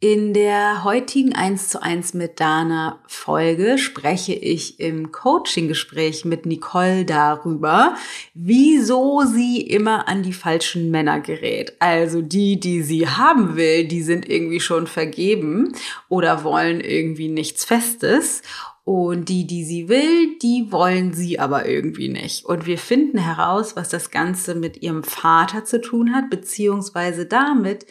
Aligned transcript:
In 0.00 0.32
der 0.32 0.84
heutigen 0.84 1.34
1 1.34 1.70
zu 1.70 1.82
1 1.82 2.14
mit 2.14 2.38
Dana 2.38 3.00
Folge 3.08 3.78
spreche 3.78 4.32
ich 4.32 4.78
im 4.78 5.10
Coaching-Gespräch 5.10 6.24
mit 6.24 6.46
Nicole 6.46 7.04
darüber, 7.04 7.96
wieso 8.32 9.24
sie 9.24 9.60
immer 9.60 10.06
an 10.06 10.22
die 10.22 10.32
falschen 10.32 10.92
Männer 10.92 11.18
gerät. 11.18 11.72
Also 11.80 12.22
die, 12.22 12.60
die 12.60 12.82
sie 12.82 13.08
haben 13.08 13.56
will, 13.56 13.88
die 13.88 14.02
sind 14.02 14.28
irgendwie 14.28 14.60
schon 14.60 14.86
vergeben 14.86 15.72
oder 16.08 16.44
wollen 16.44 16.78
irgendwie 16.78 17.26
nichts 17.26 17.64
Festes. 17.64 18.42
Und 18.84 19.28
die, 19.28 19.48
die 19.48 19.64
sie 19.64 19.88
will, 19.88 20.38
die 20.38 20.68
wollen 20.70 21.12
sie 21.12 21.40
aber 21.40 21.66
irgendwie 21.68 22.08
nicht. 22.08 22.44
Und 22.44 22.66
wir 22.66 22.78
finden 22.78 23.18
heraus, 23.18 23.74
was 23.74 23.88
das 23.88 24.12
Ganze 24.12 24.54
mit 24.54 24.80
ihrem 24.80 25.02
Vater 25.02 25.64
zu 25.64 25.80
tun 25.80 26.14
hat, 26.14 26.30
beziehungsweise 26.30 27.26
damit, 27.26 27.84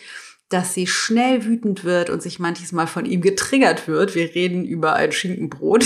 dass 0.49 0.73
sie 0.73 0.87
schnell 0.87 1.45
wütend 1.45 1.83
wird 1.83 2.09
und 2.09 2.21
sich 2.21 2.39
manches 2.39 2.71
Mal 2.71 2.87
von 2.87 3.05
ihm 3.05 3.21
getriggert 3.21 3.87
wird. 3.87 4.15
Wir 4.15 4.33
reden 4.33 4.65
über 4.65 4.93
ein 4.93 5.11
Schinkenbrot. 5.11 5.85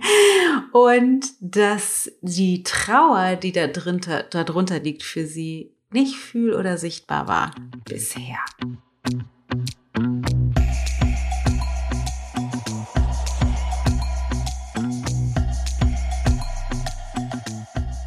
und 0.72 1.26
dass 1.40 2.10
die 2.20 2.62
Trauer, 2.62 3.36
die 3.36 3.52
da 3.52 3.66
drunter, 3.66 4.24
da 4.24 4.44
drunter 4.44 4.80
liegt, 4.80 5.02
für 5.02 5.26
sie 5.26 5.72
nicht 5.90 6.16
fühl- 6.16 6.54
oder 6.54 6.76
sichtbar 6.76 7.28
war 7.28 7.54
bisher. 7.84 8.38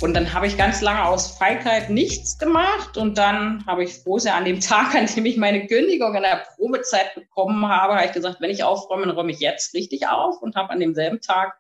Und 0.02 0.16
dann 0.16 0.34
habe 0.34 0.48
ich 0.48 0.58
ganz 0.58 0.82
lange 0.82 1.05
aus 1.05 1.38
Feigheit 1.38 1.91
nichts 1.91 2.40
gemacht. 2.40 2.98
Und 2.98 3.18
dann 3.20 3.64
habe 3.68 3.84
ich 3.84 3.94
froh 3.94 4.18
sehr 4.18 4.36
an 4.36 4.46
dem 4.46 4.59
Tag, 4.62 4.96
an 4.96 5.05
dem 5.05 5.26
ich 5.26 5.38
meine 5.38 5.68
Kündigung 5.68 6.16
in 6.16 6.23
der 6.23 6.44
Probezeit 6.55 7.14
bekommen 7.14 7.68
habe, 7.68 7.96
habe 7.96 8.06
ich 8.06 8.12
gesagt, 8.12 8.42
wenn 8.42 8.50
ich 8.50 8.64
aufräume, 8.64 9.06
dann 9.06 9.16
räume 9.16 9.32
ich 9.32 9.40
jetzt 9.40 9.73
richtig 9.76 10.08
auf 10.08 10.42
und 10.42 10.56
habe 10.56 10.72
an 10.72 10.80
demselben 10.80 11.22
Tag 11.22 11.59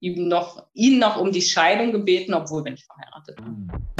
ihm 0.00 0.28
noch, 0.28 0.68
ihn 0.74 1.00
noch 1.00 1.20
um 1.20 1.32
die 1.32 1.42
Scheidung 1.42 1.90
gebeten, 1.90 2.32
obwohl 2.32 2.64
wir 2.64 2.70
nicht 2.70 2.86
verheiratet 2.86 3.36
bin. 3.36 3.97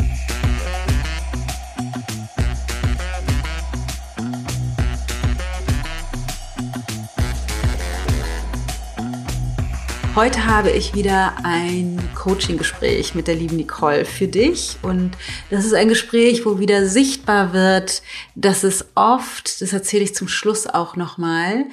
Heute 10.18 10.46
habe 10.46 10.72
ich 10.72 10.96
wieder 10.96 11.36
ein 11.44 11.96
Coaching-Gespräch 12.16 13.14
mit 13.14 13.28
der 13.28 13.36
lieben 13.36 13.54
Nicole 13.54 14.04
für 14.04 14.26
dich. 14.26 14.76
Und 14.82 15.12
das 15.48 15.64
ist 15.64 15.74
ein 15.74 15.86
Gespräch, 15.86 16.44
wo 16.44 16.58
wieder 16.58 16.86
sichtbar 16.86 17.52
wird, 17.52 18.02
dass 18.34 18.64
es 18.64 18.86
oft, 18.96 19.62
das 19.62 19.72
erzähle 19.72 20.02
ich 20.02 20.16
zum 20.16 20.26
Schluss 20.26 20.66
auch 20.66 20.96
nochmal, 20.96 21.66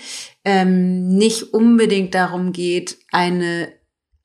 ähm, 0.43 1.07
nicht 1.07 1.55
unbedingt 1.55 2.13
darum 2.13 2.51
geht, 2.51 2.99
eine 3.11 3.73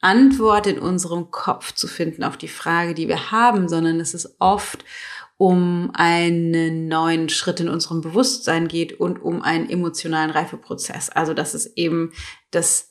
Antwort 0.03 0.67
in 0.67 0.79
unserem 0.79 1.31
Kopf 1.31 1.73
zu 1.73 1.89
finden 1.89 2.23
auf 2.23 2.37
die 2.37 2.49
Frage, 2.49 2.93
die 2.93 3.09
wir 3.09 3.31
haben, 3.31 3.71
sondern 3.71 4.01
es 4.01 4.13
ist 4.13 4.37
oft 4.39 4.85
um 5.39 5.93
einen 5.95 6.89
neuen 6.89 7.31
Schritt 7.31 7.61
in 7.61 7.71
unserem 7.71 8.03
Bewusstsein 8.03 8.69
geht 8.69 9.01
und 9.01 9.23
um 9.23 9.41
einen 9.41 9.71
emotionalen 9.71 10.31
Reifeprozess. 10.31 11.09
Also, 11.09 11.33
dass 11.33 11.55
es 11.55 11.75
eben 11.79 12.13
das 12.51 12.90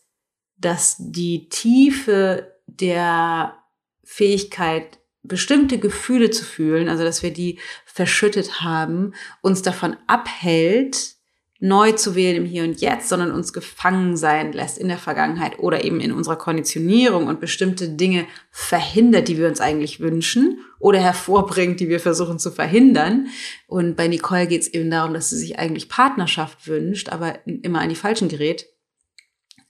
dass 0.59 0.95
die 0.99 1.49
Tiefe 1.49 2.53
der 2.67 3.55
Fähigkeit, 4.03 4.99
bestimmte 5.21 5.77
Gefühle 5.77 6.29
zu 6.31 6.45
fühlen, 6.45 6.89
also 6.89 7.03
dass 7.03 7.23
wir 7.23 7.31
die 7.31 7.59
verschüttet 7.85 8.61
haben, 8.61 9.13
uns 9.41 9.61
davon 9.61 9.97
abhält, 10.07 11.15
neu 11.59 11.91
zu 11.91 12.15
wählen 12.15 12.37
im 12.37 12.45
Hier 12.45 12.63
und 12.63 12.79
Jetzt, 12.79 13.09
sondern 13.09 13.31
uns 13.31 13.51
gefangen 13.51 14.15
sein 14.15 14.53
lässt 14.53 14.77
in 14.77 14.87
der 14.87 14.97
Vergangenheit 14.97 15.59
oder 15.59 15.83
eben 15.83 15.99
in 15.99 16.13
unserer 16.13 16.37
Konditionierung 16.37 17.27
und 17.27 17.41
bestimmte 17.41 17.89
Dinge 17.89 18.25
verhindert, 18.49 19.27
die 19.27 19.37
wir 19.37 19.47
uns 19.47 19.59
eigentlich 19.59 19.99
wünschen 19.99 20.59
oder 20.79 20.99
hervorbringt, 20.99 21.81
die 21.81 21.89
wir 21.89 21.99
versuchen 21.99 22.39
zu 22.39 22.51
verhindern. 22.51 23.27
Und 23.67 23.97
bei 23.97 24.07
Nicole 24.07 24.47
geht 24.47 24.61
es 24.61 24.67
eben 24.69 24.89
darum, 24.89 25.13
dass 25.13 25.29
sie 25.29 25.37
sich 25.37 25.59
eigentlich 25.59 25.89
Partnerschaft 25.89 26.65
wünscht, 26.67 27.09
aber 27.09 27.45
immer 27.45 27.81
an 27.81 27.89
die 27.89 27.95
falschen 27.95 28.29
gerät 28.29 28.65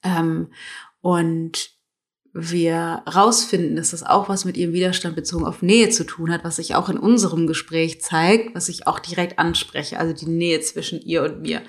ähm, 0.03 0.51
und 1.01 1.79
wir 2.33 3.03
rausfinden, 3.11 3.75
dass 3.75 3.91
das 3.91 4.03
auch 4.03 4.29
was 4.29 4.45
mit 4.45 4.55
ihrem 4.55 4.73
Widerstand 4.73 5.15
bezogen 5.15 5.45
auf 5.45 5.61
Nähe 5.61 5.89
zu 5.89 6.03
tun 6.03 6.31
hat, 6.31 6.43
was 6.43 6.57
sich 6.57 6.75
auch 6.75 6.89
in 6.89 6.97
unserem 6.97 7.47
Gespräch 7.47 8.01
zeigt, 8.01 8.53
was 8.55 8.69
ich 8.69 8.85
auch 8.85 8.99
direkt 8.99 9.39
anspreche, 9.39 9.97
also 9.99 10.13
die 10.13 10.29
Nähe 10.29 10.59
zwischen 10.61 11.01
ihr 11.01 11.23
und 11.23 11.41
mir. 11.41 11.61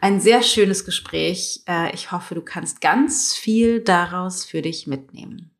Ein 0.00 0.20
sehr 0.20 0.42
schönes 0.42 0.84
Gespräch. 0.84 1.62
Äh, 1.68 1.94
ich 1.94 2.10
hoffe, 2.10 2.34
du 2.34 2.42
kannst 2.42 2.80
ganz 2.80 3.34
viel 3.34 3.80
daraus 3.80 4.44
für 4.44 4.60
dich 4.60 4.86
mitnehmen. 4.86 5.52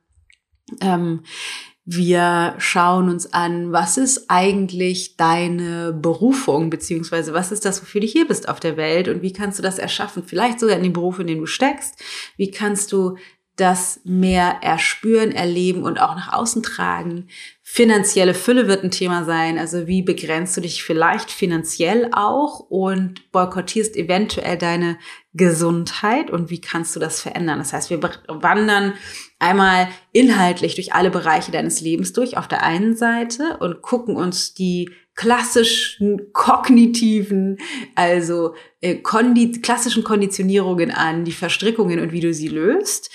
Ähm, 0.81 1.21
wir 1.87 2.55
schauen 2.57 3.09
uns 3.09 3.31
an, 3.31 3.71
was 3.71 3.97
ist 3.97 4.25
eigentlich 4.27 5.17
deine 5.17 5.93
Berufung, 5.93 6.71
beziehungsweise 6.71 7.33
was 7.35 7.51
ist 7.51 7.63
das, 7.63 7.79
wofür 7.79 8.01
du 8.01 8.07
hier 8.07 8.27
bist 8.27 8.49
auf 8.49 8.59
der 8.59 8.75
Welt 8.75 9.07
und 9.07 9.21
wie 9.21 9.33
kannst 9.33 9.59
du 9.59 9.63
das 9.63 9.77
erschaffen? 9.77 10.23
Vielleicht 10.25 10.59
sogar 10.59 10.77
in 10.77 10.83
dem 10.83 10.93
Beruf, 10.93 11.19
in 11.19 11.27
dem 11.27 11.39
du 11.39 11.45
steckst. 11.45 12.03
Wie 12.37 12.49
kannst 12.49 12.91
du 12.91 13.17
das 13.55 14.01
mehr 14.03 14.57
erspüren, 14.63 15.31
erleben 15.31 15.83
und 15.83 16.01
auch 16.01 16.15
nach 16.15 16.33
außen 16.33 16.63
tragen? 16.63 17.27
Finanzielle 17.67 18.35
Fülle 18.35 18.67
wird 18.67 18.83
ein 18.83 18.91
Thema 18.91 19.25
sein. 19.25 19.57
Also 19.57 19.87
wie 19.87 20.03
begrenzt 20.03 20.55
du 20.55 20.61
dich 20.61 20.83
vielleicht 20.83 21.31
finanziell 21.31 22.11
auch 22.13 22.59
und 22.59 23.31
boykottierst 23.31 23.97
eventuell 23.97 24.55
deine 24.55 24.99
Gesundheit 25.33 26.29
und 26.29 26.51
wie 26.51 26.61
kannst 26.61 26.95
du 26.95 26.99
das 26.99 27.21
verändern? 27.21 27.57
Das 27.57 27.73
heißt, 27.73 27.89
wir 27.89 28.03
wandern 28.03 28.93
einmal 29.39 29.87
inhaltlich 30.11 30.75
durch 30.75 30.93
alle 30.93 31.09
Bereiche 31.09 31.51
deines 31.51 31.81
Lebens 31.81 32.13
durch 32.13 32.37
auf 32.37 32.47
der 32.47 32.61
einen 32.61 32.95
Seite 32.95 33.57
und 33.59 33.81
gucken 33.81 34.15
uns 34.15 34.53
die 34.53 34.91
klassischen 35.15 36.33
kognitiven, 36.33 37.57
also 37.95 38.53
äh, 38.81 38.95
kondi 38.95 39.53
klassischen 39.61 40.03
Konditionierungen 40.03 40.91
an, 40.91 41.23
die 41.23 41.31
Verstrickungen 41.31 41.99
und 41.99 42.11
wie 42.11 42.19
du 42.19 42.33
sie 42.33 42.49
löst, 42.49 43.09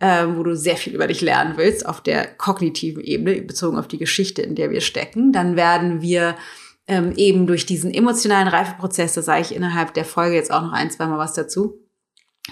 äh, 0.00 0.26
wo 0.26 0.42
du 0.42 0.56
sehr 0.56 0.76
viel 0.76 0.94
über 0.94 1.06
dich 1.06 1.20
lernen 1.20 1.54
willst 1.56 1.86
auf 1.86 2.00
der 2.00 2.26
kognitiven 2.26 3.02
Ebene, 3.02 3.40
bezogen 3.42 3.78
auf 3.78 3.88
die 3.88 3.98
Geschichte, 3.98 4.42
in 4.42 4.56
der 4.56 4.70
wir 4.70 4.80
stecken. 4.80 5.32
Dann 5.32 5.56
werden 5.56 6.02
wir 6.02 6.36
ähm, 6.88 7.12
eben 7.16 7.46
durch 7.46 7.66
diesen 7.66 7.94
emotionalen 7.94 8.48
Reifeprozess, 8.48 9.14
da 9.14 9.22
sage 9.22 9.42
ich 9.42 9.54
innerhalb 9.54 9.94
der 9.94 10.04
Folge 10.04 10.34
jetzt 10.34 10.52
auch 10.52 10.62
noch 10.62 10.72
ein, 10.72 10.90
zwei 10.90 11.06
Mal 11.06 11.18
was 11.18 11.34
dazu, 11.34 11.80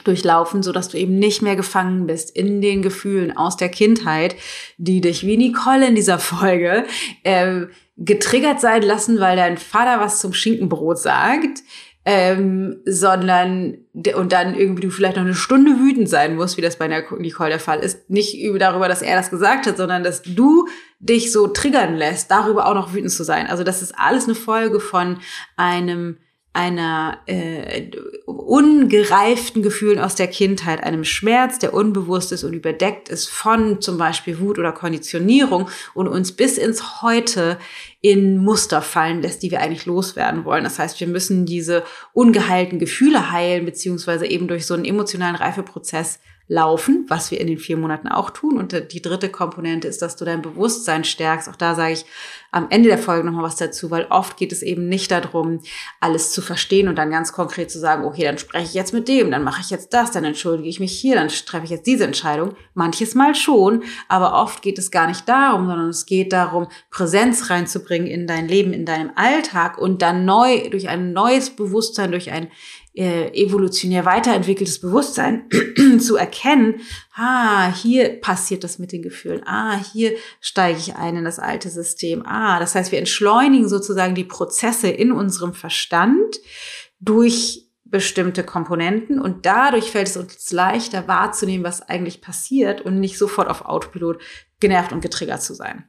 durchlaufen, 0.05 0.63
so 0.63 0.73
dass 0.73 0.89
du 0.89 0.97
eben 0.97 1.19
nicht 1.19 1.43
mehr 1.43 1.57
gefangen 1.57 2.07
bist 2.07 2.35
in 2.35 2.61
den 2.61 2.83
Gefühlen 2.83 3.37
aus 3.37 3.57
der 3.57 3.69
Kindheit, 3.69 4.37
die 4.79 5.01
dich 5.01 5.27
wie 5.27 5.37
Nicole 5.37 5.87
in 5.87 5.95
dieser 5.95 6.19
Folge 6.19 6.87
äh, 7.25 7.67
getriggert 7.97 8.61
sein 8.61 8.83
lassen, 8.83 9.21
weil 9.21 9.37
dein 9.37 9.59
Vater 9.59 10.01
was 10.01 10.21
zum 10.21 10.33
Schinkenbrot 10.33 10.99
sagt, 10.99 11.63
ähm, 12.05 12.81
sondern 12.85 13.79
und 14.17 14.33
dann 14.33 14.55
irgendwie 14.55 14.83
du 14.83 14.91
vielleicht 14.91 15.17
noch 15.17 15.23
eine 15.23 15.35
Stunde 15.35 15.79
wütend 15.79 16.09
sein 16.09 16.35
musst, 16.35 16.57
wie 16.57 16.63
das 16.63 16.77
bei 16.77 16.89
Nicole 16.89 17.51
der 17.51 17.61
Fall 17.61 17.79
ist. 17.79 18.11
Nicht 18.11 18.37
darüber, 18.59 18.89
dass 18.89 19.03
er 19.03 19.17
das 19.17 19.31
gesagt 19.31 19.67
hat, 19.67 19.77
sondern 19.77 20.03
dass 20.03 20.23
du 20.23 20.67
dich 20.99 21.31
so 21.31 21.47
triggern 21.47 21.95
lässt, 21.95 22.31
darüber 22.31 22.67
auch 22.67 22.75
noch 22.75 22.93
wütend 22.93 23.13
zu 23.13 23.23
sein. 23.23 23.47
Also 23.47 23.63
das 23.63 23.83
ist 23.83 23.95
alles 23.97 24.25
eine 24.25 24.35
Folge 24.35 24.81
von 24.81 25.19
einem 25.57 26.17
einer 26.55 27.19
äh, 27.27 27.91
ungereiften 28.27 29.63
Gefühlen 29.63 29.99
aus 29.99 30.15
der 30.15 30.27
Kindheit, 30.27 30.83
einem 30.83 31.05
Schmerz, 31.05 31.59
der 31.59 31.73
unbewusst 31.73 32.31
ist 32.31 32.45
und 32.45 32.53
überdeckt 32.53 33.09
ist 33.09 33.29
von 33.29 33.81
zum 33.81 33.97
Beispiel 33.97 34.39
Wut 34.39 34.59
oder 34.59 34.73
Konditionierung 34.73 35.71
und 35.95 36.09
uns 36.09 36.33
bis 36.33 36.59
ins 36.59 37.01
Heute 37.01 37.59
in 38.03 38.37
Muster 38.37 38.83
fallen 38.83 39.23
lässt, 39.23 39.43
die 39.43 39.51
wir 39.51 39.61
eigentlich 39.61 39.87
loswerden 39.87 40.45
wollen. 40.45 40.65
Das 40.65 40.79
heißt, 40.79 41.01
wir 41.01 41.07
müssen 41.07 41.47
diese 41.47 41.85
ungeheilten 42.13 42.79
Gefühle 42.79 43.31
heilen, 43.31 43.65
beziehungsweise 43.65 44.27
eben 44.27 44.47
durch 44.47 44.67
so 44.67 44.75
einen 44.75 44.85
emotionalen 44.85 45.37
Reifeprozess 45.37 46.19
laufen, 46.49 47.07
was 47.09 47.31
wir 47.31 47.41
in 47.41 47.47
den 47.47 47.59
vier 47.59 47.79
Monaten 47.79 48.09
auch 48.09 48.29
tun. 48.29 48.59
Und 48.59 48.93
die 48.93 49.01
dritte 49.01 49.31
Komponente 49.31 49.89
ist, 49.89 50.03
dass 50.03 50.17
du 50.17 50.27
dein 50.27 50.43
Bewusstsein 50.43 51.05
stärkst. 51.05 51.49
Auch 51.49 51.57
da 51.57 51.75
sage 51.75 51.95
ich 51.95 52.05
am 52.53 52.67
Ende 52.69 52.91
der 52.91 52.99
Folge 52.99 53.25
nochmal 53.25 53.45
was 53.45 53.57
dazu, 53.57 53.91
weil 53.91 54.07
oft 54.11 54.37
geht 54.37 54.53
es 54.53 54.63
eben 54.63 54.87
nicht 54.87 55.11
darum, 55.11 55.61
alles 56.01 56.33
zu 56.33 56.43
verstehen 56.43 56.87
und 56.87 56.97
dann 56.97 57.11
ganz 57.11 57.33
konkret 57.33 57.71
zu 57.71 57.79
sagen, 57.79 58.05
okay, 58.05 58.25
dann 58.25 58.37
spreche 58.37 58.67
ich 58.67 58.75
jetzt 58.75 58.93
mit 58.93 59.09
dem, 59.09 59.31
dann 59.31 59.43
mache 59.43 59.63
ich 59.63 59.71
jetzt 59.71 59.95
das, 59.95 60.11
dann 60.11 60.25
entschuldige 60.25 60.69
ich 60.69 60.79
mich 60.79 60.93
hier, 60.93 61.15
dann 61.17 61.29
treffe 61.29 61.65
ich 61.65 61.71
jetzt 61.71 61.87
diese 61.87 62.05
Entscheidung. 62.05 62.55
Manches 62.75 63.15
Mal 63.15 63.35
schon, 63.35 63.85
aber 64.07 64.35
oft 64.35 64.61
geht 64.61 64.79
es 64.79 64.91
gar 64.91 65.09
nicht 65.09 65.27
darum, 65.27 65.67
sondern 65.67 65.89
es 65.89 66.05
geht 66.05 66.35
darum, 66.35 66.69
Präsenz 66.91 67.49
reinzubringen 67.49 68.07
in 68.07 68.27
dein 68.27 68.49
Leben, 68.49 68.75
in 68.75 68.85
deinem 68.85 69.13
Alltag 69.15 69.79
und 69.79 70.03
dann 70.03 70.27
neu, 70.27 70.69
durch 70.69 70.91
ein 70.91 71.15
neues 71.15 71.51
Bewusstsein, 71.51 72.11
durch 72.11 72.31
ein 72.31 72.49
äh, 72.95 73.29
evolutionär 73.33 74.05
weiterentwickeltes 74.05 74.81
Bewusstsein 74.81 75.49
zu 75.99 76.17
erkennen, 76.17 76.81
ah, 77.15 77.73
hier 77.75 78.21
passiert 78.21 78.65
das 78.65 78.79
mit 78.79 78.93
den 78.93 79.03
Gefühlen, 79.03 79.43
ah, 79.47 79.79
hier 79.93 80.13
steige 80.41 80.79
ich 80.79 80.97
ein 80.97 81.17
in 81.17 81.25
das 81.25 81.39
alte 81.39 81.71
System, 81.71 82.23
ah, 82.27 82.59
das 82.59 82.75
heißt, 82.75 82.93
wir 82.93 82.99
entschleunigen 82.99 83.69
sozusagen 83.69 84.15
die 84.15 84.25
Prozesse 84.25 84.89
in 84.89 85.13
unserem 85.13 85.55
Verstand 85.55 86.37
durch 87.01 87.69
bestimmte 87.85 88.43
Komponenten 88.43 89.21
und 89.21 89.45
dadurch 89.45 89.91
fällt 89.91 90.09
es 90.09 90.17
uns 90.17 90.51
leichter 90.51 91.09
wahrzunehmen, 91.09 91.65
was 91.65 91.83
eigentlich 91.83 92.23
passiert 92.23 92.81
und 92.81 93.01
nicht 93.01 93.19
sofort 93.19 93.49
auf 93.49 93.67
Autopilot 93.67 94.19
genervt 94.61 94.93
und 94.93 95.03
getriggert 95.03 95.43
zu 95.43 95.55
sein. 95.55 95.85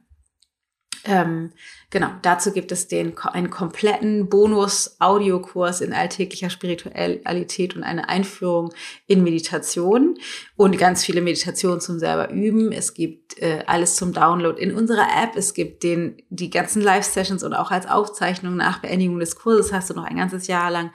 Ähm, 1.06 1.52
genau, 1.90 2.08
dazu 2.22 2.50
gibt 2.50 2.72
es 2.72 2.88
den, 2.88 3.16
einen 3.18 3.50
kompletten 3.50 4.30
Bonus-Audiokurs 4.30 5.82
in 5.82 5.92
alltäglicher 5.92 6.48
Spiritualität 6.48 7.76
und 7.76 7.82
eine 7.82 8.08
Einführung 8.08 8.72
in 9.06 9.22
Meditation 9.22 10.16
und 10.56 10.78
ganz 10.78 11.04
viele 11.04 11.20
Meditationen 11.20 11.80
zum 11.80 11.98
selber 11.98 12.30
üben. 12.30 12.72
Es 12.72 12.94
gibt 12.94 13.38
äh, 13.38 13.64
alles 13.66 13.96
zum 13.96 14.14
Download 14.14 14.58
in 14.58 14.74
unserer 14.74 15.06
App. 15.22 15.36
Es 15.36 15.52
gibt 15.52 15.82
den, 15.82 16.22
die 16.30 16.48
ganzen 16.48 16.80
Live-Sessions 16.80 17.42
und 17.42 17.52
auch 17.52 17.70
als 17.70 17.86
Aufzeichnung 17.86 18.56
nach 18.56 18.78
Beendigung 18.78 19.18
des 19.18 19.36
Kurses 19.36 19.72
hast 19.72 19.90
du 19.90 19.94
noch 19.94 20.04
ein 20.04 20.16
ganzes 20.16 20.46
Jahr 20.46 20.70
lang 20.70 20.90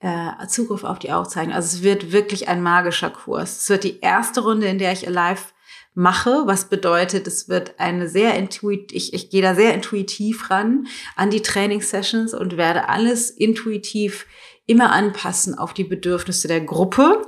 äh, 0.00 0.46
Zugriff 0.48 0.82
auf 0.82 0.98
die 0.98 1.12
Aufzeichnung. 1.12 1.54
Also 1.54 1.76
es 1.76 1.82
wird 1.84 2.10
wirklich 2.10 2.48
ein 2.48 2.62
magischer 2.62 3.10
Kurs. 3.10 3.58
Es 3.58 3.68
wird 3.70 3.84
die 3.84 4.00
erste 4.00 4.40
Runde, 4.40 4.66
in 4.66 4.78
der 4.78 4.92
ich 4.92 5.06
live 5.06 5.54
mache, 5.94 6.42
was 6.46 6.68
bedeutet, 6.68 7.26
es 7.26 7.48
wird 7.48 7.78
eine 7.78 8.08
sehr 8.08 8.34
intuitiv, 8.34 8.96
ich, 8.96 9.12
ich 9.12 9.30
gehe 9.30 9.42
da 9.42 9.54
sehr 9.54 9.74
intuitiv 9.74 10.50
ran 10.50 10.86
an 11.16 11.30
die 11.30 11.42
Trainingssessions 11.42 12.34
und 12.34 12.56
werde 12.56 12.88
alles 12.88 13.30
intuitiv 13.30 14.26
immer 14.66 14.92
anpassen 14.92 15.58
auf 15.58 15.74
die 15.74 15.84
Bedürfnisse 15.84 16.48
der 16.48 16.60
Gruppe. 16.60 17.22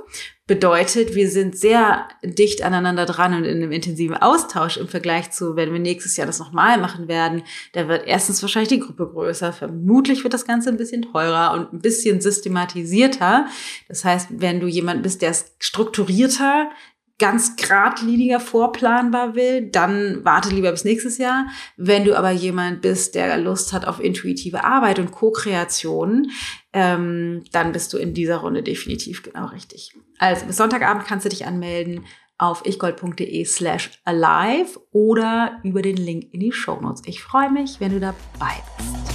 Bedeutet, 0.47 1.15
wir 1.15 1.29
sind 1.29 1.57
sehr 1.57 2.07
dicht 2.23 2.61
aneinander 2.63 3.05
dran 3.05 3.33
und 3.33 3.45
in 3.45 3.57
einem 3.57 3.71
intensiven 3.71 4.15
Austausch 4.15 4.77
im 4.77 4.87
Vergleich 4.87 5.31
zu, 5.31 5.55
wenn 5.55 5.73
wir 5.73 5.79
nächstes 5.79 6.17
Jahr 6.17 6.27
das 6.27 6.39
nochmal 6.39 6.79
machen 6.79 7.07
werden. 7.07 7.41
Da 7.73 7.87
wird 7.87 8.07
erstens 8.07 8.41
wahrscheinlich 8.41 8.69
die 8.69 8.79
Gruppe 8.79 9.07
größer. 9.07 9.53
Vermutlich 9.53 10.23
wird 10.23 10.35
das 10.35 10.45
Ganze 10.45 10.69
ein 10.69 10.77
bisschen 10.77 11.01
teurer 11.01 11.53
und 11.53 11.73
ein 11.73 11.79
bisschen 11.79 12.21
systematisierter. 12.21 13.47
Das 13.89 14.05
heißt, 14.05 14.29
wenn 14.39 14.59
du 14.59 14.67
jemand 14.67 15.01
bist, 15.01 15.23
der 15.23 15.31
es 15.31 15.55
strukturierter 15.59 16.69
ganz 17.17 17.55
geradliniger 17.55 18.39
vorplanbar 18.39 19.35
will, 19.35 19.69
dann 19.69 20.25
warte 20.25 20.49
lieber 20.49 20.71
bis 20.71 20.83
nächstes 20.83 21.17
Jahr. 21.17 21.47
Wenn 21.77 22.03
du 22.03 22.17
aber 22.17 22.31
jemand 22.31 22.81
bist, 22.81 23.15
der 23.15 23.37
Lust 23.37 23.71
hat 23.71 23.87
auf 23.87 24.01
intuitive 24.01 24.63
Arbeit 24.63 24.99
und 24.99 25.11
Co-Kreation, 25.11 26.31
ähm, 26.73 27.43
dann 27.51 27.71
bist 27.71 27.93
du 27.93 27.97
in 27.97 28.13
dieser 28.13 28.37
Runde 28.37 28.63
definitiv 28.63 29.23
genau 29.23 29.45
richtig. 29.47 29.95
Also 30.17 30.45
bis 30.45 30.57
Sonntagabend 30.57 31.05
kannst 31.05 31.25
du 31.25 31.29
dich 31.29 31.45
anmelden 31.45 32.05
auf 32.37 32.65
ichgold.de 32.65 33.45
slash 33.45 33.91
alive 34.03 34.79
oder 34.91 35.61
über 35.63 35.81
den 35.81 35.97
Link 35.97 36.33
in 36.33 36.41
die 36.41 36.51
Show 36.51 36.79
Notes. 36.81 37.01
Ich 37.05 37.21
freue 37.23 37.49
mich, 37.49 37.79
wenn 37.79 37.91
du 37.91 37.99
dabei 38.01 38.61
bist. 38.77 39.14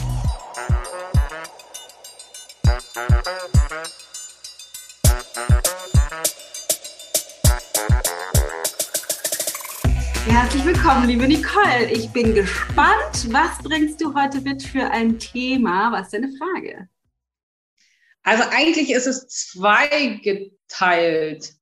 Herzlich 10.40 10.64
willkommen, 10.64 11.06
liebe 11.06 11.28
Nicole. 11.28 11.92
Ich 11.92 12.08
bin 12.14 12.34
gespannt. 12.34 13.30
Was 13.30 13.58
bringst 13.62 14.00
du 14.00 14.14
heute 14.14 14.40
mit 14.40 14.62
für 14.62 14.90
ein 14.90 15.18
Thema? 15.18 15.92
Was 15.92 16.06
ist 16.06 16.14
deine 16.14 16.32
Frage? 16.32 16.88
Also 18.22 18.44
eigentlich 18.48 18.90
ist 18.90 19.06
es 19.06 19.28
zweigeteilt. 19.28 21.52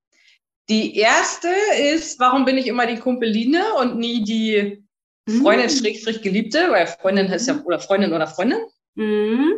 Die 0.69 0.97
erste 0.97 1.49
ist, 1.93 2.21
warum 2.21 2.45
bin 2.45 2.57
ich 2.57 2.69
immer 2.69 2.87
die 2.87 3.01
Kumpeline 3.01 3.65
und 3.81 3.99
nie 3.99 4.23
die 4.23 4.87
Freundin, 5.29 5.67
mm. 5.67 6.23
Geliebte, 6.23 6.71
weil 6.71 6.87
Freundin 6.87 7.29
heißt 7.29 7.49
ja, 7.49 7.61
oder 7.65 7.81
Freundin 7.81 8.13
oder 8.13 8.29
Freundin. 8.29 8.61
Mm. 8.95 9.55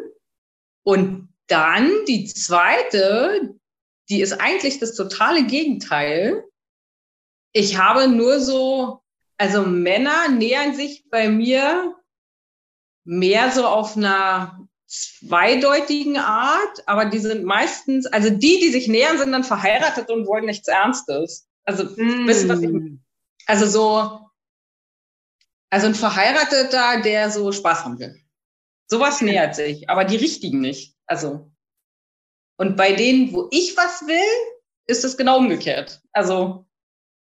Und 0.82 1.28
dann 1.46 1.90
die 2.08 2.25
zweite, 2.25 3.55
die 4.08 4.23
ist 4.23 4.40
eigentlich 4.40 4.78
das 4.78 4.94
totale 4.94 5.44
Gegenteil 5.44 6.43
ich 7.52 7.76
habe 7.76 8.08
nur 8.08 8.40
so, 8.40 9.02
also 9.40 9.62
Männer 9.62 10.28
nähern 10.28 10.75
sich 10.75 11.08
bei 11.08 11.31
mir 11.31 11.96
mehr 13.04 13.50
so 13.50 13.66
auf 13.66 13.96
einer 13.96 14.69
zweideutigen 14.87 16.18
Art, 16.18 16.87
aber 16.87 17.06
die 17.06 17.20
sind 17.20 17.44
meistens, 17.44 18.04
also 18.04 18.28
die, 18.28 18.61
die 18.61 18.70
sich 18.70 18.87
nähern, 18.87 19.16
sind 19.16 19.32
dann 19.32 19.44
verheiratet 19.44 20.11
und 20.11 20.26
wollen 20.26 20.44
nichts 20.44 20.68
Ernstes. 20.68 21.49
Also, 21.64 21.85
mm. 21.85 22.28
was 22.28 22.61
ich, 22.61 22.99
also 23.47 23.66
so, 23.66 24.30
also 25.70 25.87
ein 25.87 25.94
Verheirateter, 25.94 27.00
der 27.00 27.30
so 27.30 27.50
Spaß 27.50 27.87
haben 27.87 27.99
will. 27.99 28.20
Sowas 28.88 29.23
nähert 29.23 29.54
sich, 29.54 29.88
aber 29.88 30.04
die 30.04 30.16
richtigen 30.16 30.61
nicht. 30.61 30.99
Also, 31.06 31.50
und 32.59 32.76
bei 32.76 32.92
denen, 32.92 33.32
wo 33.32 33.49
ich 33.52 33.75
was 33.75 34.06
will, 34.06 34.52
ist 34.87 35.02
es 35.02 35.16
genau 35.16 35.38
umgekehrt. 35.38 36.02
Also, 36.12 36.66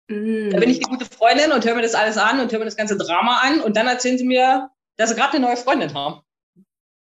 Mm. 0.07 0.51
Da 0.51 0.59
bin 0.59 0.69
ich 0.69 0.79
die 0.79 0.85
gute 0.85 1.05
Freundin 1.05 1.51
und 1.51 1.65
höre 1.65 1.75
mir 1.75 1.81
das 1.81 1.95
alles 1.95 2.17
an 2.17 2.39
und 2.39 2.51
höre 2.51 2.59
mir 2.59 2.65
das 2.65 2.77
ganze 2.77 2.97
Drama 2.97 3.39
an 3.41 3.62
und 3.62 3.75
dann 3.75 3.88
erzählen 3.88 4.17
sie 4.17 4.25
mir, 4.25 4.69
dass 4.97 5.09
sie 5.09 5.15
gerade 5.15 5.38
eine 5.38 5.45
neue 5.45 5.57
Freundin 5.57 5.93
haben. 5.93 6.21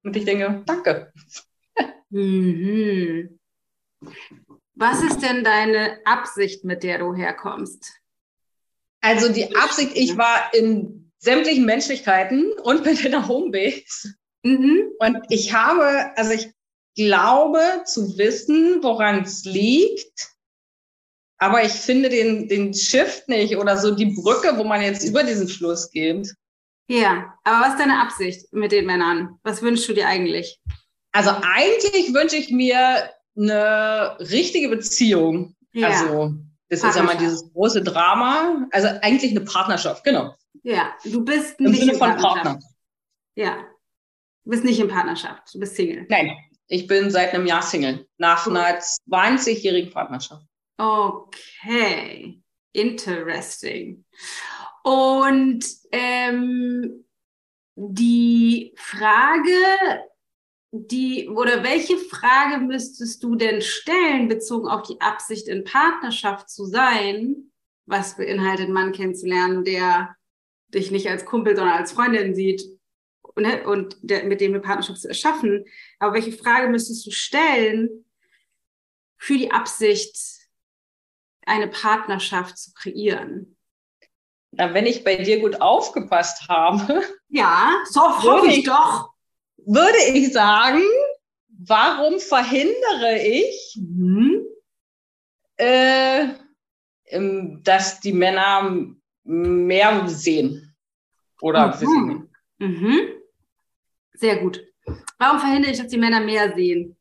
Und 0.04 0.16
ich 0.16 0.24
denke, 0.24 0.62
danke. 0.66 1.12
Mhm. 2.10 3.38
Was 4.74 5.02
ist 5.02 5.20
denn 5.20 5.44
deine 5.44 6.00
Absicht, 6.04 6.64
mit 6.64 6.82
der 6.82 6.98
du 6.98 7.14
herkommst? 7.14 7.92
Also 9.00 9.32
die 9.32 9.54
Absicht, 9.56 9.92
ich 9.94 10.16
war 10.16 10.52
in 10.54 11.12
sämtlichen 11.18 11.64
Menschlichkeiten 11.64 12.52
und 12.62 12.84
bin 12.84 12.96
in 12.96 13.12
der 13.12 13.28
Homebase. 13.28 14.14
Mhm. 14.42 14.90
Und 14.98 15.18
ich 15.28 15.52
habe, 15.52 16.16
also 16.16 16.32
ich 16.32 16.52
glaube 16.96 17.60
zu 17.84 18.18
wissen, 18.18 18.82
woran 18.82 19.22
es 19.22 19.44
liegt 19.44 20.31
aber 21.42 21.64
ich 21.64 21.72
finde 21.72 22.08
den, 22.08 22.46
den 22.46 22.72
Shift 22.72 23.28
nicht 23.28 23.56
oder 23.56 23.76
so 23.76 23.92
die 23.92 24.14
Brücke, 24.14 24.56
wo 24.58 24.62
man 24.62 24.80
jetzt 24.80 25.02
über 25.02 25.24
diesen 25.24 25.48
Fluss 25.48 25.90
geht. 25.90 26.32
Ja, 26.86 27.34
aber 27.42 27.66
was 27.66 27.70
ist 27.70 27.80
deine 27.80 28.00
Absicht 28.00 28.52
mit 28.52 28.70
den 28.70 28.86
Männern? 28.86 29.40
Was 29.42 29.60
wünschst 29.60 29.88
du 29.88 29.92
dir 29.92 30.06
eigentlich? 30.06 30.60
Also 31.10 31.32
eigentlich 31.42 32.14
wünsche 32.14 32.36
ich 32.36 32.52
mir 32.52 33.10
eine 33.36 34.16
richtige 34.20 34.68
Beziehung. 34.68 35.56
Ja. 35.72 35.88
Also 35.88 36.34
das 36.68 36.84
ist 36.84 36.94
ja 36.94 37.02
mal 37.02 37.16
dieses 37.16 37.52
große 37.52 37.82
Drama. 37.82 38.68
Also 38.70 38.86
eigentlich 39.02 39.32
eine 39.32 39.40
Partnerschaft, 39.40 40.04
genau. 40.04 40.36
Ja, 40.62 40.94
du 41.02 41.24
bist 41.24 41.58
Im 41.58 41.72
nicht 41.72 41.80
Sinne 41.80 41.94
von 41.94 42.16
Partner. 42.18 42.60
Ja, 43.34 43.56
du 44.44 44.50
bist 44.50 44.62
nicht 44.62 44.78
in 44.78 44.86
Partnerschaft, 44.86 45.52
du 45.52 45.58
bist 45.58 45.74
Single. 45.74 46.06
Nein, 46.08 46.36
ich 46.68 46.86
bin 46.86 47.10
seit 47.10 47.34
einem 47.34 47.46
Jahr 47.46 47.62
Single, 47.62 48.06
nach 48.16 48.46
einer 48.46 48.78
20-jährigen 48.78 49.92
Partnerschaft. 49.92 50.46
Okay, 50.76 52.40
interesting. 52.72 54.04
Und 54.82 55.64
ähm, 55.92 57.04
die 57.76 58.72
Frage, 58.76 60.02
die 60.72 61.28
oder 61.28 61.62
welche 61.62 61.98
Frage 61.98 62.58
müsstest 62.58 63.22
du 63.22 63.36
denn 63.36 63.60
stellen, 63.60 64.28
bezogen 64.28 64.68
auf 64.68 64.82
die 64.82 65.00
Absicht 65.00 65.46
in 65.48 65.64
Partnerschaft 65.64 66.50
zu 66.50 66.64
sein? 66.64 67.52
Was 67.86 68.16
beinhaltet, 68.16 68.70
Mann 68.70 68.92
kennenzulernen, 68.92 69.64
der 69.64 70.16
dich 70.68 70.90
nicht 70.90 71.08
als 71.08 71.24
Kumpel, 71.24 71.56
sondern 71.56 71.76
als 71.76 71.92
Freundin 71.92 72.34
sieht 72.34 72.62
ne, 73.36 73.66
und 73.66 73.96
der, 74.02 74.24
mit 74.24 74.40
dem 74.40 74.52
eine 74.52 74.60
Partnerschaft 74.60 75.00
zu 75.00 75.08
erschaffen. 75.08 75.64
Aber 75.98 76.14
welche 76.14 76.32
Frage 76.32 76.68
müsstest 76.68 77.06
du 77.06 77.10
stellen 77.10 78.04
für 79.18 79.36
die 79.36 79.50
Absicht, 79.50 80.16
eine 81.46 81.68
Partnerschaft 81.68 82.58
zu 82.58 82.72
kreieren? 82.72 83.56
Na, 84.52 84.74
wenn 84.74 84.86
ich 84.86 85.02
bei 85.02 85.16
dir 85.16 85.40
gut 85.40 85.60
aufgepasst 85.60 86.48
habe. 86.48 87.02
Ja, 87.28 87.82
so 87.90 88.00
hoffe 88.22 88.48
ich, 88.48 88.58
ich 88.58 88.64
doch. 88.64 89.12
Würde 89.56 89.98
ich 90.12 90.32
sagen, 90.32 90.82
warum 91.48 92.20
verhindere 92.20 93.18
ich, 93.22 93.78
mhm. 93.80 94.44
äh, 95.56 96.28
dass 97.62 98.00
die 98.00 98.12
Männer 98.12 98.84
mehr 99.24 100.08
sehen? 100.08 100.74
Oder 101.40 101.76
mhm. 101.80 102.28
Mhm. 102.58 102.98
Sehr 104.14 104.36
gut. 104.38 104.64
Warum 105.18 105.38
verhindere 105.38 105.72
ich, 105.72 105.78
dass 105.78 105.88
die 105.88 105.98
Männer 105.98 106.20
mehr 106.20 106.54
sehen? 106.54 106.96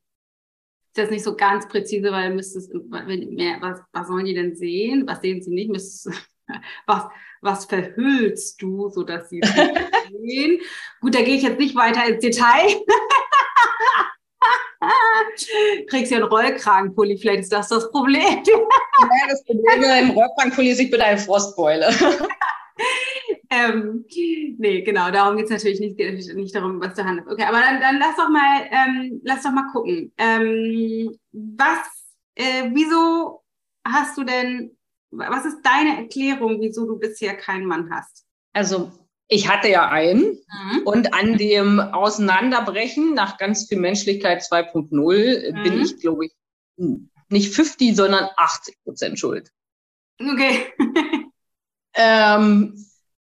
Ist 0.93 0.97
das 0.97 1.09
nicht 1.09 1.23
so 1.23 1.37
ganz 1.37 1.69
präzise, 1.69 2.11
weil 2.11 2.33
müsstest 2.33 2.69
was, 2.73 3.79
was 3.93 4.07
sollen 4.07 4.25
die 4.25 4.33
denn 4.33 4.57
sehen? 4.57 5.07
Was 5.07 5.21
sehen 5.21 5.41
sie 5.41 5.51
nicht? 5.51 5.71
Müsstest, 5.71 6.09
was, 6.85 7.05
was 7.39 7.63
verhüllst 7.63 8.61
du, 8.61 8.89
sodass 8.89 9.29
sie 9.29 9.39
sehen? 10.11 10.59
Gut, 10.99 11.15
da 11.15 11.21
gehe 11.21 11.37
ich 11.37 11.43
jetzt 11.43 11.59
nicht 11.59 11.77
weiter 11.77 12.05
ins 12.05 12.19
Detail. 12.19 12.67
Kriegst 15.87 16.11
ja 16.11 16.17
einen 16.17 16.27
Rollkragenpulli, 16.27 17.17
vielleicht 17.17 17.43
ist 17.43 17.53
das 17.53 17.69
das 17.69 17.89
Problem. 17.89 18.21
ja, 18.21 19.27
das 19.29 19.45
Problem 19.45 19.81
im 19.81 20.09
Rollkragenpulli 20.09 20.71
ist, 20.71 20.81
ich 20.81 20.91
bin 20.91 20.99
eine 20.99 21.17
Frostbeule. 21.17 21.87
Ähm, 23.51 24.05
nee, 24.57 24.81
genau, 24.81 25.11
darum 25.11 25.37
geht 25.37 25.45
es 25.45 25.51
natürlich 25.51 25.79
nicht, 25.79 26.35
nicht 26.35 26.55
darum, 26.55 26.81
was 26.81 26.95
du 26.95 27.03
handelst. 27.03 27.29
Okay, 27.29 27.43
aber 27.43 27.59
dann, 27.59 27.79
dann 27.79 27.99
lass 27.99 28.15
doch 28.15 28.29
mal, 28.29 28.67
ähm, 28.71 29.21
lass 29.23 29.43
doch 29.43 29.51
mal 29.51 29.69
gucken. 29.71 30.11
Ähm, 30.17 31.15
was, 31.31 31.79
äh, 32.35 32.69
wieso 32.73 33.43
hast 33.85 34.17
du 34.17 34.23
denn 34.23 34.75
was 35.11 35.45
ist 35.45 35.61
deine 35.61 35.97
Erklärung, 35.97 36.61
wieso 36.61 36.85
du 36.85 36.97
bisher 36.97 37.35
keinen 37.35 37.65
Mann 37.65 37.93
hast? 37.93 38.25
Also 38.53 38.91
ich 39.27 39.47
hatte 39.47 39.69
ja 39.69 39.89
einen 39.89 40.21
mhm. 40.21 40.81
und 40.85 41.13
an 41.13 41.37
dem 41.37 41.79
Auseinanderbrechen 41.79 43.13
nach 43.13 43.37
ganz 43.37 43.67
viel 43.67 43.79
Menschlichkeit 43.79 44.41
2.0 44.41 44.89
mhm. 44.91 45.63
bin 45.63 45.81
ich, 45.81 45.99
glaube 45.99 46.25
ich, 46.25 46.31
nicht 47.29 47.53
50, 47.53 47.95
sondern 47.95 48.29
80 48.37 48.83
Prozent 48.83 49.19
schuld. 49.19 49.51
Okay. 50.19 50.65
ähm, 51.95 52.75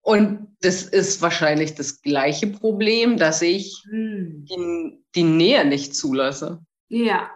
und 0.04 0.54
das 0.60 0.82
ist 0.82 1.20
wahrscheinlich 1.22 1.74
das 1.74 2.02
gleiche 2.02 2.46
Problem, 2.46 3.16
dass 3.16 3.42
ich 3.42 3.82
mhm. 3.90 4.44
die, 4.44 5.04
die 5.14 5.22
Nähe 5.24 5.64
nicht 5.64 5.96
zulasse. 5.96 6.60
Ja, 6.88 7.30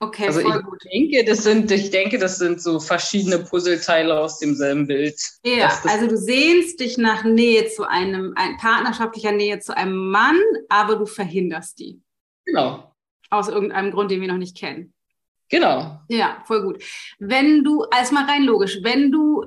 Okay, 0.00 0.26
also 0.26 0.40
voll 0.40 0.58
ich 0.58 0.64
gut. 0.64 0.84
Denke, 0.92 1.24
das 1.24 1.44
sind, 1.44 1.70
ich 1.70 1.90
denke, 1.90 2.18
das 2.18 2.38
sind 2.38 2.60
so 2.60 2.78
verschiedene 2.78 3.38
Puzzleteile 3.38 4.18
aus 4.18 4.38
demselben 4.38 4.86
Bild. 4.86 5.18
Ja, 5.44 5.70
also 5.84 6.06
du 6.06 6.16
sehnst 6.16 6.80
dich 6.80 6.98
nach 6.98 7.24
Nähe 7.24 7.68
zu 7.68 7.88
einem, 7.88 8.34
ein, 8.36 8.56
partnerschaftlicher 8.58 9.32
Nähe 9.32 9.60
zu 9.60 9.74
einem 9.74 10.10
Mann, 10.10 10.36
aber 10.68 10.96
du 10.96 11.06
verhinderst 11.06 11.78
die. 11.78 12.02
Genau. 12.44 12.92
Aus 13.30 13.48
irgendeinem 13.48 13.92
Grund, 13.92 14.10
den 14.10 14.20
wir 14.20 14.28
noch 14.28 14.36
nicht 14.36 14.56
kennen. 14.56 14.92
Genau. 15.48 16.00
Ja, 16.08 16.42
voll 16.46 16.62
gut. 16.62 16.82
Wenn 17.18 17.64
du, 17.64 17.84
als 17.84 18.10
mal 18.10 18.24
rein 18.24 18.42
logisch, 18.42 18.80
wenn 18.82 19.10
du 19.10 19.46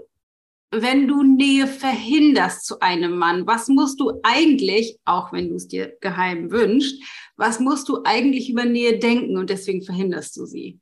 wenn 0.71 1.07
du 1.07 1.23
Nähe 1.23 1.67
verhinderst 1.67 2.65
zu 2.65 2.79
einem 2.79 3.17
Mann, 3.17 3.47
was 3.47 3.67
musst 3.67 3.99
du 3.99 4.19
eigentlich, 4.23 4.97
auch 5.05 5.31
wenn 5.31 5.49
du 5.49 5.55
es 5.55 5.67
dir 5.67 5.97
geheim 6.01 6.51
wünschst, 6.51 7.01
was 7.37 7.59
musst 7.59 7.87
du 7.87 8.03
eigentlich 8.03 8.49
über 8.49 8.65
Nähe 8.65 8.99
denken 8.99 9.37
und 9.37 9.49
deswegen 9.49 9.81
verhinderst 9.81 10.35
du 10.35 10.45
sie? 10.45 10.79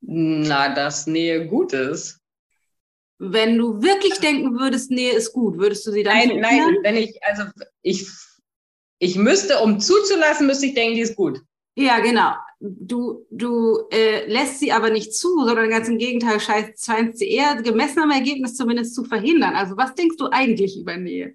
Na, 0.00 0.74
dass 0.74 1.06
Nähe 1.06 1.46
gut 1.46 1.72
ist. 1.72 2.20
Wenn 3.18 3.56
du 3.56 3.82
wirklich 3.82 4.14
denken 4.14 4.58
würdest, 4.58 4.90
Nähe 4.90 5.12
ist 5.12 5.32
gut, 5.32 5.58
würdest 5.58 5.86
du 5.86 5.92
sie 5.92 6.02
dann 6.02 6.16
Nein, 6.16 6.40
nein, 6.40 6.76
wenn 6.82 6.96
ich, 6.96 7.22
also 7.22 7.44
ich, 7.82 8.08
ich 8.98 9.16
müsste, 9.16 9.60
um 9.60 9.78
zuzulassen, 9.78 10.46
müsste 10.46 10.66
ich 10.66 10.74
denken, 10.74 10.96
die 10.96 11.02
ist 11.02 11.14
gut. 11.14 11.40
Ja, 11.74 12.00
genau. 12.00 12.32
Du, 12.60 13.26
du 13.30 13.88
äh, 13.90 14.30
lässt 14.30 14.60
sie 14.60 14.72
aber 14.72 14.90
nicht 14.90 15.14
zu, 15.14 15.44
sondern 15.44 15.70
ganz 15.70 15.88
im 15.88 15.98
Gegenteil 15.98 16.38
scheinst 16.38 17.18
sie 17.18 17.28
eher 17.28 17.60
gemessen 17.62 18.00
am 18.00 18.10
Ergebnis 18.10 18.54
zumindest 18.54 18.94
zu 18.94 19.04
verhindern. 19.04 19.54
Also 19.54 19.76
was 19.76 19.94
denkst 19.94 20.16
du 20.16 20.28
eigentlich 20.30 20.78
über 20.78 20.96
Nähe? 20.96 21.34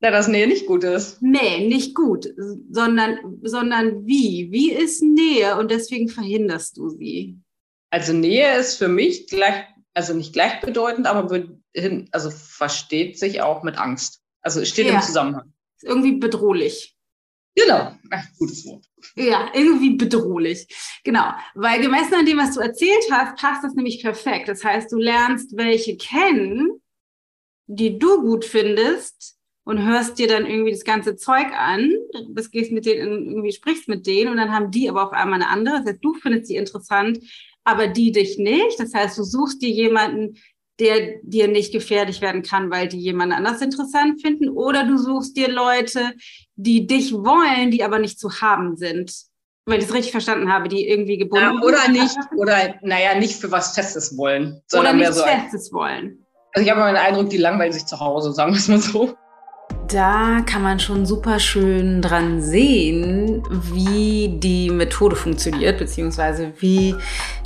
Na, 0.00 0.10
dass 0.10 0.28
Nähe 0.28 0.46
nicht 0.46 0.66
gut 0.66 0.82
ist. 0.82 1.20
Nee, 1.20 1.68
nicht 1.68 1.94
gut, 1.94 2.28
sondern, 2.70 3.38
sondern 3.42 4.06
wie? 4.06 4.48
Wie 4.50 4.72
ist 4.72 5.02
Nähe 5.02 5.58
und 5.58 5.70
deswegen 5.70 6.08
verhinderst 6.08 6.76
du 6.76 6.88
sie? 6.88 7.38
Also 7.90 8.12
Nähe 8.12 8.56
ist 8.58 8.76
für 8.76 8.88
mich 8.88 9.28
gleich, 9.28 9.64
also 9.94 10.14
nicht 10.14 10.32
gleichbedeutend, 10.32 11.06
aber 11.06 11.44
also 12.12 12.30
versteht 12.30 13.18
sich 13.18 13.42
auch 13.42 13.62
mit 13.62 13.78
Angst. 13.78 14.22
Also 14.40 14.64
steht 14.64 14.86
ja. 14.86 14.94
im 14.94 15.02
Zusammenhang. 15.02 15.52
Ist 15.76 15.84
irgendwie 15.84 16.16
bedrohlich. 16.16 16.96
Genau, 17.54 17.92
Ach, 18.10 18.24
gutes 18.38 18.66
Wort. 18.66 18.84
Ja, 19.14 19.50
irgendwie 19.54 19.94
bedrohlich. 19.96 20.66
Genau, 21.04 21.32
weil 21.54 21.80
gemessen 21.80 22.14
an 22.14 22.26
dem, 22.26 22.38
was 22.38 22.54
du 22.54 22.60
erzählt 22.60 23.04
hast, 23.10 23.40
passt 23.40 23.64
das 23.64 23.74
nämlich 23.74 24.02
perfekt. 24.02 24.48
Das 24.48 24.64
heißt, 24.64 24.90
du 24.90 24.96
lernst 24.96 25.56
welche 25.56 25.96
kennen, 25.96 26.82
die 27.66 27.98
du 27.98 28.20
gut 28.20 28.44
findest 28.44 29.36
und 29.64 29.86
hörst 29.86 30.18
dir 30.18 30.26
dann 30.26 30.46
irgendwie 30.46 30.72
das 30.72 30.84
ganze 30.84 31.14
Zeug 31.16 31.46
an, 31.52 31.92
bis 32.30 32.50
gehst 32.50 32.72
mit 32.72 32.84
denen 32.84 33.28
irgendwie 33.28 33.52
sprichst 33.52 33.88
mit 33.88 34.06
denen 34.06 34.30
und 34.30 34.38
dann 34.38 34.52
haben 34.52 34.72
die 34.72 34.88
aber 34.88 35.06
auf 35.06 35.12
einmal 35.12 35.40
eine 35.40 35.48
andere. 35.48 35.78
Das 35.78 35.86
heißt, 35.86 36.04
du 36.04 36.14
findest 36.14 36.46
sie 36.46 36.56
interessant, 36.56 37.20
aber 37.62 37.86
die 37.86 38.10
dich 38.10 38.38
nicht. 38.38 38.80
Das 38.80 38.92
heißt, 38.92 39.16
du 39.18 39.22
suchst 39.22 39.62
dir 39.62 39.70
jemanden, 39.70 40.36
der 40.80 41.18
dir 41.22 41.46
nicht 41.46 41.72
gefährlich 41.72 42.20
werden 42.20 42.42
kann, 42.42 42.70
weil 42.70 42.88
die 42.88 42.98
jemand 42.98 43.32
anders 43.32 43.60
interessant 43.60 44.20
finden. 44.20 44.48
Oder 44.48 44.84
du 44.84 44.96
suchst 44.96 45.36
dir 45.36 45.50
Leute, 45.50 46.12
die 46.56 46.86
dich 46.86 47.12
wollen, 47.12 47.70
die 47.70 47.84
aber 47.84 47.98
nicht 47.98 48.18
zu 48.18 48.40
haben 48.40 48.76
sind. 48.76 49.12
Wenn 49.66 49.78
ich 49.78 49.86
das 49.86 49.94
richtig 49.94 50.10
verstanden 50.10 50.52
habe, 50.52 50.68
die 50.68 50.88
irgendwie 50.88 51.18
gebunden 51.18 51.58
ja, 51.60 51.62
Oder 51.62 51.88
nicht, 51.88 52.16
oder 52.36 52.74
naja, 52.82 53.14
nicht 53.14 53.36
für 53.36 53.52
was 53.52 53.74
Festes 53.74 54.16
wollen. 54.16 54.62
Sondern 54.66 54.96
oder 54.96 55.04
nichts 55.04 55.18
so 55.18 55.24
Festes 55.24 55.72
wollen. 55.72 56.24
Also 56.52 56.64
ich 56.64 56.70
habe 56.70 56.80
mal 56.80 56.92
den 56.92 57.00
Eindruck, 57.00 57.30
die 57.30 57.36
langweilen 57.36 57.72
sich 57.72 57.86
zu 57.86 58.00
Hause, 58.00 58.32
sagen 58.32 58.52
wir 58.52 58.58
es 58.58 58.68
mal 58.68 58.80
so. 58.80 59.14
Da 59.86 60.40
kann 60.46 60.62
man 60.62 60.80
schon 60.80 61.04
super 61.04 61.38
schön 61.38 62.00
dran 62.00 62.40
sehen, 62.40 63.42
wie 63.72 64.38
die 64.38 64.70
Methode 64.70 65.14
funktioniert, 65.14 65.78
beziehungsweise 65.78 66.52
wie 66.58 66.94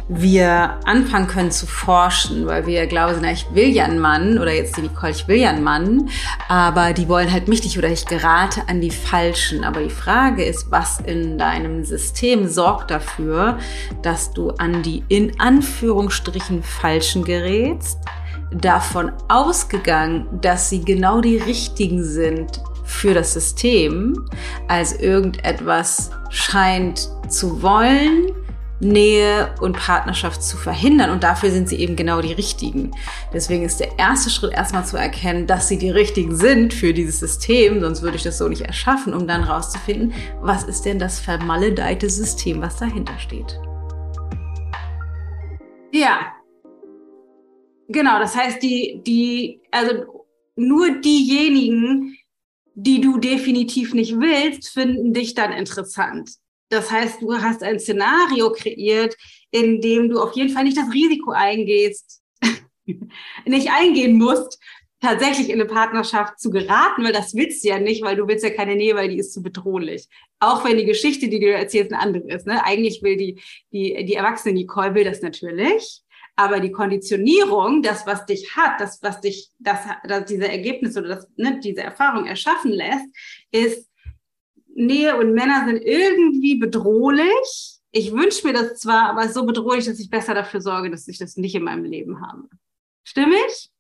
wir 0.09 0.79
anfangen 0.85 1.29
können 1.29 1.51
zu 1.51 1.67
forschen, 1.67 2.47
weil 2.47 2.67
wir 2.67 2.87
glauben, 2.87 3.19
na, 3.23 3.33
ich 3.33 3.47
will 3.53 3.69
ja 3.69 3.85
einen 3.85 3.99
Mann 3.99 4.39
oder 4.39 4.53
jetzt 4.53 4.77
die 4.77 4.83
Nicole, 4.83 5.13
ich 5.13 5.27
will 5.29 5.39
ja 5.39 5.51
einen 5.51 5.63
Mann, 5.63 6.11
aber 6.49 6.93
die 6.93 7.09
wollen 7.09 7.33
halt 7.33 7.49
mich 7.49 7.65
nicht 7.65 7.79
oder 7.79 7.89
ich 7.89 8.05
gerate 8.05 8.69
an 8.69 8.81
die 8.81 8.91
Falschen. 8.91 9.65
Aber 9.65 9.81
die 9.81 9.91
Frage 9.91 10.45
ist, 10.45 10.71
was 10.71 11.01
in 11.01 11.39
deinem 11.39 11.85
System 11.85 12.49
sorgt 12.49 12.91
dafür, 12.91 13.59
dass 14.03 14.33
du 14.33 14.51
an 14.51 14.83
die 14.83 15.03
in 15.09 15.41
Anführungsstrichen 15.41 16.63
Falschen 16.63 17.25
gerätst, 17.25 17.99
davon 18.53 19.11
ausgegangen, 19.29 20.27
dass 20.41 20.69
sie 20.71 20.85
genau 20.85 21.21
die 21.21 21.39
richtigen 21.39 22.05
sind 22.05 22.63
für 22.85 23.15
das 23.15 23.33
System, 23.33 24.29
als 24.69 24.93
irgendetwas 25.01 26.11
scheint 26.29 27.09
zu 27.29 27.63
wollen, 27.63 28.31
Nähe 28.85 29.55
und 29.61 29.77
Partnerschaft 29.77 30.43
zu 30.43 30.57
verhindern. 30.57 31.11
Und 31.11 31.25
dafür 31.25 31.51
sind 31.51 31.69
sie 31.69 31.77
eben 31.77 31.97
genau 31.97 32.21
die 32.21 32.33
richtigen. 32.33 32.93
Deswegen 33.33 33.65
ist 33.65 33.81
der 33.81 33.99
erste 33.99 34.31
Schritt 34.31 34.53
erstmal 34.53 34.87
zu 34.87 34.97
erkennen, 34.97 35.47
dass 35.47 35.69
sie 35.69 35.79
die 35.79 35.91
richtigen 35.91 36.37
sind 36.37 36.73
für 36.73 36.95
dieses 36.95 37.19
System. 37.19 37.81
Sonst 37.81 38.03
würde 38.03 38.17
ich 38.17 38.23
das 38.23 38.39
so 38.39 38.49
nicht 38.49 38.63
erschaffen, 38.63 39.15
um 39.15 39.27
dann 39.27 39.43
rauszufinden, 39.45 40.13
was 40.41 40.65
ist 40.65 40.83
denn 40.83 40.99
das 40.99 41.19
vermaledeite 41.19 42.09
System, 42.09 42.61
was 42.61 42.77
dahinter 42.77 43.19
steht. 43.19 43.59
Ja. 45.93 46.33
Genau, 47.89 48.19
das 48.19 48.35
heißt, 48.37 48.63
die, 48.63 49.01
die, 49.07 49.61
also 49.71 50.27
nur 50.57 51.01
diejenigen, 51.01 52.17
die 52.75 53.01
du 53.01 53.19
definitiv 53.19 53.95
nicht 53.95 54.19
willst, 54.19 54.71
finden 54.71 55.13
dich 55.13 55.35
dann 55.35 55.53
interessant. 55.53 56.31
Das 56.75 56.91
heißt, 56.91 57.23
du 57.23 57.33
hast 57.35 57.63
ein 57.63 57.79
Szenario 57.79 58.51
kreiert, 58.53 59.17
in 59.51 59.81
dem 59.81 60.09
du 60.09 60.21
auf 60.21 60.35
jeden 60.35 60.51
Fall 60.51 60.65
nicht 60.65 60.77
das 60.77 60.93
Risiko 60.93 61.31
eingehst, 61.31 62.23
nicht 63.47 63.71
eingehen 63.71 64.19
musst, 64.19 64.59
tatsächlich 65.01 65.51
in 65.51 65.61
eine 65.61 65.67
Partnerschaft 65.67 66.41
zu 66.41 66.51
geraten, 66.51 67.05
weil 67.05 67.13
das 67.13 67.35
willst 67.35 67.63
du 67.63 67.69
ja 67.69 67.79
nicht, 67.79 68.03
weil 68.03 68.17
du 68.17 68.27
willst 68.27 68.43
ja 68.43 68.51
keine 68.51 68.75
Nähe, 68.75 68.97
weil 68.97 69.11
die 69.11 69.19
ist 69.19 69.33
zu 69.33 69.43
bedrohlich. 69.43 70.09
Auch 70.41 70.65
wenn 70.65 70.79
die 70.79 70.85
Geschichte, 70.85 71.29
die 71.29 71.39
du 71.39 71.53
erzählst, 71.53 71.93
eine 71.93 72.03
andere 72.03 72.35
ist. 72.35 72.47
Ne? 72.47 72.65
Eigentlich 72.65 73.03
will 73.03 73.17
die, 73.17 73.41
die, 73.73 74.05
die 74.05 74.15
erwachsene 74.15 74.55
Nicole 74.55 74.95
will 74.95 75.05
das 75.05 75.23
natürlich. 75.23 76.03
Aber 76.37 76.59
die 76.59 76.73
Konditionierung, 76.73 77.83
das, 77.83 78.07
was 78.07 78.27
dich 78.27 78.57
hat, 78.57 78.81
das, 78.81 79.01
was 79.03 79.21
dich, 79.21 79.51
das, 79.61 79.79
das 80.09 80.25
diese 80.25 80.49
Ergebnisse 80.49 80.99
oder 80.99 81.11
das, 81.11 81.29
ne, 81.37 81.61
diese 81.63 81.83
Erfahrung 81.83 82.27
erschaffen 82.27 82.73
lässt, 82.73 83.07
ist, 83.53 83.89
Nähe 84.75 85.17
und 85.17 85.35
Männer 85.35 85.65
sind 85.67 85.83
irgendwie 85.83 86.57
bedrohlich. 86.57 87.79
Ich 87.91 88.13
wünsche 88.13 88.47
mir 88.47 88.53
das 88.53 88.81
zwar, 88.81 89.11
aber 89.11 89.21
es 89.21 89.29
ist 89.29 89.35
so 89.35 89.47
bedrohlich, 89.47 89.85
dass 89.85 90.01
ich 90.01 90.11
besser 90.11 90.35
dafür 90.35 90.61
sorge, 90.61 90.91
dass 90.91 91.07
ich 91.07 91.19
das 91.19 91.37
nicht 91.37 91.55
in 91.55 91.63
meinem 91.63 91.85
Leben 91.85 92.21
habe. 92.21 92.49
Stimmig? 93.05 93.71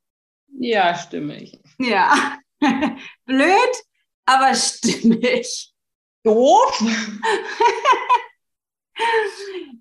Ja, 0.58 0.94
stimmig. 0.94 1.60
Ja. 1.78 2.38
Blöd, 3.26 3.82
aber 4.24 4.54
stimmig. 4.54 5.72
Doof? 6.22 6.80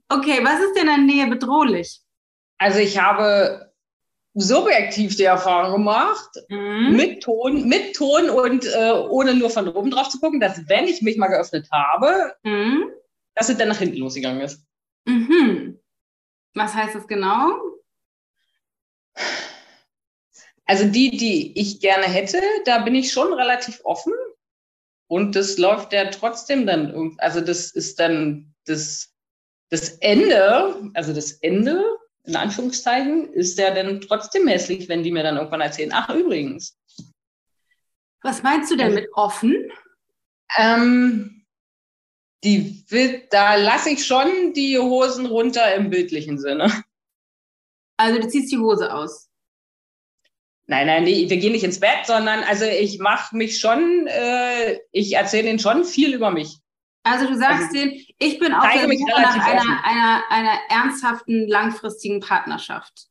okay, 0.10 0.40
was 0.44 0.62
ist 0.62 0.76
denn 0.76 0.90
an 0.90 1.06
Nähe 1.06 1.28
bedrohlich? 1.28 2.02
Also 2.58 2.80
ich 2.80 2.98
habe 2.98 3.73
subjektiv 4.36 5.16
die 5.16 5.24
Erfahrung 5.24 5.74
gemacht, 5.74 6.30
mhm. 6.50 6.96
mit 6.96 7.24
Ton, 7.24 7.68
mit 7.68 7.96
Ton 7.96 8.30
und 8.30 8.66
äh, 8.66 8.92
ohne 9.10 9.36
nur 9.36 9.50
von 9.50 9.68
oben 9.68 9.92
drauf 9.92 10.10
zu 10.10 10.20
gucken, 10.20 10.40
dass 10.40 10.68
wenn 10.68 10.86
ich 10.88 11.02
mich 11.02 11.18
mal 11.18 11.28
geöffnet 11.28 11.68
habe, 11.72 12.36
mhm. 12.44 12.90
dass 13.36 13.50
es 13.50 13.58
dann 13.58 13.70
nach 13.70 13.78
hinten 13.78 13.98
losgegangen 13.98 14.42
ist. 14.42 14.66
Mhm. 15.06 15.80
Was 16.56 16.74
heißt 16.74 16.96
das 16.96 17.08
genau? 17.08 17.52
Also 20.66 20.86
die, 20.86 21.12
die 21.12 21.60
ich 21.60 21.80
gerne 21.80 22.06
hätte, 22.06 22.42
da 22.66 22.80
bin 22.80 22.96
ich 22.96 23.12
schon 23.12 23.34
relativ 23.34 23.82
offen. 23.84 24.14
Und 25.08 25.36
das 25.36 25.58
läuft 25.58 25.94
ja 25.94 26.10
trotzdem 26.10 26.66
dann, 26.66 27.16
also 27.20 27.42
das 27.42 27.72
ist 27.72 28.00
dann 28.00 28.56
das, 28.66 29.14
das 29.70 29.90
Ende, 30.00 30.90
also 30.94 31.14
das 31.14 31.34
Ende, 31.34 31.84
in 32.26 32.36
Anführungszeichen, 32.36 33.34
ist 33.34 33.58
ja 33.60 33.74
dann 33.74 34.02
trotzdem 34.02 34.48
hässlich, 34.48 34.88
wenn 34.90 35.04
die 35.04 35.12
mir 35.12 35.24
dann 35.24 35.38
irgendwann 35.38 35.62
erzählen, 35.62 35.92
ach 35.94 36.10
übrigens. 36.10 36.78
Was 38.22 38.42
meinst 38.44 38.72
du 38.72 38.78
denn 38.78 38.94
mit 38.94 39.10
offen? 39.14 39.70
Ähm, 40.58 41.46
die 42.44 42.86
da 43.30 43.56
lasse 43.56 43.90
ich 43.92 44.06
schon 44.06 44.54
die 44.54 44.78
Hosen 44.78 45.26
runter 45.26 45.76
im 45.76 45.90
bildlichen 45.90 46.40
Sinne. 46.40 46.84
Also 47.96 48.20
du 48.20 48.28
ziehst 48.28 48.52
die 48.52 48.58
Hose 48.58 48.94
aus. 48.94 49.30
Nein, 50.66 50.88
nein, 50.88 51.04
nee, 51.04 51.30
wir 51.30 51.38
gehen 51.38 51.52
nicht 51.52 51.64
ins 51.64 51.80
Bett, 51.80 52.06
sondern 52.06 52.44
also 52.44 52.66
ich 52.66 53.00
mache 53.00 53.36
mich 53.36 53.60
schon, 53.60 54.08
äh, 54.08 54.80
ich 54.92 55.14
erzähle 55.14 55.50
ihnen 55.50 55.60
schon 55.60 55.84
viel 55.84 56.14
über 56.14 56.32
mich. 56.32 56.60
Also 57.04 57.28
du 57.28 57.38
sagst 57.38 57.64
also, 57.64 57.74
denen, 57.74 58.02
ich 58.18 58.40
bin 58.40 58.54
auf 58.54 58.64
der 58.72 58.82
Suche 58.84 59.22
nach 59.22 59.46
einer, 59.46 59.84
einer, 59.84 60.24
einer 60.30 60.60
ernsthaften, 60.70 61.48
langfristigen 61.48 62.22
Partnerschaft. 62.22 63.08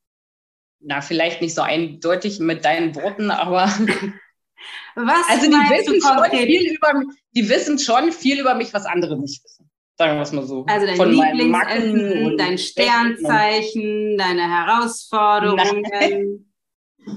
Na, 0.81 1.01
vielleicht 1.01 1.43
nicht 1.43 1.55
so 1.55 1.63
eindeutig 1.63 2.41
mit 2.41 2.65
deinen 2.65 2.95
Worten, 2.95 3.31
aber 3.31 3.67
was 4.95 5.29
also 5.29 5.47
die 5.47 5.53
wissen 5.53 6.01
schon 6.01 6.31
viel 6.31 6.75
über 6.75 7.03
die 7.35 7.49
wissen 7.49 7.79
schon 7.79 8.13
viel 8.13 8.41
über 8.41 8.55
mich, 8.55 8.73
was 8.75 8.87
andere 8.87 9.19
nicht 9.19 9.45
wissen. 9.45 9.71
Sagen 9.99 10.17
wir 10.17 10.23
es 10.23 10.33
mal 10.33 10.45
so. 10.45 10.65
Also 10.67 10.87
dein 10.87 10.97
Von 10.97 11.11
Lieblingsessen, 11.11 12.39
dein 12.39 12.59
Sternzeichen, 12.59 14.17
deine 14.17 14.51
Herausforderungen. 14.51 15.83
Nein. 15.83 16.53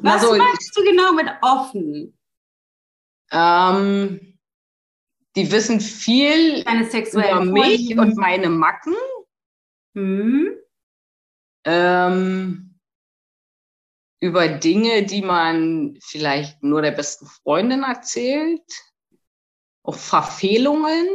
Was 0.02 0.22
so, 0.22 0.36
meinst 0.36 0.78
du 0.78 0.84
genau 0.84 1.14
mit 1.14 1.28
offen? 1.42 2.18
Ähm, 3.32 4.35
die 5.36 5.52
wissen 5.52 5.80
viel 5.82 6.62
über 6.62 7.44
mich 7.44 7.88
Freundin. 7.88 8.00
und 8.00 8.18
meine 8.18 8.50
Macken. 8.50 8.96
Hm. 9.94 10.56
Ähm, 11.66 12.80
über 14.20 14.48
Dinge, 14.48 15.04
die 15.04 15.22
man 15.22 15.98
vielleicht 16.02 16.64
nur 16.64 16.82
der 16.82 16.92
besten 16.92 17.26
Freundin 17.26 17.84
erzählt. 17.84 18.64
Auch 19.84 19.96
Verfehlungen. 19.96 21.08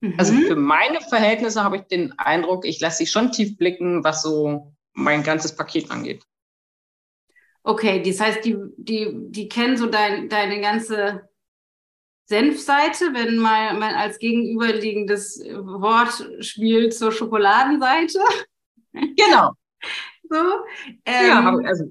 Mhm. 0.00 0.14
Also 0.18 0.34
für 0.34 0.56
meine 0.56 1.00
Verhältnisse 1.00 1.62
habe 1.62 1.76
ich 1.76 1.82
den 1.82 2.18
Eindruck, 2.18 2.64
ich 2.64 2.80
lasse 2.80 2.98
sie 2.98 3.06
schon 3.06 3.32
tief 3.32 3.56
blicken, 3.56 4.02
was 4.02 4.22
so 4.22 4.74
mein 4.92 5.22
ganzes 5.22 5.54
Paket 5.54 5.90
angeht. 5.90 6.24
Okay, 7.62 8.02
das 8.02 8.20
heißt, 8.20 8.44
die, 8.44 8.56
die, 8.76 9.10
die 9.30 9.48
kennen 9.48 9.76
so 9.76 9.86
dein, 9.86 10.28
deine 10.28 10.60
ganze 10.60 11.28
Senfseite, 12.26 13.12
wenn 13.12 13.36
mal 13.36 13.74
man 13.74 13.94
als 13.94 14.18
gegenüberliegendes 14.18 15.40
Wort 15.40 16.44
spielt 16.44 16.94
zur 16.94 17.12
Schokoladenseite. 17.12 18.20
Genau. 19.16 19.50
so. 20.30 20.36
Ähm, 21.04 21.26
ja, 21.26 21.56
also. 21.66 21.90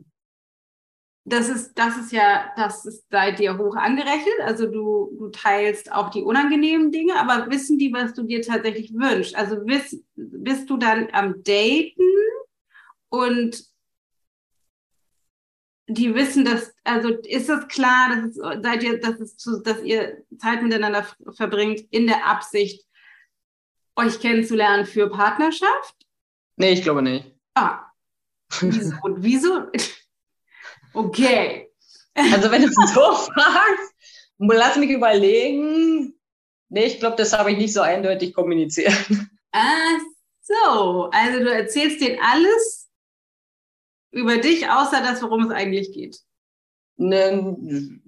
Das 1.26 1.50
ist, 1.50 1.74
das 1.76 1.98
ist 1.98 2.14
ja, 2.14 2.52
das 2.56 2.86
ist 2.86 3.10
bei 3.10 3.32
dir 3.32 3.58
hoch 3.58 3.76
angerechnet. 3.76 4.40
Also 4.42 4.68
du, 4.68 5.14
du 5.18 5.30
teilst 5.30 5.92
auch 5.92 6.10
die 6.10 6.22
unangenehmen 6.22 6.92
Dinge, 6.92 7.16
aber 7.16 7.50
wissen 7.50 7.78
die, 7.78 7.92
was 7.92 8.14
du 8.14 8.24
dir 8.24 8.42
tatsächlich 8.42 8.94
wünschst? 8.94 9.36
Also 9.36 9.64
bist, 9.66 9.98
bist 10.16 10.70
du 10.70 10.78
dann 10.78 11.10
am 11.12 11.44
Daten 11.44 12.04
und 13.10 13.66
die 15.94 16.14
wissen, 16.16 16.46
dass, 16.46 16.74
also 16.84 17.10
ist 17.10 17.50
es 17.50 17.68
klar, 17.68 18.10
dass 18.16 18.26
es, 18.26 18.64
seid 18.64 18.84
ihr, 18.84 19.00
dass 19.00 19.20
es 19.20 19.38
zu, 19.38 19.62
dass 19.62 19.82
ihr 19.84 20.24
Zeit 20.38 20.62
miteinander 20.62 21.06
verbringt 21.32 21.82
in 21.92 22.08
der 22.08 22.26
Absicht, 22.26 22.86
euch 23.96 24.20
kennenzulernen 24.20 24.86
für 24.86 25.10
Partnerschaft? 25.10 25.96
Nee, 26.56 26.74
ich 26.74 26.82
glaube 26.82 27.02
nicht. 27.02 27.32
Ah. 27.54 27.86
Wieso? 28.62 28.96
Wieso? 29.18 29.68
Okay. 30.96 31.72
Also 32.14 32.52
wenn 32.52 32.62
du 32.62 32.68
so 32.68 32.84
fragst, 33.34 33.96
lass 34.38 34.76
mich 34.76 34.92
überlegen. 34.92 36.14
Nee, 36.70 36.86
ich 36.86 37.00
glaube, 37.00 37.16
das 37.16 37.34
habe 37.34 37.52
ich 37.52 37.58
nicht 37.58 37.74
so 37.74 37.82
eindeutig 37.82 38.36
kommuniziert. 38.36 38.94
Ach 39.52 40.00
so, 40.42 41.10
also 41.12 41.40
du 41.40 41.52
erzählst 41.52 42.00
denen 42.00 42.20
alles 42.22 42.83
über 44.14 44.38
dich, 44.38 44.70
außer 44.70 45.02
das, 45.02 45.22
worum 45.22 45.46
es 45.46 45.52
eigentlich 45.52 45.92
geht? 45.92 46.22
Ne, 46.96 48.00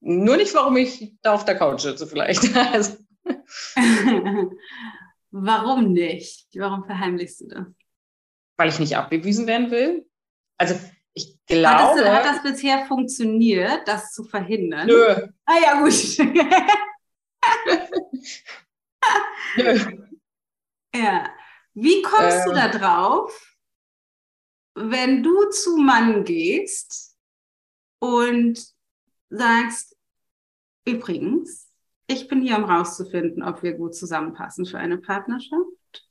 nur 0.00 0.36
nicht, 0.36 0.54
warum 0.54 0.76
ich 0.76 1.14
da 1.22 1.32
auf 1.34 1.44
der 1.44 1.56
Couch 1.56 1.82
sitze, 1.82 2.06
vielleicht. 2.06 2.42
Warum 5.34 5.92
nicht? 5.92 6.48
Warum 6.54 6.84
verheimlichst 6.84 7.40
du 7.40 7.48
das? 7.48 7.66
Weil 8.58 8.68
ich 8.68 8.78
nicht 8.78 8.94
abgewiesen 8.96 9.46
werden 9.46 9.70
will. 9.70 10.06
Also 10.58 10.78
ich 11.14 11.38
glaube. 11.46 11.68
Hat 11.68 11.96
das, 11.96 12.08
hat 12.08 12.26
das 12.26 12.42
bisher 12.42 12.84
funktioniert, 12.86 13.86
das 13.86 14.12
zu 14.12 14.24
verhindern? 14.24 14.88
Nö. 14.88 15.28
Ah 15.46 15.56
ja, 15.62 15.80
gut. 15.80 15.94
Nö. 19.56 19.80
Ja. 20.94 21.26
Wie 21.72 22.02
kommst 22.02 22.40
äh, 22.40 22.44
du 22.44 22.52
da 22.52 22.68
drauf? 22.68 23.51
Wenn 24.74 25.22
du 25.22 25.50
zu 25.50 25.76
Mann 25.76 26.24
gehst 26.24 27.16
und 27.98 28.64
sagst, 29.30 29.96
übrigens, 30.86 31.70
ich 32.06 32.28
bin 32.28 32.42
hier, 32.42 32.56
um 32.56 32.64
rauszufinden, 32.64 33.42
ob 33.42 33.62
wir 33.62 33.74
gut 33.74 33.94
zusammenpassen 33.94 34.66
für 34.66 34.78
eine 34.78 34.98
Partnerschaft, 34.98 36.10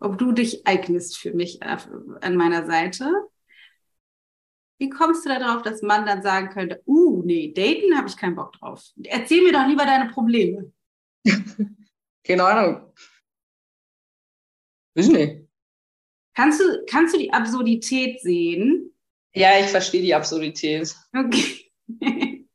ob 0.00 0.18
du 0.18 0.32
dich 0.32 0.66
eignest 0.66 1.18
für 1.18 1.32
mich 1.32 1.62
an 1.62 2.36
meiner 2.36 2.66
Seite. 2.66 3.10
Wie 4.78 4.90
kommst 4.90 5.24
du 5.24 5.28
darauf, 5.28 5.62
dass 5.62 5.82
man 5.82 6.06
dann 6.06 6.22
sagen 6.22 6.48
könnte, 6.48 6.82
uh, 6.86 7.22
nee, 7.22 7.52
daten 7.52 7.96
habe 7.96 8.08
ich 8.08 8.16
keinen 8.16 8.34
Bock 8.34 8.52
drauf. 8.54 8.82
Erzähl 9.04 9.42
mir 9.42 9.52
doch 9.52 9.66
lieber 9.66 9.84
deine 9.84 10.10
Probleme. 10.10 10.72
Keine 12.24 12.44
Ahnung. 12.44 12.92
Wissen 14.94 15.12
nicht. 15.14 15.39
Kannst 16.34 16.60
du, 16.60 16.84
kannst 16.86 17.14
du 17.14 17.18
die 17.18 17.32
Absurdität 17.32 18.20
sehen? 18.20 18.94
Ja, 19.34 19.58
ich 19.58 19.66
verstehe 19.66 20.02
die 20.02 20.14
Absurdität. 20.14 20.94
Okay. 21.14 21.70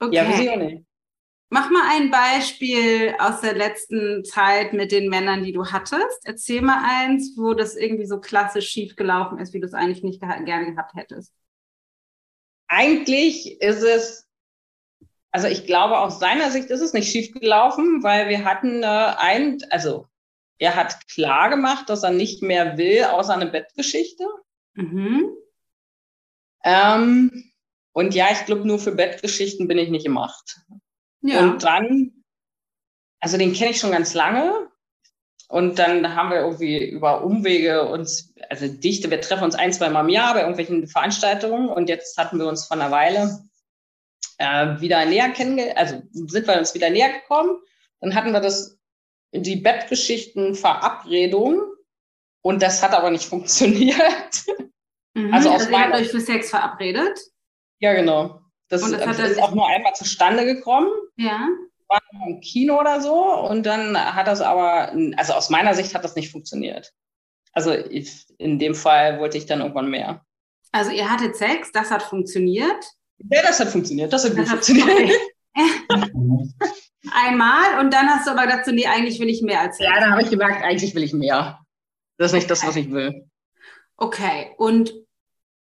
okay. 0.00 0.14
Ja, 0.14 0.28
auch 0.28 0.56
nicht. 0.56 0.86
Mach 1.48 1.70
mal 1.70 1.88
ein 1.90 2.10
Beispiel 2.10 3.14
aus 3.20 3.40
der 3.40 3.54
letzten 3.54 4.24
Zeit 4.24 4.72
mit 4.72 4.90
den 4.90 5.08
Männern, 5.08 5.44
die 5.44 5.52
du 5.52 5.66
hattest. 5.66 6.20
Erzähl 6.24 6.60
mal 6.60 6.82
eins, 6.84 7.34
wo 7.36 7.54
das 7.54 7.76
irgendwie 7.76 8.06
so 8.06 8.18
klassisch 8.18 8.68
schief 8.68 8.96
gelaufen 8.96 9.38
ist, 9.38 9.54
wie 9.54 9.60
du 9.60 9.66
es 9.66 9.74
eigentlich 9.74 10.02
nicht 10.02 10.20
ge 10.20 10.28
gerne 10.44 10.72
gehabt 10.72 10.94
hättest. 10.96 11.32
Eigentlich 12.66 13.60
ist 13.60 13.82
es, 13.82 14.26
also 15.30 15.46
ich 15.46 15.66
glaube, 15.66 16.00
aus 16.00 16.18
seiner 16.18 16.50
Sicht 16.50 16.68
ist 16.70 16.80
es 16.80 16.92
nicht 16.92 17.12
schief 17.12 17.32
gelaufen, 17.32 18.02
weil 18.02 18.28
wir 18.28 18.44
hatten 18.44 18.82
äh, 18.82 18.86
ein, 18.86 19.58
also 19.70 20.08
er 20.58 20.74
hat 20.74 21.06
klar 21.08 21.50
gemacht, 21.50 21.88
dass 21.88 22.02
er 22.02 22.10
nicht 22.10 22.42
mehr 22.42 22.78
will, 22.78 23.04
außer 23.04 23.34
eine 23.34 23.46
Bettgeschichte. 23.46 24.24
Mhm. 24.74 25.30
Ähm, 26.64 27.52
und 27.92 28.14
ja, 28.14 28.28
ich 28.32 28.44
glaube, 28.44 28.66
nur 28.66 28.78
für 28.78 28.92
Bettgeschichten 28.92 29.68
bin 29.68 29.78
ich 29.78 29.88
nicht 29.88 30.04
gemacht. 30.04 30.60
Ja. 31.22 31.40
Und 31.40 31.62
dann, 31.62 32.24
also 33.20 33.38
den 33.38 33.52
kenne 33.52 33.70
ich 33.70 33.78
schon 33.78 33.92
ganz 33.92 34.14
lange. 34.14 34.68
Und 35.48 35.78
dann 35.78 36.16
haben 36.16 36.30
wir 36.30 36.40
irgendwie 36.40 36.84
über 36.84 37.22
Umwege 37.22 37.88
uns, 37.88 38.34
also 38.50 38.66
dichte, 38.66 39.10
wir 39.10 39.20
treffen 39.20 39.44
uns 39.44 39.54
ein, 39.54 39.72
zwei 39.72 39.90
Mal 39.90 40.00
im 40.00 40.08
Jahr 40.08 40.34
bei 40.34 40.40
irgendwelchen 40.40 40.88
Veranstaltungen. 40.88 41.68
Und 41.68 41.88
jetzt 41.88 42.18
hatten 42.18 42.38
wir 42.38 42.46
uns 42.46 42.66
vor 42.66 42.76
einer 42.76 42.90
Weile 42.90 43.38
äh, 44.38 44.80
wieder 44.80 45.04
näher 45.04 45.30
kennengelernt, 45.30 45.78
also 45.78 46.02
sind 46.12 46.46
wir 46.46 46.58
uns 46.58 46.74
wieder 46.74 46.90
näher 46.90 47.12
gekommen. 47.12 47.58
Dann 48.00 48.14
hatten 48.14 48.32
wir 48.32 48.40
das, 48.40 48.75
die 49.32 49.56
Bettgeschichten 49.56 50.54
Verabredung. 50.54 51.62
Und 52.42 52.62
das 52.62 52.82
hat 52.82 52.92
aber 52.92 53.10
nicht 53.10 53.24
funktioniert. 53.28 54.44
Mhm, 55.14 55.32
also 55.32 55.50
aus 55.50 55.62
also 55.62 55.72
ihr 55.72 55.80
habt 55.80 55.94
euch 55.94 56.10
für 56.10 56.20
Sex 56.20 56.50
verabredet? 56.50 57.18
Ja, 57.80 57.94
genau. 57.94 58.40
Das, 58.68 58.82
das, 58.82 59.00
das 59.00 59.18
ist 59.18 59.42
auch 59.42 59.54
nur 59.54 59.66
einmal 59.68 59.94
zustande 59.94 60.44
gekommen. 60.44 60.90
Ja. 61.16 61.48
War 61.88 62.00
im 62.26 62.40
Kino 62.40 62.80
oder 62.80 63.00
so. 63.00 63.14
Und 63.14 63.64
dann 63.64 63.96
hat 63.96 64.26
das 64.26 64.40
aber, 64.40 64.92
also 65.16 65.34
aus 65.34 65.50
meiner 65.50 65.74
Sicht 65.74 65.94
hat 65.94 66.04
das 66.04 66.16
nicht 66.16 66.32
funktioniert. 66.32 66.92
Also 67.52 67.72
ich, 67.72 68.26
in 68.38 68.58
dem 68.58 68.74
Fall 68.74 69.20
wollte 69.20 69.38
ich 69.38 69.46
dann 69.46 69.60
irgendwann 69.60 69.88
mehr. 69.88 70.24
Also 70.72 70.90
ihr 70.90 71.08
hattet 71.08 71.36
Sex, 71.36 71.72
das 71.72 71.90
hat 71.90 72.02
funktioniert. 72.02 72.84
Ja, 73.30 73.42
das 73.42 73.60
hat 73.60 73.68
funktioniert. 73.68 74.12
Das 74.12 74.24
hat 74.24 74.32
gut 74.32 74.40
das 74.40 74.50
funktioniert. 74.50 75.12
Einmal 77.12 77.80
und 77.80 77.92
dann 77.92 78.08
hast 78.08 78.26
du 78.26 78.32
aber 78.32 78.46
dazu, 78.46 78.72
nee, 78.72 78.86
eigentlich 78.86 79.20
will 79.20 79.28
ich 79.28 79.42
mehr 79.42 79.60
als 79.60 79.76
Sex. 79.76 79.88
Ja, 79.88 80.00
da 80.00 80.10
habe 80.10 80.22
ich 80.22 80.30
gemerkt, 80.30 80.62
eigentlich 80.62 80.94
will 80.94 81.02
ich 81.02 81.12
mehr. 81.12 81.60
Das 82.18 82.32
ist 82.32 82.34
nicht 82.34 82.50
das, 82.50 82.66
was 82.66 82.76
ich 82.76 82.90
will. 82.90 83.28
Okay, 83.96 84.54
und, 84.58 84.92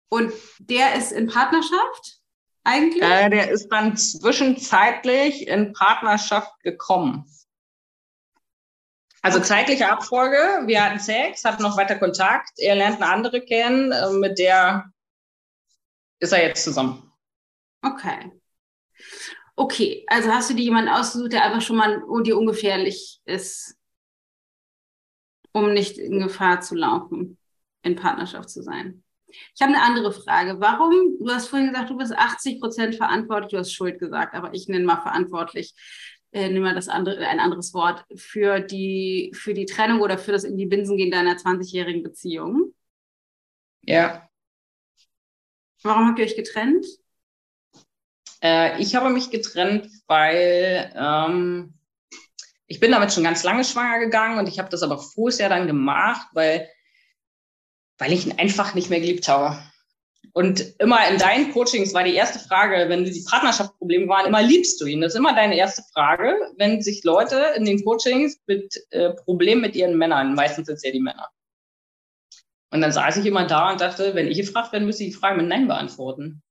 und 0.10 0.32
der 0.60 0.96
ist 0.96 1.12
in 1.12 1.28
Partnerschaft 1.28 2.24
eigentlich? 2.64 3.04
Äh, 3.04 3.30
der 3.30 3.52
ist 3.52 3.70
dann 3.70 3.98
zwischenzeitlich 3.98 5.48
in 5.48 5.74
Partnerschaft 5.74 6.60
gekommen. 6.62 7.26
Also 9.22 9.40
zeitliche 9.40 9.90
Abfolge, 9.90 10.64
wir 10.66 10.84
hatten 10.84 11.00
Sex, 11.00 11.46
hatten 11.46 11.64
noch 11.64 11.78
weiter 11.78 11.98
Kontakt, 11.98 12.52
er 12.58 12.76
lernt 12.76 13.02
eine 13.02 13.12
andere 13.12 13.42
kennen, 13.42 13.92
äh, 13.92 14.10
mit 14.12 14.38
der 14.38 14.92
ist 16.20 16.34
er 16.34 16.46
jetzt 16.46 16.64
zusammen. 16.64 17.12
Okay. 17.82 18.32
Okay, 19.56 20.04
also 20.08 20.30
hast 20.30 20.50
du 20.50 20.56
dir 20.56 20.64
jemanden 20.64 20.90
ausgesucht, 20.90 21.34
der 21.34 21.44
einfach 21.44 21.62
schon 21.62 21.76
mal 21.76 22.04
dir 22.24 22.38
ungefährlich 22.38 23.22
ist, 23.26 23.78
um 25.52 25.74
nicht 25.74 25.98
in 25.98 26.20
Gefahr 26.20 26.62
zu 26.62 26.76
laufen, 26.76 27.38
in 27.84 27.96
Partnerschaft 27.96 28.50
zu 28.50 28.64
sein? 28.64 29.04
Ich 29.56 29.62
habe 29.62 29.74
eine 29.74 29.82
andere 29.82 30.12
Frage. 30.12 30.60
Warum, 30.60 31.18
du 31.20 31.30
hast 31.32 31.48
vorhin 31.48 31.70
gesagt, 31.70 31.90
du 31.90 31.98
bist 31.98 32.14
80 32.14 32.60
Prozent 32.60 32.96
verantwortlich, 32.96 33.52
du 33.52 33.58
hast 33.58 33.72
Schuld 33.72 34.00
gesagt, 34.00 34.34
aber 34.36 34.54
ich 34.54 34.68
nenne 34.68 34.86
mal 34.86 35.02
verantwortlich, 35.02 35.74
äh, 36.32 36.50
nimm 36.50 36.64
mal 36.64 36.76
das 36.76 36.90
andere, 36.90 37.28
ein 37.28 37.40
anderes 37.40 37.74
Wort, 37.74 38.06
für 38.16 38.60
die, 38.60 39.32
für 39.36 39.54
die 39.54 39.66
Trennung 39.66 40.02
oder 40.02 40.18
für 40.18 40.32
das 40.32 40.44
in 40.44 40.58
die 40.58 40.66
Binsen 40.66 40.98
gehen 40.98 41.12
deiner 41.12 41.38
20-jährigen 41.38 42.04
Beziehung. 42.04 42.74
Ja. 43.82 44.28
Warum 45.84 46.08
habt 46.08 46.20
ihr 46.20 46.26
euch 46.26 46.36
getrennt? 46.36 46.86
Äh, 48.44 48.80
ich 48.82 48.96
habe 48.96 49.10
mich 49.10 49.32
getrennt, 49.32 49.90
weil 50.08 50.92
ähm, 50.96 51.74
ich 52.68 52.80
bin 52.80 52.92
damit 52.92 53.14
schon 53.14 53.24
ganz 53.24 53.44
lange 53.44 53.64
schwanger 53.64 54.00
gegangen 54.00 54.38
und 54.38 54.48
ich 54.50 54.60
habe 54.60 54.70
das 54.70 54.84
aber 54.84 54.98
vorher 54.98 55.50
dann 55.50 55.68
gemacht, 55.68 56.28
weil, 56.34 56.70
weil 57.98 58.12
ich 58.12 58.26
ihn 58.26 58.38
einfach 58.38 58.76
nicht 58.76 58.90
mehr 58.90 59.00
geliebt 59.00 59.28
habe. 59.28 59.60
Und 60.34 60.80
immer 60.80 61.08
in 61.10 61.20
deinen 61.20 61.52
Coachings 61.52 61.94
war 61.94 62.04
die 62.04 62.16
erste 62.16 62.40
Frage, 62.40 62.90
wenn 62.90 63.06
die 63.06 63.26
Partnerschaftsprobleme 63.30 64.08
waren, 64.08 64.26
immer 64.26 64.42
liebst 64.42 64.82
du 64.82 64.88
ihn? 64.88 65.02
Das 65.02 65.14
ist 65.14 65.20
immer 65.20 65.36
deine 65.36 65.56
erste 65.56 65.84
Frage, 65.94 66.36
wenn 66.58 66.82
sich 66.82 67.04
Leute 67.04 67.54
in 67.56 67.66
den 67.66 67.84
Coachings 67.86 68.42
mit 68.48 68.76
äh, 68.90 69.12
Problemen 69.12 69.62
mit 69.62 69.76
ihren 69.76 69.96
Männern, 69.96 70.34
meistens 70.34 70.66
sind 70.66 70.76
es 70.76 70.84
ja 70.84 70.92
die 70.92 71.02
Männer. 71.02 71.30
Und 72.72 72.82
dann 72.82 72.92
saß 72.92 73.18
ich 73.18 73.26
immer 73.28 73.46
da 73.46 73.72
und 73.72 73.82
dachte, 73.82 74.16
wenn 74.16 74.28
ich 74.28 74.38
gefragt 74.38 74.72
werde, 74.72 74.86
müsste 74.86 75.04
ich 75.04 75.12
die 75.12 75.16
Frage 75.16 75.38
mit 75.38 75.48
Nein 75.48 75.68
beantworten. 75.68 76.42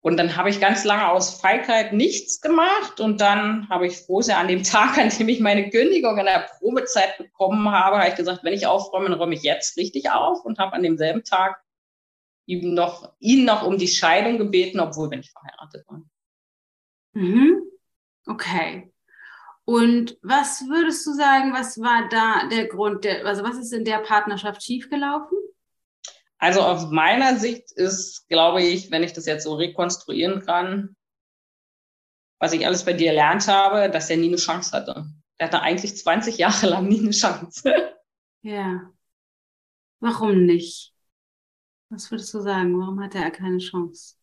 Und 0.00 0.16
dann 0.16 0.36
habe 0.36 0.48
ich 0.48 0.60
ganz 0.60 0.84
lange 0.84 1.08
aus 1.08 1.40
Feigheit 1.40 1.92
nichts 1.92 2.40
gemacht 2.40 3.00
und 3.00 3.20
dann 3.20 3.68
habe 3.68 3.86
ich 3.86 4.08
Rose 4.08 4.36
an 4.36 4.48
dem 4.48 4.62
Tag, 4.64 4.96
an 4.96 5.10
dem 5.10 5.28
ich 5.28 5.40
meine 5.40 5.70
Kündigung 5.70 6.18
in 6.18 6.26
der 6.26 6.48
Probezeit 6.58 7.18
bekommen 7.18 7.70
habe, 7.70 7.98
habe 7.98 8.08
ich 8.08 8.14
gesagt, 8.14 8.44
wenn 8.44 8.52
ich 8.52 8.66
aufräume, 8.66 9.08
dann 9.08 9.18
räume 9.18 9.34
ich 9.34 9.42
jetzt 9.42 9.76
richtig 9.76 10.10
auf 10.10 10.44
und 10.44 10.58
habe 10.58 10.74
an 10.74 10.82
demselben 10.82 11.24
Tag 11.24 11.60
ihm 12.46 12.74
noch, 12.74 13.12
ihn 13.18 13.44
noch 13.44 13.66
um 13.66 13.76
die 13.76 13.88
Scheidung 13.88 14.38
gebeten, 14.38 14.80
obwohl 14.80 15.10
wir 15.10 15.18
nicht 15.18 15.32
verheiratet 15.32 15.84
waren. 15.88 16.10
Mhm. 17.12 17.62
Okay. 18.26 18.90
Und 19.64 20.16
was 20.22 20.66
würdest 20.66 21.06
du 21.06 21.12
sagen, 21.12 21.52
was 21.52 21.78
war 21.78 22.08
da 22.08 22.48
der 22.48 22.68
Grund, 22.68 23.04
der, 23.04 23.26
also 23.26 23.42
was 23.42 23.58
ist 23.58 23.72
in 23.72 23.84
der 23.84 23.98
Partnerschaft 23.98 24.62
schiefgelaufen? 24.62 25.36
Also 26.38 26.60
aus 26.60 26.90
meiner 26.90 27.36
Sicht 27.38 27.72
ist, 27.72 28.28
glaube 28.28 28.62
ich, 28.62 28.90
wenn 28.90 29.02
ich 29.02 29.12
das 29.12 29.26
jetzt 29.26 29.44
so 29.44 29.54
rekonstruieren 29.54 30.44
kann, 30.44 30.96
was 32.40 32.52
ich 32.52 32.64
alles 32.64 32.84
bei 32.84 32.92
dir 32.92 33.10
gelernt 33.10 33.48
habe, 33.48 33.90
dass 33.90 34.08
er 34.08 34.16
nie 34.16 34.28
eine 34.28 34.36
Chance 34.36 34.72
hatte. 34.72 35.06
Er 35.38 35.46
hatte 35.48 35.60
eigentlich 35.60 35.96
20 35.96 36.38
Jahre 36.38 36.68
lang 36.68 36.88
nie 36.88 37.00
eine 37.00 37.10
Chance. 37.10 37.74
Ja. 38.42 38.92
Warum 40.00 40.46
nicht? 40.46 40.94
Was 41.90 42.10
würdest 42.10 42.32
du 42.34 42.40
sagen? 42.40 42.78
Warum 42.78 43.02
hatte 43.02 43.18
er 43.18 43.30
keine 43.30 43.58
Chance? 43.58 44.14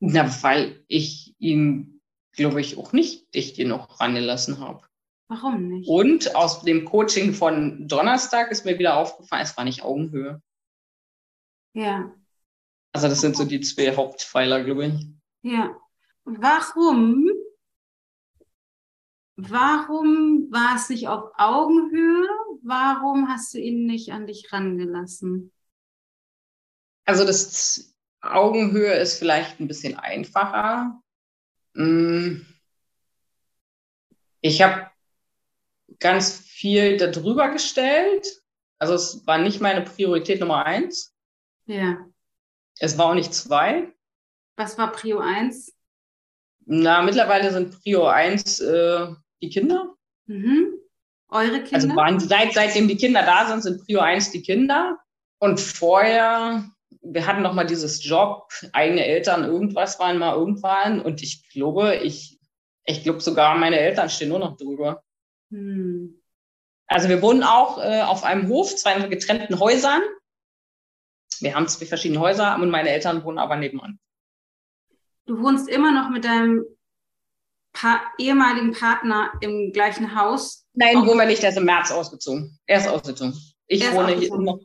Na, 0.00 0.28
weil 0.42 0.84
ich 0.88 1.34
ihn, 1.38 2.02
glaube 2.32 2.60
ich, 2.60 2.76
auch 2.76 2.92
nicht 2.92 3.34
dicht 3.34 3.56
genug 3.56 3.98
rangelassen 4.00 4.58
habe. 4.58 4.82
Warum 5.28 5.68
nicht? 5.68 5.88
Und 5.88 6.36
aus 6.36 6.62
dem 6.62 6.84
Coaching 6.84 7.32
von 7.32 7.88
Donnerstag 7.88 8.50
ist 8.50 8.66
mir 8.66 8.78
wieder 8.78 8.96
aufgefallen, 8.98 9.42
es 9.42 9.56
war 9.56 9.64
nicht 9.64 9.82
Augenhöhe. 9.82 10.42
Ja. 11.74 12.14
Also 12.92 13.08
das 13.08 13.20
sind 13.20 13.36
so 13.36 13.44
die 13.44 13.60
zwei 13.60 13.94
Hauptpfeiler, 13.94 14.64
glaube 14.64 14.86
ich. 14.86 15.06
Ja. 15.42 15.76
Warum? 16.24 17.28
Warum 19.36 20.48
war 20.50 20.76
es 20.76 20.88
nicht 20.88 21.08
auf 21.08 21.32
Augenhöhe? 21.36 22.28
Warum 22.62 23.28
hast 23.28 23.52
du 23.52 23.58
ihn 23.58 23.84
nicht 23.84 24.12
an 24.12 24.26
dich 24.26 24.52
rangelassen? 24.52 25.52
Also 27.04 27.24
das 27.24 27.94
Augenhöhe 28.20 28.94
ist 28.94 29.18
vielleicht 29.18 29.60
ein 29.60 29.68
bisschen 29.68 29.98
einfacher. 29.98 31.02
Hm. 31.74 32.46
Ich 34.40 34.62
habe 34.62 34.90
ganz 35.98 36.38
viel 36.38 36.96
darüber 36.96 37.50
gestellt. 37.50 38.42
Also 38.78 38.94
es 38.94 39.26
war 39.26 39.38
nicht 39.38 39.60
meine 39.60 39.82
Priorität 39.82 40.40
Nummer 40.40 40.64
eins. 40.64 41.13
Ja. 41.66 41.98
Es 42.78 42.98
war 42.98 43.06
auch 43.06 43.14
nicht 43.14 43.34
zwei. 43.34 43.92
Was 44.56 44.78
war 44.78 44.92
Prio 44.92 45.18
1? 45.18 45.74
Na, 46.66 47.02
mittlerweile 47.02 47.52
sind 47.52 47.80
Prio 47.80 48.06
1 48.06 48.60
äh, 48.60 49.06
die 49.42 49.50
Kinder. 49.50 49.94
Mhm. 50.26 50.74
Eure 51.28 51.62
Kinder? 51.62 51.74
Also 51.74 51.88
waren, 51.96 52.20
seit, 52.20 52.52
seitdem 52.52 52.88
die 52.88 52.96
Kinder 52.96 53.22
da 53.22 53.46
sind, 53.46 53.62
sind 53.62 53.84
Prio 53.84 54.00
1 54.00 54.30
die 54.30 54.42
Kinder. 54.42 54.98
Und 55.38 55.60
vorher, 55.60 56.64
wir 57.02 57.26
hatten 57.26 57.42
noch 57.42 57.52
mal 57.52 57.66
dieses 57.66 58.04
Job, 58.04 58.48
eigene 58.72 59.04
Eltern, 59.04 59.44
irgendwas 59.44 59.98
waren 59.98 60.18
mal 60.18 60.36
irgendwann. 60.36 61.00
Und 61.00 61.22
ich 61.22 61.48
glaube, 61.50 61.96
ich, 61.96 62.38
ich 62.84 63.02
glaube 63.02 63.20
sogar, 63.20 63.56
meine 63.56 63.78
Eltern 63.78 64.08
stehen 64.08 64.30
nur 64.30 64.38
noch 64.38 64.56
drüber. 64.56 65.02
Hm. 65.50 66.20
Also 66.86 67.08
wir 67.08 67.22
wohnen 67.22 67.42
auch 67.42 67.78
äh, 67.82 68.02
auf 68.02 68.24
einem 68.24 68.48
Hof, 68.48 68.74
zwei 68.76 68.98
getrennten 69.08 69.58
Häusern. 69.58 70.02
Wir 71.44 71.54
haben 71.54 71.68
zwei 71.68 71.86
verschiedene 71.86 72.20
Häuser 72.20 72.56
und 72.56 72.70
meine 72.70 72.88
Eltern 72.88 73.22
wohnen 73.22 73.38
aber 73.38 73.56
nebenan. 73.56 73.98
Du 75.26 75.40
wohnst 75.42 75.68
immer 75.68 75.92
noch 75.92 76.10
mit 76.10 76.24
deinem 76.24 76.64
pa 77.74 78.00
ehemaligen 78.18 78.72
Partner 78.72 79.30
im 79.40 79.72
gleichen 79.72 80.18
Haus? 80.18 80.66
Nein, 80.72 81.06
wohnen 81.06 81.18
wir 81.18 81.26
nicht. 81.26 81.42
Der 81.42 81.50
ist 81.50 81.58
im 81.58 81.66
März 81.66 81.90
ausgezogen. 81.90 82.58
Er 82.66 82.78
ist 82.78 82.88
ausgezogen. 82.88 83.34
Ich 83.66 83.82
ist 83.82 83.94
wohne 83.94 84.12
hier 84.12 84.34
noch. 84.36 84.58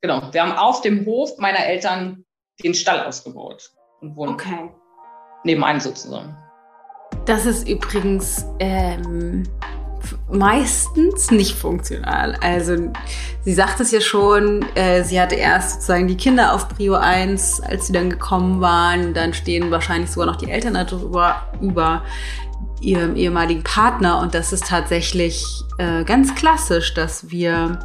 Genau. 0.00 0.32
Wir 0.32 0.42
haben 0.42 0.52
auf 0.52 0.80
dem 0.80 1.06
Hof 1.06 1.38
meiner 1.38 1.64
Eltern 1.64 2.24
den 2.62 2.74
Stall 2.74 3.06
ausgebaut 3.06 3.72
und 4.00 4.16
wohnen 4.16 4.34
okay. 4.34 4.70
nebenan 5.44 5.80
sozusagen. 5.80 6.36
Das 7.26 7.46
ist 7.46 7.68
übrigens 7.68 8.44
ähm, 8.58 9.44
meistens 10.32 11.30
nicht 11.30 11.56
funktional. 11.56 12.36
Also 12.40 12.76
sie 13.44 13.52
sagt 13.52 13.80
es 13.80 13.90
ja 13.90 14.00
schon, 14.00 14.64
äh, 14.74 15.02
sie 15.04 15.20
hatte 15.20 15.34
erst 15.34 15.74
sozusagen 15.74 16.08
die 16.08 16.16
Kinder 16.16 16.54
auf 16.54 16.68
Prio 16.68 16.94
1, 16.94 17.60
als 17.60 17.86
sie 17.86 17.92
dann 17.92 18.10
gekommen 18.10 18.60
waren. 18.60 19.14
Dann 19.14 19.34
stehen 19.34 19.70
wahrscheinlich 19.70 20.10
sogar 20.10 20.26
noch 20.26 20.36
die 20.36 20.50
Eltern 20.50 20.74
darüber 20.74 21.42
über 21.60 22.02
ihrem 22.80 23.16
ehemaligen 23.16 23.62
Partner. 23.62 24.20
Und 24.20 24.34
das 24.34 24.52
ist 24.52 24.66
tatsächlich 24.66 25.44
äh, 25.78 26.04
ganz 26.04 26.34
klassisch, 26.34 26.94
dass 26.94 27.30
wir 27.30 27.78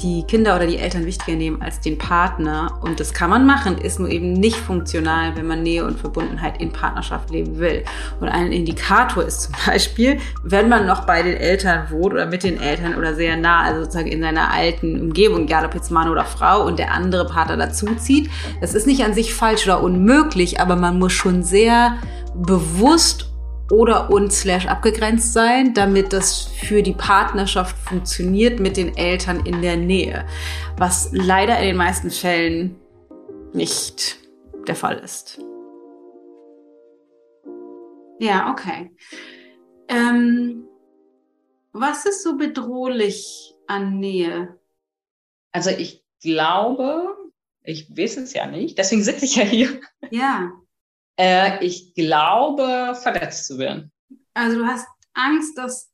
die 0.00 0.22
Kinder 0.24 0.56
oder 0.56 0.66
die 0.66 0.78
Eltern 0.78 1.06
wichtiger 1.06 1.36
nehmen 1.36 1.62
als 1.62 1.80
den 1.80 1.98
Partner. 1.98 2.78
Und 2.82 3.00
das 3.00 3.12
kann 3.12 3.30
man 3.30 3.46
machen, 3.46 3.78
ist 3.78 3.98
nur 3.98 4.08
eben 4.08 4.32
nicht 4.32 4.56
funktional, 4.56 5.36
wenn 5.36 5.46
man 5.46 5.62
Nähe 5.62 5.84
und 5.84 5.98
Verbundenheit 5.98 6.60
in 6.60 6.72
Partnerschaft 6.72 7.30
leben 7.30 7.58
will. 7.58 7.84
Und 8.20 8.28
ein 8.28 8.52
Indikator 8.52 9.24
ist 9.24 9.42
zum 9.42 9.54
Beispiel, 9.66 10.18
wenn 10.42 10.68
man 10.68 10.86
noch 10.86 11.04
bei 11.04 11.22
den 11.22 11.36
Eltern 11.36 11.90
wohnt 11.90 12.14
oder 12.14 12.26
mit 12.26 12.42
den 12.42 12.60
Eltern 12.60 12.96
oder 12.96 13.14
sehr 13.14 13.36
nah, 13.36 13.62
also 13.62 13.80
sozusagen 13.80 14.08
in 14.08 14.20
seiner 14.20 14.52
alten 14.52 15.00
Umgebung, 15.00 15.42
egal 15.42 15.64
ob 15.64 15.74
jetzt 15.74 15.90
Mann 15.90 16.08
oder 16.08 16.24
Frau 16.24 16.66
und 16.66 16.78
der 16.78 16.92
andere 16.92 17.26
Partner 17.26 17.56
dazuzieht. 17.56 18.30
Das 18.60 18.74
ist 18.74 18.86
nicht 18.86 19.04
an 19.04 19.14
sich 19.14 19.34
falsch 19.34 19.64
oder 19.66 19.82
unmöglich, 19.82 20.60
aber 20.60 20.76
man 20.76 20.98
muss 20.98 21.12
schon 21.12 21.42
sehr 21.42 21.96
bewusst 22.34 23.28
oder 23.70 24.10
und 24.10 24.32
slash 24.32 24.66
abgegrenzt 24.66 25.32
sein, 25.32 25.74
damit 25.74 26.12
das 26.12 26.44
für 26.44 26.82
die 26.82 26.94
Partnerschaft 26.94 27.76
funktioniert 27.78 28.60
mit 28.60 28.76
den 28.76 28.96
Eltern 28.96 29.44
in 29.44 29.62
der 29.62 29.76
Nähe, 29.76 30.26
was 30.76 31.10
leider 31.12 31.58
in 31.58 31.66
den 31.66 31.76
meisten 31.76 32.10
Fällen 32.10 32.76
nicht 33.52 34.18
der 34.66 34.76
Fall 34.76 34.98
ist. 34.98 35.40
Ja, 38.20 38.50
okay. 38.50 38.90
Ähm, 39.88 40.66
was 41.72 42.04
ist 42.04 42.22
so 42.22 42.36
bedrohlich 42.36 43.54
an 43.66 43.98
Nähe? 44.00 44.58
Also 45.52 45.70
ich 45.70 46.04
glaube, 46.22 47.16
ich 47.62 47.96
weiß 47.96 48.16
es 48.18 48.32
ja 48.32 48.46
nicht, 48.46 48.78
deswegen 48.78 49.02
sitze 49.02 49.24
ich 49.24 49.36
ja 49.36 49.44
hier. 49.44 49.80
Ja. 50.10 50.52
Äh, 51.18 51.64
ich 51.64 51.94
glaube, 51.94 52.96
verletzt 53.00 53.46
zu 53.46 53.58
werden. 53.58 53.92
Also 54.34 54.58
du 54.58 54.66
hast 54.66 54.86
Angst, 55.14 55.58
dass, 55.58 55.90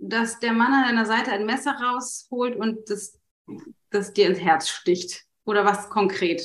dass 0.00 0.38
der 0.38 0.52
Mann 0.52 0.72
an 0.72 0.84
deiner 0.84 1.06
Seite 1.06 1.32
ein 1.32 1.46
Messer 1.46 1.72
rausholt 1.72 2.56
und 2.56 2.88
das, 2.88 3.18
das 3.90 4.12
dir 4.12 4.28
ins 4.28 4.38
Herz 4.38 4.68
sticht. 4.68 5.24
Oder 5.44 5.64
was 5.64 5.90
konkret? 5.90 6.42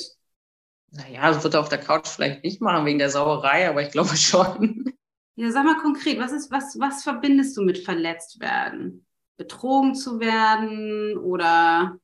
Naja, 0.90 1.30
das 1.30 1.44
wird 1.44 1.54
er 1.54 1.60
auf 1.60 1.68
der 1.68 1.78
Couch 1.78 2.08
vielleicht 2.08 2.42
nicht 2.42 2.60
machen 2.60 2.86
wegen 2.86 2.98
der 2.98 3.10
Sauerei, 3.10 3.68
aber 3.68 3.82
ich 3.82 3.92
glaube 3.92 4.16
schon. 4.16 4.92
Ja, 5.36 5.52
sag 5.52 5.64
mal 5.64 5.78
konkret, 5.80 6.18
was 6.18 6.32
ist, 6.32 6.50
was, 6.50 6.76
was 6.80 7.04
verbindest 7.04 7.56
du 7.56 7.62
mit 7.62 7.78
verletzt 7.78 8.40
werden? 8.40 9.06
Betrogen 9.36 9.94
zu 9.94 10.18
werden 10.18 11.16
oder 11.16 12.00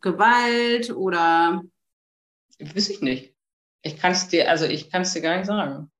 Gewalt 0.00 0.90
oder? 0.90 1.64
Weiß 2.60 2.88
ich 2.90 3.00
nicht. 3.00 3.35
Ich 3.86 3.98
kann 3.98 4.12
es 4.12 4.26
dir, 4.28 4.50
also 4.50 4.64
ich 4.64 4.90
kann 4.90 5.02
es 5.02 5.12
dir 5.12 5.22
gar 5.22 5.36
nicht 5.36 5.46
sagen. 5.46 5.90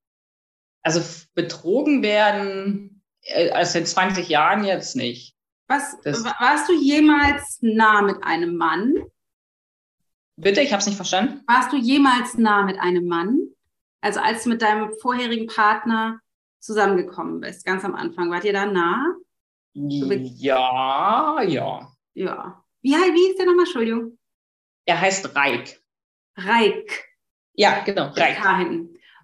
Also 0.82 1.00
betrogen 1.34 2.02
werden, 2.02 3.02
äh, 3.22 3.50
also 3.50 3.78
in 3.78 3.86
20 3.86 4.28
Jahren 4.28 4.64
jetzt 4.64 4.96
nicht. 4.96 5.36
Was, 5.68 5.96
das, 6.02 6.24
warst 6.24 6.68
du 6.68 6.74
jemals 6.74 7.58
nah 7.60 8.02
mit 8.02 8.22
einem 8.22 8.56
Mann? 8.56 8.94
Bitte, 10.36 10.60
ich 10.60 10.72
habe 10.72 10.80
es 10.80 10.86
nicht 10.86 10.96
verstanden. 10.96 11.42
Warst 11.46 11.72
du 11.72 11.76
jemals 11.76 12.36
nah 12.36 12.62
mit 12.64 12.78
einem 12.78 13.06
Mann? 13.06 13.38
Also 14.00 14.20
als 14.20 14.44
du 14.44 14.50
mit 14.50 14.62
deinem 14.62 14.92
vorherigen 15.00 15.46
Partner 15.46 16.20
zusammengekommen 16.60 17.40
bist, 17.40 17.64
ganz 17.64 17.84
am 17.84 17.94
Anfang, 17.94 18.30
wart 18.30 18.44
ihr 18.44 18.52
da 18.52 18.66
nah? 18.66 19.14
Ja, 19.74 21.42
ja. 21.42 21.92
Ja. 22.14 22.64
Wie, 22.82 22.90
wie 22.90 23.30
ist 23.30 23.38
der 23.38 23.46
nochmal, 23.46 23.64
Entschuldigung? 23.64 24.18
Er 24.86 25.00
heißt 25.00 25.34
Reik. 25.34 25.82
Reik. 26.36 27.05
Ja, 27.56 27.82
genau. 27.84 28.10
Reich. 28.14 28.36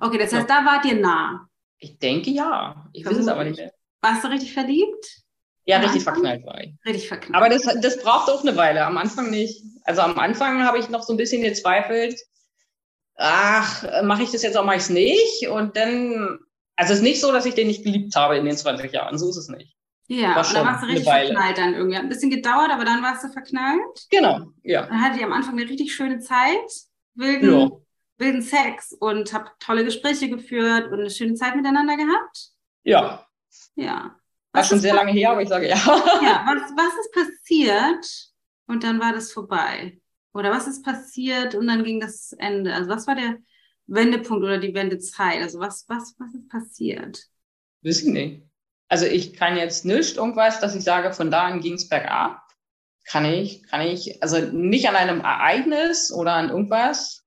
Okay, 0.01 0.18
das 0.18 0.33
heißt, 0.33 0.51
da 0.51 0.64
wart 0.64 0.85
ihr 0.85 0.97
nah. 0.97 1.47
Ich 1.79 1.99
denke 1.99 2.31
ja. 2.31 2.88
Ich 2.92 3.07
weiß 3.07 3.18
es 3.18 3.29
aber 3.29 3.45
nicht 3.45 3.59
mehr. 3.59 3.73
Warst 4.01 4.25
du 4.25 4.29
richtig 4.29 4.53
verliebt? 4.53 5.23
Ja, 5.64 5.77
Am 5.77 5.83
richtig 5.83 6.07
Anfang? 6.07 6.25
verknallt 6.25 6.47
war 6.47 6.61
ich. 6.61 6.75
Richtig 6.85 7.09
verknallt. 7.09 7.37
Aber 7.37 7.49
das, 7.49 7.62
das 7.81 8.03
braucht 8.03 8.29
auch 8.31 8.42
eine 8.42 8.57
Weile. 8.57 8.85
Am 8.85 8.99
Anfang 8.99 9.31
nicht. 9.31 9.62
Also 9.85 10.01
am 10.01 10.18
Anfang 10.18 10.64
habe 10.64 10.79
ich 10.79 10.88
noch 10.88 11.03
so 11.03 11.12
ein 11.12 11.16
bisschen 11.16 11.42
gezweifelt. 11.42 12.21
Ach, 13.16 14.03
mache 14.03 14.23
ich 14.23 14.33
das 14.33 14.42
jetzt 14.42 14.57
auch, 14.57 14.64
mache 14.64 14.77
ich 14.77 14.83
es 14.83 14.90
nicht? 14.90 15.49
Und 15.49 15.77
dann, 15.77 16.38
also 16.77 16.92
es 16.92 16.99
ist 16.99 17.05
nicht 17.05 17.21
so, 17.21 17.31
dass 17.31 17.47
ich 17.47 17.55
den 17.55 17.68
nicht 17.68 17.85
geliebt 17.85 18.16
habe 18.16 18.37
in 18.38 18.45
den 18.45 18.57
20 18.57 18.92
Jahren. 18.92 19.18
So 19.18 19.29
ist 19.31 19.37
es 19.37 19.49
nicht. 19.49 19.77
Ja, 20.09 20.35
war 20.35 20.47
und 20.47 20.55
dann 20.55 20.66
warst 20.66 20.83
du 20.83 20.87
richtig 20.88 21.09
verknallt 21.09 21.59
dann 21.59 21.75
irgendwie. 21.75 21.97
Hat 21.97 22.03
ein 22.03 22.09
bisschen 22.09 22.31
gedauert, 22.31 22.71
aber 22.71 22.85
dann 22.85 23.03
warst 23.03 23.23
du 23.23 23.29
verknallt. 23.29 24.07
Genau, 24.11 24.47
ja. 24.64 24.87
Dann 24.87 25.01
hattet 25.01 25.21
ihr 25.21 25.27
am 25.27 25.33
Anfang 25.33 25.59
eine 25.59 25.68
richtig 25.68 25.95
schöne 25.95 26.18
Zeit. 26.18 26.71
Wilden, 27.14 27.53
ja 27.53 27.71
wilden 28.23 28.43
Sex 28.43 28.93
und 28.99 29.33
habe 29.35 29.51
tolle 29.59 29.85
Gespräche 29.85 30.31
geführt 30.31 30.87
und 30.91 31.01
eine 31.01 31.11
schöne 31.11 31.35
Zeit 31.35 31.57
miteinander 31.57 31.97
gehabt? 31.97 32.51
Ja. 32.85 33.27
Ja. 33.75 34.17
Was 34.53 34.65
war 34.65 34.69
schon 34.71 34.81
sehr 34.81 34.95
lange 34.95 35.13
her, 35.13 35.31
aber 35.31 35.43
ich 35.43 35.49
sage 35.49 35.69
ja. 35.69 35.77
ja, 35.77 36.45
was, 36.47 36.73
was 36.77 36.95
ist 37.01 37.13
passiert 37.13 38.33
und 38.67 38.85
dann 38.85 39.01
war 39.01 39.13
das 39.13 39.33
vorbei? 39.33 39.99
Oder 40.35 40.51
was 40.51 40.67
ist 40.67 40.85
passiert 40.85 41.55
und 41.55 41.67
dann 41.67 41.85
ging 41.85 42.01
das 42.01 42.33
Ende? 42.33 42.73
Also 42.73 42.89
was 42.89 43.07
war 43.07 43.15
der 43.15 43.37
Wendepunkt 43.87 44.45
oder 44.45 44.59
die 44.59 44.75
Wendezeit? 44.75 45.43
Also 45.43 45.59
was, 45.59 45.85
was, 45.89 46.15
was 46.19 46.35
ist 46.35 46.49
passiert? 46.49 47.27
Wissen 47.83 48.17
ich 48.17 48.29
nicht. 48.31 48.43
Also 48.89 49.07
ich 49.07 49.35
kann 49.35 49.57
jetzt 49.57 49.85
nicht 49.85 50.17
irgendwas, 50.17 50.61
dass 50.61 50.75
ich 50.75 50.85
sage, 50.85 51.13
von 51.13 51.31
da 51.31 51.47
an 51.47 51.61
ging 51.61 51.75
es 51.75 51.89
bergab. 51.89 52.43
Kann 53.05 53.25
ich, 53.25 53.63
kann 53.65 53.81
ich, 53.81 54.23
also 54.23 54.39
nicht 54.39 54.89
an 54.89 54.97
einem 54.97 55.21
Ereignis 55.21 56.13
oder 56.13 56.35
an 56.35 56.51
irgendwas, 56.51 57.22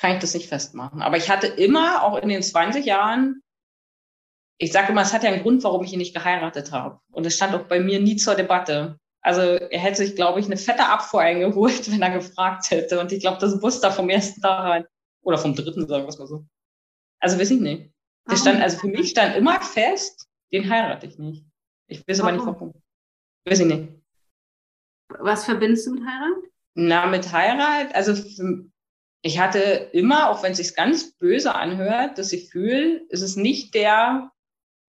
kann 0.00 0.12
ich 0.12 0.20
das 0.20 0.34
nicht 0.34 0.48
festmachen. 0.48 1.02
Aber 1.02 1.16
ich 1.16 1.28
hatte 1.28 1.46
immer, 1.46 2.02
auch 2.02 2.16
in 2.16 2.28
den 2.28 2.42
20 2.42 2.84
Jahren, 2.84 3.42
ich 4.58 4.72
sage 4.72 4.92
immer, 4.92 5.02
es 5.02 5.12
hat 5.12 5.22
ja 5.22 5.30
einen 5.30 5.42
Grund, 5.42 5.62
warum 5.64 5.84
ich 5.84 5.92
ihn 5.92 5.98
nicht 5.98 6.14
geheiratet 6.14 6.72
habe. 6.72 7.00
Und 7.12 7.26
es 7.26 7.36
stand 7.36 7.54
auch 7.54 7.64
bei 7.64 7.80
mir 7.80 8.00
nie 8.00 8.16
zur 8.16 8.34
Debatte. 8.34 8.98
Also 9.20 9.40
er 9.40 9.80
hätte 9.80 9.98
sich, 9.98 10.16
glaube 10.16 10.40
ich, 10.40 10.46
eine 10.46 10.56
fette 10.56 10.86
Abfuhr 10.86 11.20
eingeholt, 11.20 11.90
wenn 11.92 12.02
er 12.02 12.10
gefragt 12.10 12.70
hätte. 12.70 13.00
Und 13.00 13.12
ich 13.12 13.20
glaube, 13.20 13.38
das 13.40 13.60
wusste 13.62 13.88
er 13.88 13.92
vom 13.92 14.08
ersten 14.08 14.40
Tag 14.40 14.64
an. 14.64 14.84
Oder 15.22 15.38
vom 15.38 15.54
dritten, 15.54 15.86
sagen 15.86 16.04
wir 16.04 16.08
es 16.08 16.18
mal 16.18 16.26
so. 16.26 16.46
Also 17.20 17.38
weiß 17.38 17.50
ich 17.50 17.60
nicht. 17.60 17.90
Das 18.24 18.40
stand, 18.40 18.62
also 18.62 18.78
für 18.78 18.88
mich 18.88 19.10
stand 19.10 19.36
immer 19.36 19.60
fest, 19.60 20.28
den 20.52 20.68
heirate 20.70 21.06
ich 21.06 21.18
nicht. 21.18 21.44
Ich 21.88 22.06
weiß 22.06 22.20
aber 22.20 22.32
nicht 22.32 22.46
warum. 22.46 22.74
Weiß 23.46 23.60
ich 23.60 23.66
nicht. 23.66 23.92
Was 25.08 25.44
verbindest 25.44 25.86
du 25.86 25.94
mit 25.94 26.04
Heirat? 26.04 26.44
Na, 26.74 27.06
mit 27.06 27.32
Heirat, 27.32 27.94
also 27.94 28.14
für, 28.14 28.70
ich 29.22 29.38
hatte 29.38 29.90
immer, 29.92 30.30
auch 30.30 30.42
wenn 30.42 30.52
es 30.52 30.58
sich 30.58 30.74
ganz 30.74 31.12
böse 31.12 31.54
anhört, 31.54 32.18
das 32.18 32.30
Gefühl, 32.30 33.06
es 33.10 33.20
ist 33.20 33.36
nicht 33.36 33.74
der, 33.74 34.30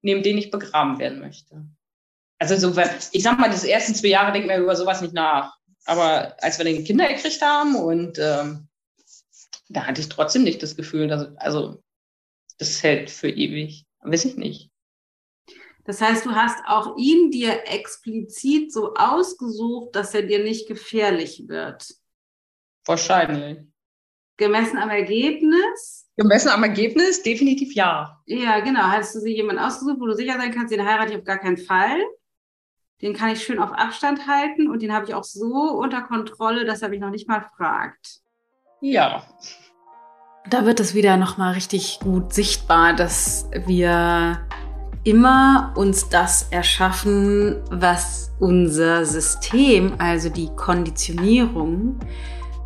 neben 0.01 0.23
den 0.23 0.37
ich 0.37 0.51
begraben 0.51 0.99
werden 0.99 1.19
möchte. 1.19 1.65
Also 2.37 2.55
so, 2.55 2.81
ich 3.11 3.23
sag 3.23 3.39
mal, 3.39 3.49
die 3.49 3.69
ersten 3.69 3.95
zwei 3.95 4.09
Jahre 4.09 4.31
denkt 4.31 4.47
man 4.47 4.61
über 4.61 4.75
sowas 4.75 5.01
nicht 5.01 5.13
nach. 5.13 5.57
Aber 5.85 6.35
als 6.41 6.57
wir 6.57 6.65
dann 6.65 6.83
Kinder 6.83 7.07
gekriegt 7.07 7.41
haben 7.41 7.75
und 7.75 8.19
ähm, 8.19 8.67
da 9.69 9.85
hatte 9.85 10.01
ich 10.01 10.09
trotzdem 10.09 10.43
nicht 10.43 10.61
das 10.61 10.75
Gefühl, 10.75 11.07
dass, 11.07 11.35
also 11.37 11.83
das 12.57 12.81
hält 12.83 13.09
für 13.09 13.29
ewig. 13.29 13.85
Weiß 14.01 14.25
ich 14.25 14.35
nicht. 14.35 14.71
Das 15.85 16.01
heißt, 16.01 16.25
du 16.25 16.31
hast 16.31 16.59
auch 16.67 16.97
ihn 16.97 17.31
dir 17.31 17.63
explizit 17.67 18.71
so 18.71 18.93
ausgesucht, 18.93 19.95
dass 19.95 20.13
er 20.13 20.21
dir 20.21 20.43
nicht 20.43 20.67
gefährlich 20.67 21.47
wird. 21.47 21.95
Wahrscheinlich. 22.85 23.68
Gemessen 24.39 24.77
am 24.77 24.89
Ergebnis? 24.89 26.07
Gemessen 26.15 26.49
am 26.49 26.63
Ergebnis 26.63 27.21
definitiv 27.21 27.75
ja. 27.75 28.19
Ja, 28.25 28.61
genau. 28.61 28.83
Hast 28.83 29.13
du 29.13 29.19
sie 29.19 29.35
jemanden 29.35 29.61
ausgesucht, 29.61 29.97
wo 29.99 30.07
du 30.07 30.15
sicher 30.15 30.37
sein 30.37 30.51
kannst, 30.51 30.73
den 30.73 30.85
heirate 30.85 31.11
ich 31.11 31.19
auf 31.19 31.25
gar 31.25 31.37
keinen 31.37 31.57
Fall? 31.57 31.99
Den 33.01 33.13
kann 33.13 33.31
ich 33.31 33.43
schön 33.43 33.59
auf 33.59 33.71
Abstand 33.73 34.27
halten 34.27 34.69
und 34.69 34.81
den 34.81 34.93
habe 34.93 35.05
ich 35.05 35.13
auch 35.13 35.25
so 35.25 35.45
unter 35.45 36.01
Kontrolle, 36.01 36.65
dass 36.65 36.81
er 36.81 36.89
mich 36.89 37.01
noch 37.01 37.09
nicht 37.09 37.27
mal 37.27 37.45
fragt. 37.57 38.21
Ja. 38.81 39.23
Da 40.49 40.65
wird 40.65 40.79
es 40.79 40.95
wieder 40.95 41.17
nochmal 41.17 41.53
richtig 41.53 41.99
gut 41.99 42.33
sichtbar, 42.33 42.93
dass 42.93 43.49
wir 43.65 44.47
immer 45.03 45.73
uns 45.75 46.07
das 46.07 46.47
erschaffen, 46.49 47.61
was 47.71 48.31
unser 48.39 49.05
System, 49.05 49.95
also 49.97 50.29
die 50.29 50.49
Konditionierung, 50.55 51.99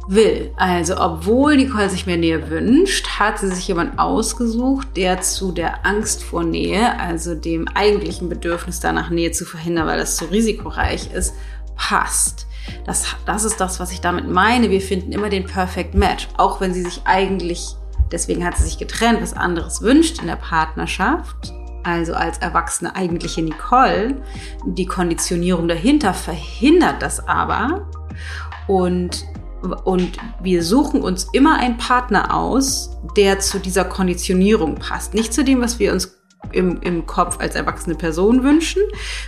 will. 0.08 0.52
Also, 0.58 0.98
obwohl 0.98 1.56
Nicole 1.56 1.90
sich 1.90 2.06
mehr 2.06 2.18
Nähe 2.18 2.50
wünscht, 2.50 3.20
hat 3.20 3.40
sie 3.40 3.50
sich 3.50 3.68
jemand 3.68 4.00
ausgesucht, 4.00 4.88
der 4.96 5.22
zu 5.22 5.52
der 5.52 5.86
Angst 5.86 6.24
vor 6.24 6.44
Nähe, 6.44 7.00
also 7.00 7.36
dem 7.36 7.68
eigentlichen 7.68 8.30
Bedürfnis 8.30 8.80
danach 8.80 9.10
Nähe 9.10 9.32
zu 9.32 9.46
verhindern, 9.46 9.88
weil 9.88 10.00
das 10.00 10.16
zu 10.16 10.26
risikoreich 10.26 11.12
ist, 11.14 11.34
passt. 11.76 12.48
Das, 12.86 13.16
das 13.26 13.44
ist 13.44 13.60
das, 13.60 13.80
was 13.80 13.92
ich 13.92 14.02
damit 14.02 14.30
meine. 14.30 14.70
Wir 14.70 14.82
finden 14.82 15.12
immer 15.12 15.30
den 15.30 15.46
Perfect 15.46 15.96
Match, 15.96 16.28
auch 16.38 16.62
wenn 16.62 16.74
sie 16.74 16.84
sich 16.84 17.02
eigentlich, 17.06 17.76
deswegen 18.12 18.46
hat 18.46 18.58
sie 18.58 18.64
sich 18.64 18.78
getrennt, 18.78 19.22
was 19.22 19.34
anderes 19.34 19.82
wünscht 19.82 20.20
in 20.20 20.28
der 20.28 20.36
Partnerschaft. 20.36 21.54
Also 21.84 22.14
als 22.14 22.38
erwachsene 22.38 22.96
eigentliche 22.96 23.42
Nicole. 23.42 24.22
Die 24.66 24.86
Konditionierung 24.86 25.68
dahinter 25.68 26.14
verhindert 26.14 27.02
das 27.02 27.28
aber. 27.28 27.88
Und 28.68 29.26
und 29.64 30.18
wir 30.42 30.64
suchen 30.64 31.02
uns 31.02 31.28
immer 31.32 31.58
einen 31.58 31.78
Partner 31.78 32.34
aus, 32.34 32.98
der 33.16 33.40
zu 33.40 33.60
dieser 33.60 33.86
Konditionierung 33.86 34.76
passt. 34.76 35.14
Nicht 35.14 35.34
zu 35.34 35.44
dem, 35.44 35.62
was 35.62 35.80
wir 35.80 35.94
uns 35.94 36.20
im, 36.52 36.82
im 36.82 37.06
Kopf 37.06 37.40
als 37.40 37.56
erwachsene 37.56 37.96
Person 37.96 38.44
wünschen, 38.44 38.82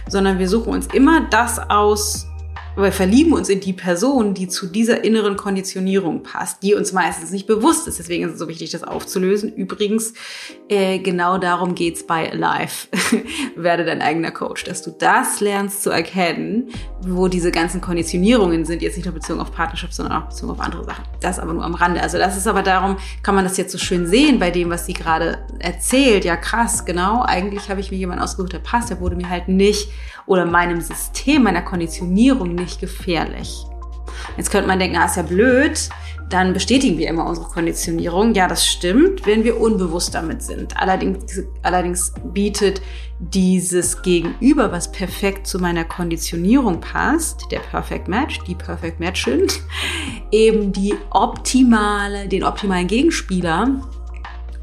sondern 0.09 0.37
wir 0.37 0.49
suchen 0.49 0.73
uns 0.73 0.87
immer 0.87 1.27
das 1.29 1.59
aus, 1.69 2.27
wir 2.83 2.91
verlieben 2.91 3.33
uns 3.33 3.49
in 3.49 3.61
die 3.61 3.73
Person, 3.73 4.33
die 4.33 4.47
zu 4.47 4.67
dieser 4.67 5.03
inneren 5.03 5.37
Konditionierung 5.37 6.23
passt, 6.23 6.61
die 6.61 6.73
uns 6.73 6.91
meistens 6.91 7.31
nicht 7.31 7.47
bewusst 7.47 7.87
ist. 7.87 7.99
Deswegen 7.99 8.25
ist 8.25 8.33
es 8.33 8.39
so 8.39 8.47
wichtig, 8.47 8.71
das 8.71 8.83
aufzulösen. 8.83 9.53
Übrigens, 9.53 10.13
äh, 10.67 10.99
genau 10.99 11.37
darum 11.37 11.75
geht's 11.75 12.05
bei 12.05 12.29
Alive. 12.31 12.87
Werde 13.55 13.85
dein 13.85 14.01
eigener 14.01 14.31
Coach, 14.31 14.65
dass 14.65 14.81
du 14.81 14.91
das 14.91 15.39
lernst 15.39 15.83
zu 15.83 15.89
erkennen, 15.89 16.69
wo 17.01 17.27
diese 17.27 17.51
ganzen 17.51 17.79
Konditionierungen 17.79 18.65
sind, 18.65 18.81
jetzt 18.81 18.97
nicht 18.97 19.05
nur 19.05 19.13
bezogen 19.13 19.39
auf 19.39 19.51
Partnerschaft, 19.51 19.93
sondern 19.93 20.21
auch 20.21 20.27
bezogen 20.27 20.51
auf 20.51 20.59
andere 20.59 20.83
Sachen. 20.83 21.05
Das 21.21 21.39
aber 21.39 21.53
nur 21.53 21.63
am 21.63 21.75
Rande. 21.75 22.01
Also 22.01 22.17
das 22.17 22.35
ist 22.35 22.47
aber 22.47 22.61
darum, 22.61 22.97
kann 23.23 23.35
man 23.35 23.45
das 23.45 23.57
jetzt 23.57 23.71
so 23.71 23.77
schön 23.77 24.05
sehen 24.05 24.39
bei 24.39 24.51
dem, 24.51 24.69
was 24.69 24.85
sie 24.85 24.93
gerade 24.93 25.39
erzählt. 25.59 26.25
Ja, 26.25 26.35
krass, 26.35 26.83
genau. 26.83 27.23
Eigentlich 27.23 27.69
habe 27.69 27.79
ich 27.79 27.91
mir 27.91 27.97
jemanden 27.97 28.23
ausgesucht, 28.23 28.53
der 28.53 28.59
passt, 28.59 28.89
der 28.89 28.99
wurde 28.99 29.15
mir 29.15 29.29
halt 29.29 29.47
nicht 29.47 29.89
oder 30.25 30.45
meinem 30.45 30.81
System, 30.81 31.43
meiner 31.43 31.61
Konditionierung 31.61 32.55
nicht 32.55 32.79
gefährlich. 32.79 33.65
Jetzt 34.37 34.51
könnte 34.51 34.67
man 34.67 34.79
denken, 34.79 34.97
ah, 34.97 35.05
ist 35.05 35.17
ja 35.17 35.23
blöd, 35.23 35.89
dann 36.29 36.53
bestätigen 36.53 36.97
wir 36.97 37.07
immer 37.07 37.27
unsere 37.27 37.47
Konditionierung. 37.47 38.33
Ja, 38.33 38.47
das 38.47 38.65
stimmt, 38.65 39.25
wenn 39.27 39.43
wir 39.43 39.59
unbewusst 39.59 40.15
damit 40.15 40.41
sind. 40.41 40.75
Allerdings, 40.77 41.43
allerdings 41.61 42.13
bietet 42.33 42.81
dieses 43.19 44.01
Gegenüber, 44.01 44.71
was 44.71 44.91
perfekt 44.91 45.47
zu 45.47 45.59
meiner 45.59 45.85
Konditionierung 45.85 46.81
passt, 46.81 47.45
der 47.51 47.59
Perfect 47.59 48.07
Match, 48.07 48.39
die 48.47 48.55
Perfect 48.55 48.99
Matchin, 48.99 49.47
eben 50.31 50.73
die 50.73 50.95
optimale, 51.11 52.27
den 52.27 52.43
optimalen 52.43 52.87
Gegenspieler, 52.87 53.81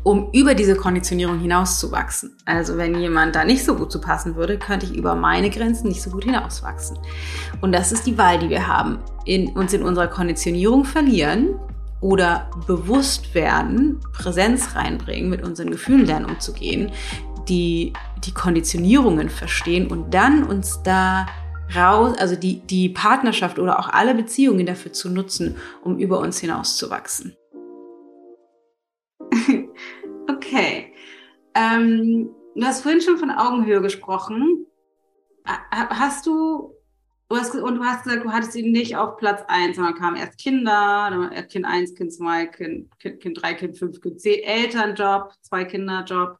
um 0.05 0.31
über 0.33 0.55
diese 0.55 0.75
Konditionierung 0.75 1.39
hinauszuwachsen. 1.39 2.37
Also 2.45 2.77
wenn 2.77 2.99
jemand 2.99 3.37
da 3.37 3.45
nicht 3.45 3.65
so 3.65 3.77
gut 3.77 3.93
zu 3.93 4.01
passen 4.01 4.35
würde, 4.35 4.59
könnte 4.59 4.87
ich 4.87 4.97
über 4.97 5.15
meine 5.15 5.51
Grenzen 5.51 5.89
nicht 5.89 6.03
so 6.03 6.11
gut 6.11 6.25
hinauswachsen. 6.25 6.99
Und 7.61 7.73
das 7.73 7.93
ist 7.93 8.07
die 8.07 8.19
Wahl, 8.19 8.39
die 8.39 8.51
wir 8.51 8.67
haben. 8.67 8.99
In, 9.25 9.49
uns 9.51 9.73
in 9.73 9.83
unserer 9.83 10.09
Konditionierung 10.09 10.85
verlieren 10.85 11.55
oder 12.01 12.51
bewusst 12.67 13.35
werden, 13.35 14.01
Präsenz 14.13 14.75
reinbringen, 14.75 15.31
mit 15.31 15.45
unseren 15.45 15.71
Gefühlen 15.71 16.05
lernen 16.05 16.27
umzugehen, 16.27 16.91
die, 17.49 17.93
die 18.25 18.33
Konditionierungen 18.33 19.29
verstehen 19.29 19.87
und 19.87 20.13
dann 20.13 20.43
uns 20.43 20.83
da 20.83 21.27
raus, 21.75 22.17
also 22.19 22.37
die, 22.37 22.61
die 22.67 22.89
Partnerschaft 22.89 23.59
oder 23.59 23.79
auch 23.79 23.89
alle 23.89 24.15
Beziehungen 24.15 24.67
dafür 24.67 24.93
zu 24.93 25.11
nutzen, 25.11 25.57
um 25.83 25.99
über 25.99 26.19
uns 26.19 26.41
hinauszuwachsen. 26.41 27.37
Okay. 30.53 30.93
Ähm, 31.55 32.31
du 32.55 32.63
hast 32.63 32.83
vorhin 32.83 33.01
schon 33.01 33.17
von 33.17 33.31
Augenhöhe 33.31 33.81
gesprochen. 33.81 34.67
Hast 35.45 36.27
du, 36.27 36.75
du 37.31 37.37
hast, 37.37 37.55
und 37.55 37.77
du 37.77 37.83
hast 37.83 38.05
gesagt, 38.05 38.25
du 38.25 38.31
hattest 38.31 38.55
ihn 38.57 38.71
nicht 38.71 38.97
auf 38.97 39.17
Platz 39.17 39.43
1, 39.49 39.77
sondern 39.77 39.95
kamen 39.95 40.17
erst 40.17 40.39
Kinder, 40.39 41.09
dann 41.11 41.49
Kind 41.49 41.65
1, 41.65 41.95
Kind 41.95 42.13
2, 42.13 42.47
Kind, 42.49 42.99
kind, 42.99 43.21
kind 43.21 43.43
3, 43.43 43.55
Kind 43.55 43.79
5, 43.79 44.01
Kind 44.03 44.21
10, 44.21 44.43
Elternjob, 44.45 45.33
zwei 45.41 45.65
Kinderjob. 45.65 46.39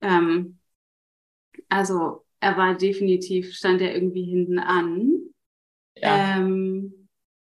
Ähm, 0.00 0.58
also 1.68 2.24
er 2.40 2.56
war 2.56 2.76
definitiv, 2.76 3.54
stand 3.54 3.82
er 3.82 3.94
irgendwie 3.94 4.24
hinten 4.24 4.58
an. 4.58 5.12
Ja. 5.96 6.38
Ähm, 6.38 7.08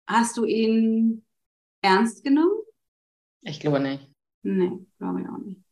hast 0.06 0.36
du 0.36 0.44
ihn 0.44 1.24
ernst 1.82 2.22
genommen? 2.22 2.60
Ich 3.42 3.58
glaube 3.58 3.80
nicht. 3.80 4.08
Nee, 4.44 4.78
glaube 4.98 5.22
ich 5.22 5.28
auch 5.28 5.38
nicht. 5.38 5.63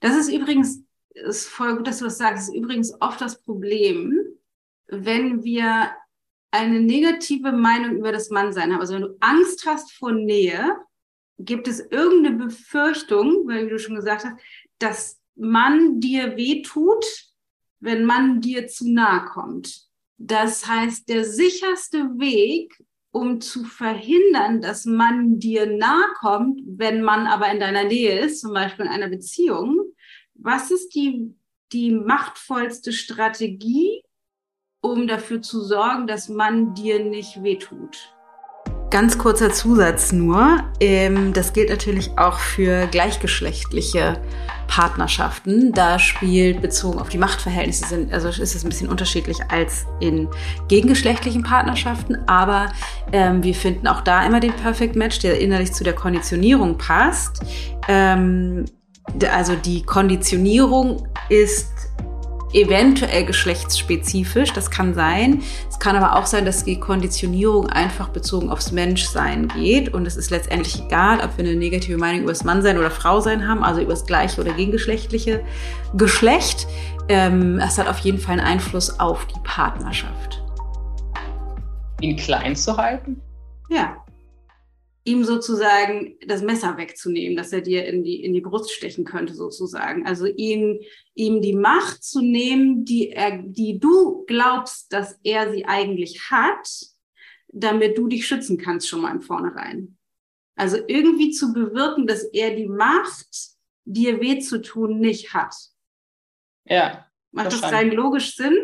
Das 0.00 0.16
ist 0.16 0.32
übrigens, 0.32 0.82
ist 1.10 1.48
voll 1.48 1.76
gut, 1.76 1.86
dass 1.86 1.98
du 1.98 2.04
das 2.04 2.18
sagst, 2.18 2.48
ist 2.48 2.54
übrigens 2.54 2.92
oft 3.00 3.20
das 3.20 3.42
Problem, 3.42 4.14
wenn 4.86 5.42
wir 5.42 5.90
eine 6.50 6.80
negative 6.80 7.52
Meinung 7.52 7.96
über 7.96 8.12
das 8.12 8.30
Mannsein 8.30 8.72
haben. 8.72 8.80
Also 8.80 8.94
wenn 8.94 9.02
du 9.02 9.16
Angst 9.20 9.66
hast 9.66 9.92
vor 9.92 10.12
Nähe, 10.12 10.76
gibt 11.38 11.68
es 11.68 11.80
irgendeine 11.80 12.36
Befürchtung, 12.36 13.46
weil 13.46 13.66
wie 13.66 13.70
du 13.70 13.78
schon 13.78 13.96
gesagt 13.96 14.24
hast, 14.24 14.36
dass 14.78 15.20
man 15.36 16.00
dir 16.00 16.36
wehtut, 16.36 17.04
wenn 17.80 18.04
man 18.04 18.40
dir 18.40 18.66
zu 18.66 18.90
nahe 18.90 19.24
kommt. 19.26 19.86
Das 20.16 20.66
heißt, 20.66 21.08
der 21.08 21.24
sicherste 21.24 21.98
Weg, 22.18 22.76
um 23.12 23.40
zu 23.40 23.64
verhindern, 23.64 24.60
dass 24.60 24.84
man 24.84 25.38
dir 25.38 25.66
nahe 25.66 26.06
kommt, 26.18 26.60
wenn 26.66 27.02
man 27.02 27.26
aber 27.26 27.50
in 27.52 27.60
deiner 27.60 27.84
Nähe 27.84 28.20
ist, 28.20 28.40
zum 28.40 28.52
Beispiel 28.52 28.86
in 28.86 28.90
einer 28.90 29.08
Beziehung. 29.08 29.87
Was 30.40 30.70
ist 30.70 30.94
die, 30.94 31.34
die 31.72 31.90
machtvollste 31.90 32.92
Strategie, 32.92 34.02
um 34.80 35.08
dafür 35.08 35.42
zu 35.42 35.60
sorgen, 35.64 36.06
dass 36.06 36.28
man 36.28 36.74
dir 36.74 37.04
nicht 37.04 37.42
wehtut? 37.42 38.14
Ganz 38.90 39.18
kurzer 39.18 39.52
Zusatz 39.52 40.12
nur. 40.12 40.62
Ähm, 40.78 41.32
das 41.32 41.52
gilt 41.52 41.70
natürlich 41.70 42.16
auch 42.16 42.38
für 42.38 42.86
gleichgeschlechtliche 42.86 44.22
Partnerschaften. 44.68 45.72
Da 45.72 45.98
spielt 45.98 46.62
bezogen 46.62 47.00
auf 47.00 47.08
die 47.08 47.18
Machtverhältnisse 47.18 47.86
sind, 47.86 48.12
also 48.12 48.28
ist 48.28 48.54
es 48.54 48.64
ein 48.64 48.68
bisschen 48.68 48.88
unterschiedlich 48.88 49.38
als 49.50 49.86
in 49.98 50.28
gegengeschlechtlichen 50.68 51.42
Partnerschaften. 51.42 52.16
Aber 52.28 52.72
ähm, 53.12 53.42
wir 53.42 53.56
finden 53.56 53.88
auch 53.88 54.02
da 54.02 54.24
immer 54.24 54.38
den 54.38 54.52
Perfect 54.52 54.94
Match, 54.94 55.18
der 55.18 55.40
innerlich 55.40 55.72
zu 55.72 55.82
der 55.82 55.94
Konditionierung 55.94 56.78
passt. 56.78 57.40
Ähm, 57.88 58.66
also 59.30 59.54
die 59.54 59.82
Konditionierung 59.82 61.06
ist 61.28 61.70
eventuell 62.52 63.24
geschlechtsspezifisch, 63.24 64.52
das 64.52 64.70
kann 64.70 64.94
sein. 64.94 65.42
Es 65.68 65.78
kann 65.78 65.96
aber 65.96 66.16
auch 66.16 66.26
sein, 66.26 66.44
dass 66.44 66.64
die 66.64 66.80
Konditionierung 66.80 67.68
einfach 67.68 68.08
bezogen 68.08 68.50
aufs 68.50 68.72
Menschsein 68.72 69.48
geht 69.48 69.92
und 69.92 70.06
es 70.06 70.16
ist 70.16 70.30
letztendlich 70.30 70.82
egal, 70.82 71.20
ob 71.20 71.36
wir 71.36 71.44
eine 71.44 71.56
negative 71.56 71.98
Meinung 71.98 72.22
über 72.22 72.32
das 72.32 72.44
Mannsein 72.44 72.78
oder 72.78 72.90
Frausein 72.90 73.46
haben, 73.46 73.62
also 73.62 73.80
über 73.80 73.92
das 73.92 74.06
gleiche 74.06 74.40
oder 74.40 74.52
gegengeschlechtliche 74.52 75.42
Geschlecht. 75.94 76.66
Ähm, 77.08 77.58
es 77.58 77.78
hat 77.78 77.88
auf 77.88 77.98
jeden 78.00 78.18
Fall 78.18 78.38
einen 78.38 78.46
Einfluss 78.46 78.98
auf 78.98 79.26
die 79.26 79.40
Partnerschaft. 79.44 80.42
Ihn 82.00 82.16
klein 82.16 82.54
zu 82.54 82.76
halten? 82.76 83.20
Ja, 83.68 83.96
ihm 85.08 85.24
sozusagen 85.24 86.18
das 86.26 86.42
Messer 86.42 86.76
wegzunehmen, 86.76 87.36
dass 87.36 87.52
er 87.52 87.62
dir 87.62 87.86
in 87.86 88.04
die, 88.04 88.22
in 88.22 88.34
die 88.34 88.42
Brust 88.42 88.70
stechen 88.70 89.04
könnte, 89.04 89.34
sozusagen. 89.34 90.06
Also 90.06 90.26
ihn, 90.26 90.80
ihm 91.14 91.40
die 91.40 91.54
Macht 91.54 92.04
zu 92.04 92.20
nehmen, 92.20 92.84
die 92.84 93.10
er, 93.10 93.42
die 93.42 93.78
du 93.78 94.24
glaubst, 94.26 94.92
dass 94.92 95.18
er 95.22 95.50
sie 95.52 95.64
eigentlich 95.64 96.30
hat, 96.30 96.68
damit 97.48 97.96
du 97.96 98.08
dich 98.08 98.26
schützen 98.26 98.58
kannst 98.58 98.88
schon 98.88 99.00
mal 99.00 99.12
im 99.12 99.22
Vornherein. 99.22 99.96
Also 100.56 100.76
irgendwie 100.86 101.30
zu 101.30 101.52
bewirken, 101.52 102.06
dass 102.06 102.24
er 102.24 102.54
die 102.54 102.68
Macht, 102.68 103.28
dir 103.84 104.20
weh 104.20 104.40
zu 104.40 104.60
tun, 104.60 104.98
nicht 104.98 105.32
hat. 105.32 105.54
Ja. 106.64 107.06
Macht 107.30 107.52
das 107.52 107.62
rein 107.62 107.90
logisch 107.92 108.36
Sinn? 108.36 108.58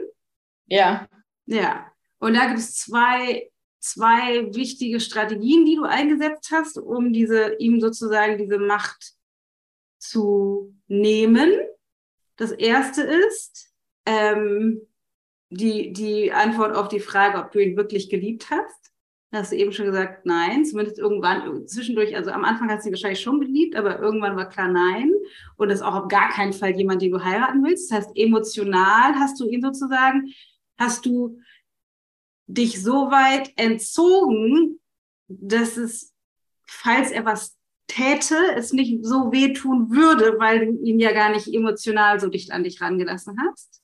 Ja. 0.66 1.08
Ja. 1.46 1.90
Und 2.18 2.34
da 2.34 2.46
gibt 2.46 2.58
es 2.58 2.74
zwei 2.74 3.50
zwei 3.84 4.54
wichtige 4.54 4.98
Strategien, 4.98 5.66
die 5.66 5.76
du 5.76 5.84
eingesetzt 5.84 6.50
hast, 6.50 6.78
um 6.78 7.12
diese, 7.12 7.54
ihm 7.58 7.80
sozusagen 7.80 8.38
diese 8.38 8.58
Macht 8.58 9.12
zu 9.98 10.74
nehmen. 10.88 11.52
Das 12.36 12.50
erste 12.50 13.02
ist 13.02 13.74
ähm, 14.06 14.80
die, 15.50 15.92
die 15.92 16.32
Antwort 16.32 16.74
auf 16.74 16.88
die 16.88 16.98
Frage, 16.98 17.38
ob 17.38 17.52
du 17.52 17.58
ihn 17.62 17.76
wirklich 17.76 18.08
geliebt 18.08 18.50
hast. 18.50 18.92
Da 19.30 19.40
hast 19.40 19.52
du 19.52 19.56
eben 19.56 19.72
schon 19.72 19.86
gesagt, 19.86 20.24
nein, 20.24 20.64
zumindest 20.64 20.98
irgendwann, 20.98 21.66
zwischendurch, 21.66 22.16
also 22.16 22.30
am 22.30 22.44
Anfang 22.44 22.70
hast 22.70 22.84
du 22.84 22.88
ihn 22.88 22.94
wahrscheinlich 22.94 23.20
schon 23.20 23.40
geliebt, 23.40 23.76
aber 23.76 23.98
irgendwann 23.98 24.36
war 24.36 24.48
klar 24.48 24.68
nein. 24.68 25.12
Und 25.56 25.68
das 25.68 25.80
ist 25.80 25.84
auch 25.84 26.04
auf 26.04 26.08
gar 26.08 26.30
keinen 26.30 26.54
Fall 26.54 26.70
jemand, 26.70 27.02
den 27.02 27.12
du 27.12 27.22
heiraten 27.22 27.62
willst. 27.62 27.90
Das 27.90 27.98
heißt, 27.98 28.16
emotional 28.16 29.14
hast 29.16 29.38
du 29.40 29.46
ihn 29.46 29.60
sozusagen, 29.60 30.32
hast 30.78 31.04
du 31.04 31.38
dich 32.46 32.82
so 32.82 33.10
weit 33.10 33.52
entzogen, 33.56 34.80
dass 35.28 35.76
es, 35.76 36.12
falls 36.66 37.10
er 37.10 37.24
was 37.24 37.56
täte, 37.86 38.36
es 38.56 38.72
nicht 38.72 39.04
so 39.04 39.32
wehtun 39.32 39.90
würde, 39.90 40.38
weil 40.38 40.66
du 40.66 40.84
ihn 40.84 40.98
ja 40.98 41.12
gar 41.12 41.30
nicht 41.30 41.48
emotional 41.48 42.18
so 42.20 42.28
dicht 42.28 42.50
an 42.50 42.64
dich 42.64 42.80
rangelassen 42.80 43.36
hast. 43.46 43.82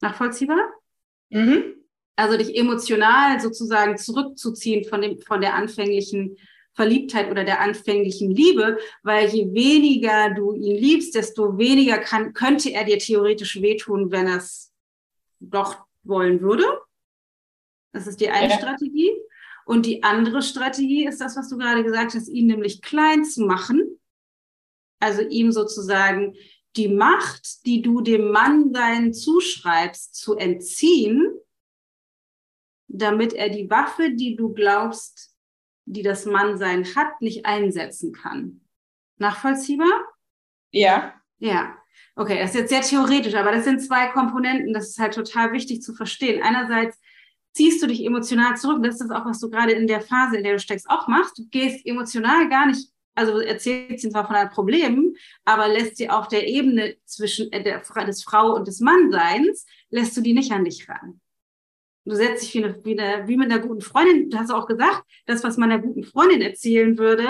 Nachvollziehbar? 0.00 0.60
Mhm. 1.30 1.74
Also 2.16 2.38
dich 2.38 2.56
emotional 2.56 3.40
sozusagen 3.40 3.98
zurückzuziehen 3.98 4.84
von 4.84 5.02
dem, 5.02 5.20
von 5.20 5.40
der 5.40 5.54
anfänglichen 5.54 6.36
Verliebtheit 6.72 7.30
oder 7.30 7.44
der 7.44 7.60
anfänglichen 7.60 8.30
Liebe, 8.30 8.78
weil 9.02 9.28
je 9.28 9.52
weniger 9.52 10.34
du 10.34 10.52
ihn 10.54 10.76
liebst, 10.76 11.14
desto 11.14 11.58
weniger 11.58 11.98
kann, 11.98 12.32
könnte 12.34 12.70
er 12.70 12.84
dir 12.84 12.98
theoretisch 12.98 13.60
wehtun, 13.60 14.10
wenn 14.10 14.26
er 14.26 14.36
es 14.36 14.72
doch 15.40 15.86
wollen 16.04 16.40
würde. 16.40 16.64
Das 17.96 18.06
ist 18.06 18.20
die 18.20 18.28
eine 18.28 18.50
ja. 18.50 18.58
Strategie. 18.58 19.10
Und 19.64 19.86
die 19.86 20.02
andere 20.02 20.42
Strategie 20.42 21.06
ist 21.06 21.20
das, 21.20 21.36
was 21.36 21.48
du 21.48 21.56
gerade 21.56 21.82
gesagt 21.82 22.14
hast, 22.14 22.28
ihn 22.28 22.46
nämlich 22.46 22.82
klein 22.82 23.24
zu 23.24 23.46
machen. 23.46 23.98
Also 25.00 25.22
ihm 25.22 25.50
sozusagen 25.50 26.34
die 26.76 26.88
Macht, 26.88 27.64
die 27.64 27.80
du 27.80 28.02
dem 28.02 28.30
Mann 28.30 28.72
sein 28.72 29.14
zuschreibst, 29.14 30.14
zu 30.14 30.36
entziehen, 30.36 31.32
damit 32.86 33.32
er 33.32 33.48
die 33.48 33.68
Waffe, 33.70 34.10
die 34.10 34.36
du 34.36 34.52
glaubst, 34.52 35.34
die 35.86 36.02
das 36.02 36.26
Mannsein 36.26 36.84
hat, 36.94 37.20
nicht 37.22 37.46
einsetzen 37.46 38.12
kann. 38.12 38.60
Nachvollziehbar? 39.18 40.06
Ja. 40.70 41.14
Ja. 41.38 41.76
Okay, 42.14 42.38
das 42.38 42.50
ist 42.50 42.60
jetzt 42.60 42.70
sehr 42.70 42.82
theoretisch, 42.82 43.34
aber 43.34 43.52
das 43.52 43.64
sind 43.64 43.80
zwei 43.80 44.08
Komponenten, 44.08 44.74
das 44.74 44.90
ist 44.90 44.98
halt 44.98 45.14
total 45.14 45.52
wichtig 45.52 45.82
zu 45.82 45.94
verstehen. 45.94 46.42
Einerseits 46.42 46.98
ziehst 47.56 47.82
du 47.82 47.86
dich 47.86 48.04
emotional 48.04 48.56
zurück, 48.56 48.82
das 48.82 49.00
ist 49.00 49.10
auch, 49.10 49.24
was 49.24 49.40
du 49.40 49.50
gerade 49.50 49.72
in 49.72 49.86
der 49.86 50.02
Phase, 50.02 50.36
in 50.36 50.44
der 50.44 50.52
du 50.52 50.58
steckst, 50.58 50.88
auch 50.90 51.08
machst. 51.08 51.38
Du 51.38 51.46
gehst 51.50 51.86
emotional 51.86 52.48
gar 52.48 52.66
nicht, 52.66 52.88
also 53.14 53.38
erzählst 53.38 54.04
ihnen 54.04 54.12
zwar 54.12 54.26
von 54.26 54.34
deinen 54.34 54.50
Problemen, 54.50 55.16
aber 55.44 55.66
lässt 55.66 55.96
sie 55.96 56.10
auf 56.10 56.28
der 56.28 56.46
Ebene 56.46 56.96
zwischen 57.06 57.50
äh, 57.52 57.62
der, 57.62 57.80
des 58.04 58.22
Frau 58.22 58.54
und 58.54 58.68
des 58.68 58.80
Mannseins, 58.80 59.64
lässt 59.88 60.16
du 60.16 60.20
die 60.20 60.34
nicht 60.34 60.52
an 60.52 60.64
dich 60.64 60.86
ran. 60.88 61.20
Du 62.04 62.14
setzt 62.14 62.44
dich 62.44 62.54
wie, 62.54 62.64
eine, 62.64 62.84
wie, 62.84 63.00
eine, 63.00 63.26
wie 63.26 63.36
mit 63.36 63.50
einer 63.50 63.60
guten 63.60 63.80
Freundin, 63.80 64.30
du 64.30 64.38
hast 64.38 64.50
auch 64.50 64.66
gesagt, 64.66 65.02
das, 65.24 65.42
was 65.42 65.56
man 65.56 65.72
einer 65.72 65.82
guten 65.82 66.04
Freundin 66.04 66.42
erzählen 66.42 66.98
würde, 66.98 67.26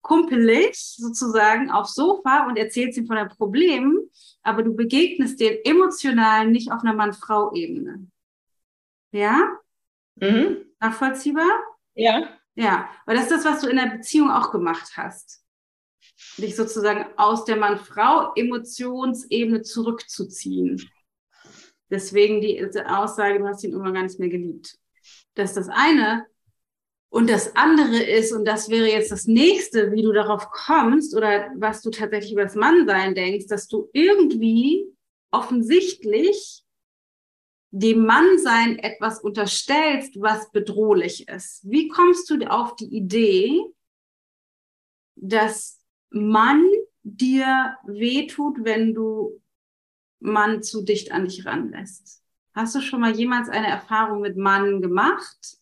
kumpelig 0.00 0.76
sozusagen 0.96 1.70
aufs 1.70 1.94
Sofa 1.94 2.46
und 2.46 2.56
erzählst 2.56 2.96
ihm 2.96 3.06
von 3.06 3.16
deinem 3.16 3.28
Problem, 3.28 4.00
aber 4.42 4.62
du 4.62 4.74
begegnest 4.74 5.38
dem 5.40 5.58
emotional 5.64 6.48
nicht 6.48 6.72
auf 6.72 6.82
einer 6.82 6.94
Mann-Frau-Ebene. 6.94 8.06
Ja? 9.16 9.58
Mhm. 10.16 10.66
Nachvollziehbar? 10.78 11.48
Ja. 11.94 12.28
Ja, 12.54 12.90
weil 13.06 13.16
das 13.16 13.30
ist 13.30 13.32
das, 13.32 13.46
was 13.46 13.62
du 13.62 13.68
in 13.68 13.76
der 13.76 13.86
Beziehung 13.86 14.30
auch 14.30 14.50
gemacht 14.50 14.92
hast. 14.96 15.42
Dich 16.36 16.54
sozusagen 16.54 17.06
aus 17.16 17.46
der 17.46 17.56
Mann-Frau-Emotionsebene 17.56 19.62
zurückzuziehen. 19.62 20.86
Deswegen 21.90 22.42
die 22.42 22.62
Aussage, 22.86 23.38
du 23.38 23.46
hast 23.46 23.64
ihn 23.64 23.72
irgendwann 23.72 23.94
gar 23.94 24.02
nicht 24.02 24.18
mehr 24.18 24.28
geliebt. 24.28 24.76
Das 25.34 25.50
ist 25.50 25.56
das 25.56 25.70
eine. 25.70 26.26
Und 27.08 27.30
das 27.30 27.56
andere 27.56 28.02
ist, 28.02 28.32
und 28.32 28.44
das 28.44 28.68
wäre 28.68 28.86
jetzt 28.86 29.10
das 29.10 29.26
nächste, 29.26 29.92
wie 29.92 30.02
du 30.02 30.12
darauf 30.12 30.50
kommst 30.50 31.16
oder 31.16 31.50
was 31.56 31.80
du 31.80 31.88
tatsächlich 31.90 32.32
über 32.32 32.44
das 32.44 32.54
Mannsein 32.54 33.14
denkst, 33.14 33.46
dass 33.46 33.66
du 33.66 33.88
irgendwie 33.94 34.84
offensichtlich 35.30 36.65
dem 37.70 38.06
Mannsein 38.06 38.78
etwas 38.78 39.20
unterstellst, 39.20 40.20
was 40.20 40.50
bedrohlich 40.50 41.28
ist. 41.28 41.68
Wie 41.68 41.88
kommst 41.88 42.30
du 42.30 42.38
auf 42.50 42.76
die 42.76 42.94
Idee, 42.94 43.60
dass 45.16 45.80
Mann 46.10 46.64
dir 47.02 47.76
wehtut, 47.84 48.58
wenn 48.62 48.94
du 48.94 49.42
Mann 50.20 50.62
zu 50.62 50.82
dicht 50.82 51.12
an 51.12 51.26
dich 51.26 51.44
ranlässt? 51.44 52.22
Hast 52.54 52.74
du 52.74 52.80
schon 52.80 53.00
mal 53.00 53.14
jemals 53.14 53.48
eine 53.48 53.68
Erfahrung 53.68 54.20
mit 54.20 54.36
Mann 54.36 54.80
gemacht, 54.80 55.58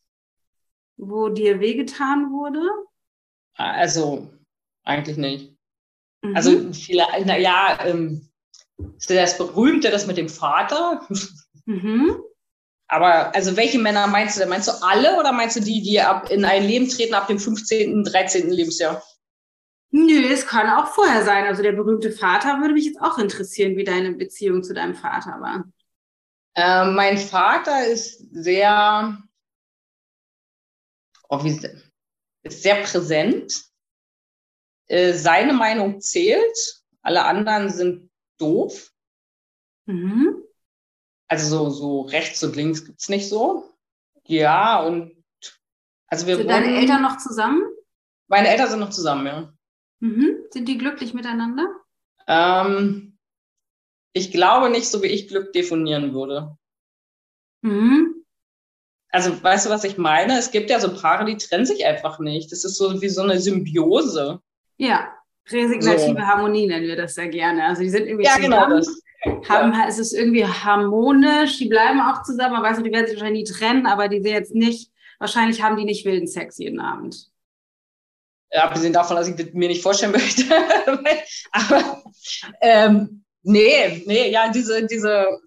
wo 0.97 1.29
dir 1.29 1.59
wehgetan 1.59 2.31
wurde? 2.31 2.63
Also, 3.55 4.31
eigentlich 4.85 5.17
nicht. 5.17 5.57
Mhm. 6.23 6.37
Also, 6.37 6.73
vielleicht, 6.73 7.27
naja, 7.27 7.79
ähm, 7.85 8.29
das 9.09 9.39
Berühmte, 9.39 9.91
das 9.91 10.07
mit 10.07 10.17
dem 10.17 10.29
Vater. 10.29 11.07
Mhm. 11.67 12.17
Aber 12.87 13.35
also 13.35 13.57
welche 13.57 13.79
Männer 13.79 14.07
meinst 14.07 14.41
du 14.41 14.47
Meinst 14.47 14.69
du 14.69 14.73
alle 14.83 15.19
oder 15.19 15.33
meinst 15.33 15.57
du 15.57 15.61
die, 15.61 15.83
die 15.83 16.01
ab 16.01 16.31
in 16.31 16.45
ein 16.45 16.65
Leben 16.67 16.89
treten 16.89 17.15
ab 17.15 17.27
dem 17.27 17.39
15., 17.39 18.05
13. 18.05 18.51
Lebensjahr? 18.51 19.03
Nö, 19.91 20.27
es 20.27 20.47
kann 20.47 20.69
auch 20.69 20.89
vorher 20.89 21.25
sein. 21.25 21.45
Also 21.45 21.63
der 21.63 21.73
berühmte 21.73 22.11
Vater 22.11 22.61
würde 22.61 22.75
mich 22.75 22.87
jetzt 22.87 23.01
auch 23.01 23.19
interessieren, 23.19 23.77
wie 23.77 23.85
deine 23.85 24.13
Beziehung 24.13 24.63
zu 24.63 24.75
deinem 24.75 24.95
Vater 24.95 25.41
war. 25.41 25.65
Äh, 26.55 26.91
mein 26.91 27.17
Vater 27.17 27.87
ist 27.87 28.19
sehr, 28.33 29.19
oh, 31.29 31.45
wie, 31.45 31.61
ist 32.43 32.63
sehr 32.63 32.83
präsent. 32.83 33.65
Äh, 34.87 35.15
seine 35.15 35.53
Meinung 35.53 36.01
zählt. 36.01 36.83
Alle 37.03 37.25
anderen 37.25 37.71
sind 37.71 38.11
doof. 38.39 38.91
Mhm. 39.87 40.43
Also 41.29 41.49
so, 41.49 41.71
so 41.71 42.01
rechts 42.03 42.43
und 42.45 42.57
links 42.57 42.85
gibt 42.85 43.01
es 43.01 43.09
nicht 43.09 43.29
so. 43.29 43.75
Ja, 44.27 44.81
und 44.83 45.13
also 46.07 46.27
wir 46.27 46.37
Sind 46.37 46.47
wohnen, 46.47 46.63
deine 46.63 46.77
Eltern 46.77 47.03
noch 47.03 47.19
zusammen? 47.19 47.63
Meine 48.29 48.49
Eltern 48.49 48.71
sind 48.71 48.81
noch 48.81 48.91
zusammen, 48.91 49.27
ja. 49.27 49.53
Mhm. 50.01 50.37
Sind 50.51 50.69
die 50.69 50.79
glücklich 50.79 51.15
miteinander? 51.15 51.67
Ähm, 52.27 53.19
ich 54.13 54.31
glaube 54.31 54.71
nicht, 54.71 54.89
so 54.89 55.03
wie 55.03 55.09
ich 55.09 55.29
Glück 55.29 55.53
definieren 55.53 56.15
würde. 56.15 56.57
Mhm. 57.63 58.25
Also, 59.11 59.43
weißt 59.43 59.67
du, 59.67 59.71
was 59.71 59.85
ich 59.85 59.97
meine? 59.97 60.39
Es 60.39 60.51
gibt 60.51 60.71
ja 60.71 60.81
so 60.81 60.93
Paare, 60.93 61.25
die 61.25 61.37
trennen 61.37 61.67
sich 61.67 61.87
einfach 61.87 62.19
nicht. 62.19 62.51
Das 62.51 62.65
ist 62.65 62.77
so 62.77 63.01
wie 63.01 63.09
so 63.09 63.23
eine 63.23 63.41
Symbiose. 63.41 64.41
Ja, 64.77 65.13
resignative 65.49 66.19
so. 66.19 66.27
Harmonie 66.27 66.67
nennen 66.67 66.87
wir 66.87 66.97
das 66.97 67.15
sehr 67.15 67.29
gerne. 67.29 67.65
Also, 67.65 67.83
die 67.83 67.91
sind 67.91 68.07
irgendwie 68.07 68.25
ja, 68.25 68.37
genau 68.37 68.65
zusammen. 68.65 68.71
Genau 68.71 68.77
das 68.79 69.03
haben, 69.49 69.73
ja. 69.73 69.87
es 69.89 69.99
ist 69.99 70.13
irgendwie 70.13 70.47
harmonisch, 70.47 71.59
die 71.59 71.69
bleiben 71.69 72.01
auch 72.01 72.23
zusammen, 72.23 72.55
man 72.55 72.63
weiß 72.63 72.79
nicht, 72.79 72.89
die 72.89 72.93
werden 72.93 73.07
sich 73.07 73.17
wahrscheinlich 73.17 73.49
nie 73.49 73.53
trennen, 73.53 73.87
aber 73.87 74.09
die 74.09 74.23
sind 74.23 74.33
jetzt 74.33 74.55
nicht, 74.55 74.91
wahrscheinlich 75.19 75.63
haben 75.63 75.77
die 75.77 75.85
nicht 75.85 76.05
wilden 76.05 76.27
Sex 76.27 76.59
jeden 76.59 76.81
Abend. 76.81 77.29
Ja, 78.53 78.65
abgesehen 78.65 78.93
davon, 78.93 79.17
dass 79.17 79.29
ich 79.29 79.35
das 79.35 79.53
mir 79.53 79.69
nicht 79.69 79.83
vorstellen 79.83 80.13
möchte. 80.13 80.45
aber 81.53 82.03
ähm, 82.61 83.25
nee, 83.43 84.03
nee, 84.07 84.31
ja, 84.31 84.51
diese, 84.51 84.87
diese 84.87 85.41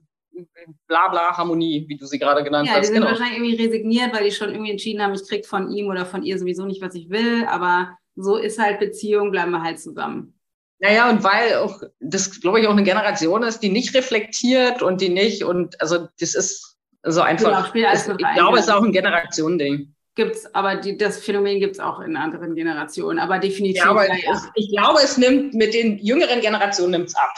Blabla-Harmonie, 0.88 1.86
wie 1.88 1.97
du 1.97 2.05
sie 2.05 2.19
gerade 2.19 2.43
genannt 2.43 2.67
ja, 2.67 2.73
hast. 2.73 2.78
Ja, 2.78 2.82
die 2.82 2.88
sind 2.88 2.95
genau. 2.97 3.07
wahrscheinlich 3.07 3.38
irgendwie 3.38 3.63
resigniert, 3.63 4.13
weil 4.13 4.25
die 4.25 4.32
schon 4.32 4.49
irgendwie 4.49 4.71
entschieden 4.71 5.01
haben, 5.01 5.13
ich 5.13 5.28
krieg 5.28 5.45
von 5.45 5.71
ihm 5.71 5.88
oder 5.88 6.05
von 6.05 6.23
ihr 6.23 6.38
sowieso 6.38 6.65
nicht, 6.65 6.82
was 6.82 6.95
ich 6.95 7.09
will, 7.09 7.45
aber 7.45 7.97
so 8.15 8.36
ist 8.38 8.59
halt 8.59 8.80
Beziehung, 8.80 9.32
bleiben 9.32 9.51
wir 9.51 9.63
halt 9.63 9.80
zusammen. 9.80 10.36
Naja, 10.80 11.09
und 11.09 11.23
weil 11.23 11.55
auch 11.55 11.82
das, 11.99 12.39
glaube 12.39 12.59
ich, 12.59 12.67
auch 12.67 12.71
eine 12.71 12.84
Generation 12.84 13.43
ist, 13.43 13.59
die 13.59 13.69
nicht 13.69 13.95
reflektiert 13.95 14.82
und 14.82 15.01
die 15.01 15.09
nicht, 15.09 15.43
und 15.43 15.80
also 15.82 16.07
das 16.19 16.36
ist 16.36 16.78
so 17.03 17.21
einfach. 17.21 17.73
Genau, 17.73 17.91
ist, 17.91 18.07
ich 18.07 18.17
glaube, 18.36 18.59
es 18.59 18.65
ist 18.65 18.71
auch 18.71 18.84
ein 18.84 18.91
Generationending. 18.91 19.93
Gibt's, 20.15 20.53
aber 20.53 20.75
die, 20.75 20.97
das 20.97 21.19
Phänomen 21.19 21.59
gibt 21.59 21.75
es 21.75 21.80
auch 21.80 21.99
in 21.99 22.15
anderen 22.15 22.55
Generationen, 22.55 23.19
aber 23.19 23.39
definitiv. 23.39 23.84
Ja, 23.84 23.91
aber 23.91 24.07
ja. 24.07 24.34
Es, 24.34 24.49
ich 24.55 24.71
glaube, 24.71 24.99
es 25.03 25.17
nimmt 25.17 25.53
mit 25.53 25.73
den 25.73 25.99
jüngeren 25.99 26.41
Generationen 26.41 26.91
nimmt's 26.91 27.15
ab. 27.15 27.34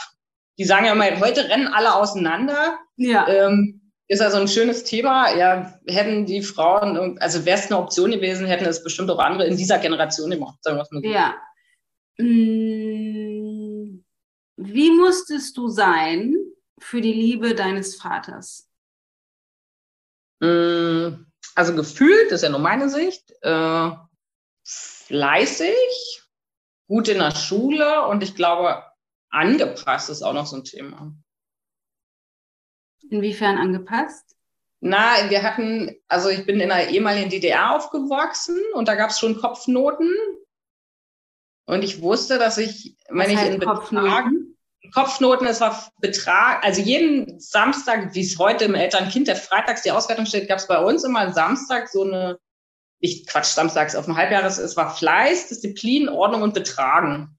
Die 0.58 0.64
sagen 0.64 0.86
ja 0.86 0.94
mal, 0.94 1.20
heute 1.20 1.48
rennen 1.48 1.68
alle 1.68 1.94
auseinander. 1.94 2.78
Ja. 2.96 3.28
Ähm, 3.28 3.80
ist 4.08 4.20
also 4.20 4.38
ein 4.38 4.48
schönes 4.48 4.84
Thema. 4.84 5.34
Ja, 5.36 5.74
hätten 5.86 6.26
die 6.26 6.42
Frauen, 6.42 7.18
also 7.20 7.44
wäre 7.44 7.58
es 7.58 7.66
eine 7.66 7.78
Option 7.78 8.10
gewesen, 8.10 8.46
hätten 8.46 8.66
es 8.66 8.82
bestimmt 8.82 9.10
auch 9.10 9.18
andere 9.18 9.46
in 9.46 9.56
dieser 9.56 9.78
Generation 9.78 10.30
gemacht, 10.30 10.56
sagen 10.62 10.78
wir 10.78 10.86
mal 10.90 11.02
so. 11.02 11.08
Ja. 11.08 11.34
Hm, 12.18 13.09
wie 14.62 14.90
musstest 14.90 15.56
du 15.56 15.68
sein 15.68 16.36
für 16.78 17.00
die 17.00 17.12
Liebe 17.12 17.54
deines 17.54 17.96
Vaters? 17.96 18.68
Hm, 20.42 21.26
also 21.54 21.74
gefühlt, 21.74 22.30
das 22.30 22.40
ist 22.40 22.42
ja 22.42 22.50
nur 22.50 22.60
meine 22.60 22.90
Sicht, 22.90 23.32
äh, 23.40 23.90
fleißig, 24.64 26.22
gut 26.88 27.08
in 27.08 27.18
der 27.18 27.34
Schule 27.34 28.06
und 28.06 28.22
ich 28.22 28.34
glaube, 28.34 28.84
angepasst 29.30 30.10
ist 30.10 30.22
auch 30.22 30.34
noch 30.34 30.46
so 30.46 30.56
ein 30.56 30.64
Thema. 30.64 31.14
Inwiefern 33.08 33.56
angepasst? 33.56 34.36
Na, 34.80 35.30
wir 35.30 35.42
hatten, 35.42 35.94
also 36.08 36.28
ich 36.28 36.44
bin 36.46 36.60
in 36.60 36.70
einer 36.70 36.90
ehemaligen 36.90 37.30
DDR 37.30 37.74
aufgewachsen 37.76 38.58
und 38.74 38.88
da 38.88 38.94
gab 38.94 39.10
es 39.10 39.18
schon 39.18 39.38
Kopfnoten 39.38 40.10
und 41.66 41.82
ich 41.82 42.02
wusste, 42.02 42.38
dass 42.38 42.58
ich, 42.58 42.96
wenn 43.08 43.30
ich 43.30 43.40
in 43.42 43.58
Betragen, 43.58 44.39
Kopfnoten, 44.92 45.46
es 45.46 45.60
war 45.60 45.90
Betrag, 46.00 46.64
also 46.64 46.80
jeden 46.80 47.40
Samstag, 47.40 48.14
wie 48.14 48.20
es 48.20 48.38
heute 48.38 48.64
im 48.64 48.74
Elternkind 48.74 49.28
der 49.28 49.36
Freitags 49.36 49.82
die 49.82 49.90
Auswertung 49.90 50.26
steht, 50.26 50.48
gab 50.48 50.58
es 50.58 50.66
bei 50.66 50.78
uns 50.78 51.04
immer 51.04 51.32
Samstag 51.32 51.88
so 51.88 52.04
eine, 52.04 52.38
ich 52.98 53.26
Quatsch, 53.26 53.46
samstags 53.46 53.96
auf 53.96 54.04
dem 54.04 54.16
Halbjahres, 54.16 54.58
es 54.58 54.76
war 54.76 54.94
Fleiß, 54.94 55.48
Disziplin, 55.48 56.08
Ordnung 56.08 56.42
und 56.42 56.54
Betragen. 56.54 57.38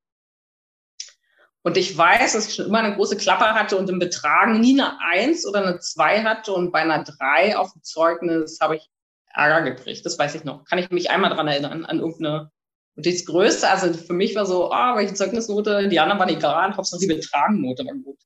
Und 1.64 1.78
ich 1.78 1.96
weiß, 1.96 2.34
dass 2.34 2.48
ich 2.48 2.56
schon 2.56 2.66
immer 2.66 2.80
eine 2.80 2.96
große 2.96 3.18
Klappe 3.18 3.46
hatte 3.46 3.78
und 3.78 3.90
im 3.90 4.00
Betragen 4.00 4.60
nie 4.60 4.82
eine 4.82 4.98
Eins 5.00 5.46
oder 5.46 5.62
eine 5.62 5.80
Zwei 5.80 6.24
hatte 6.24 6.54
und 6.54 6.72
bei 6.72 6.80
einer 6.80 7.04
Drei 7.04 7.56
auf 7.56 7.72
dem 7.74 7.84
Zeugnis 7.84 8.60
habe 8.60 8.78
ich 8.78 8.90
Ärger 9.34 9.62
gekriegt. 9.62 10.06
Das 10.06 10.18
weiß 10.18 10.36
ich 10.36 10.44
noch. 10.44 10.66
Kann 10.66 10.80
ich 10.80 10.90
mich 10.90 11.12
einmal 11.12 11.34
dran 11.34 11.48
erinnern, 11.48 11.86
an 11.86 12.00
irgendeine 12.00 12.52
und 12.96 13.06
das 13.06 13.26
Größte, 13.26 13.70
also 13.70 13.94
für 13.94 14.14
mich 14.14 14.36
war 14.36 14.46
so, 14.46 14.72
ah, 14.72 14.94
oh, 14.94 14.98
welche 14.98 15.14
Zeugnisnote, 15.14 15.88
die 15.88 16.00
anderen 16.00 16.20
waren 16.20 16.30
egal, 16.30 16.76
Hauptsache 16.76 17.00
die 17.02 17.08
Betragennote 17.08 17.86
war 17.86 17.94
gut. 17.96 18.20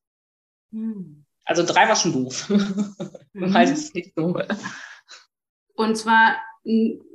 Hm. 0.72 1.26
Also 1.46 1.64
drei 1.64 1.88
war 1.88 1.96
schon 1.96 2.14
doof. 2.14 2.50
Mhm. 3.38 3.52
Meistens 3.52 3.94
nicht 3.94 4.14
so. 4.16 4.34
Und 5.76 5.98
zwar, 5.98 6.38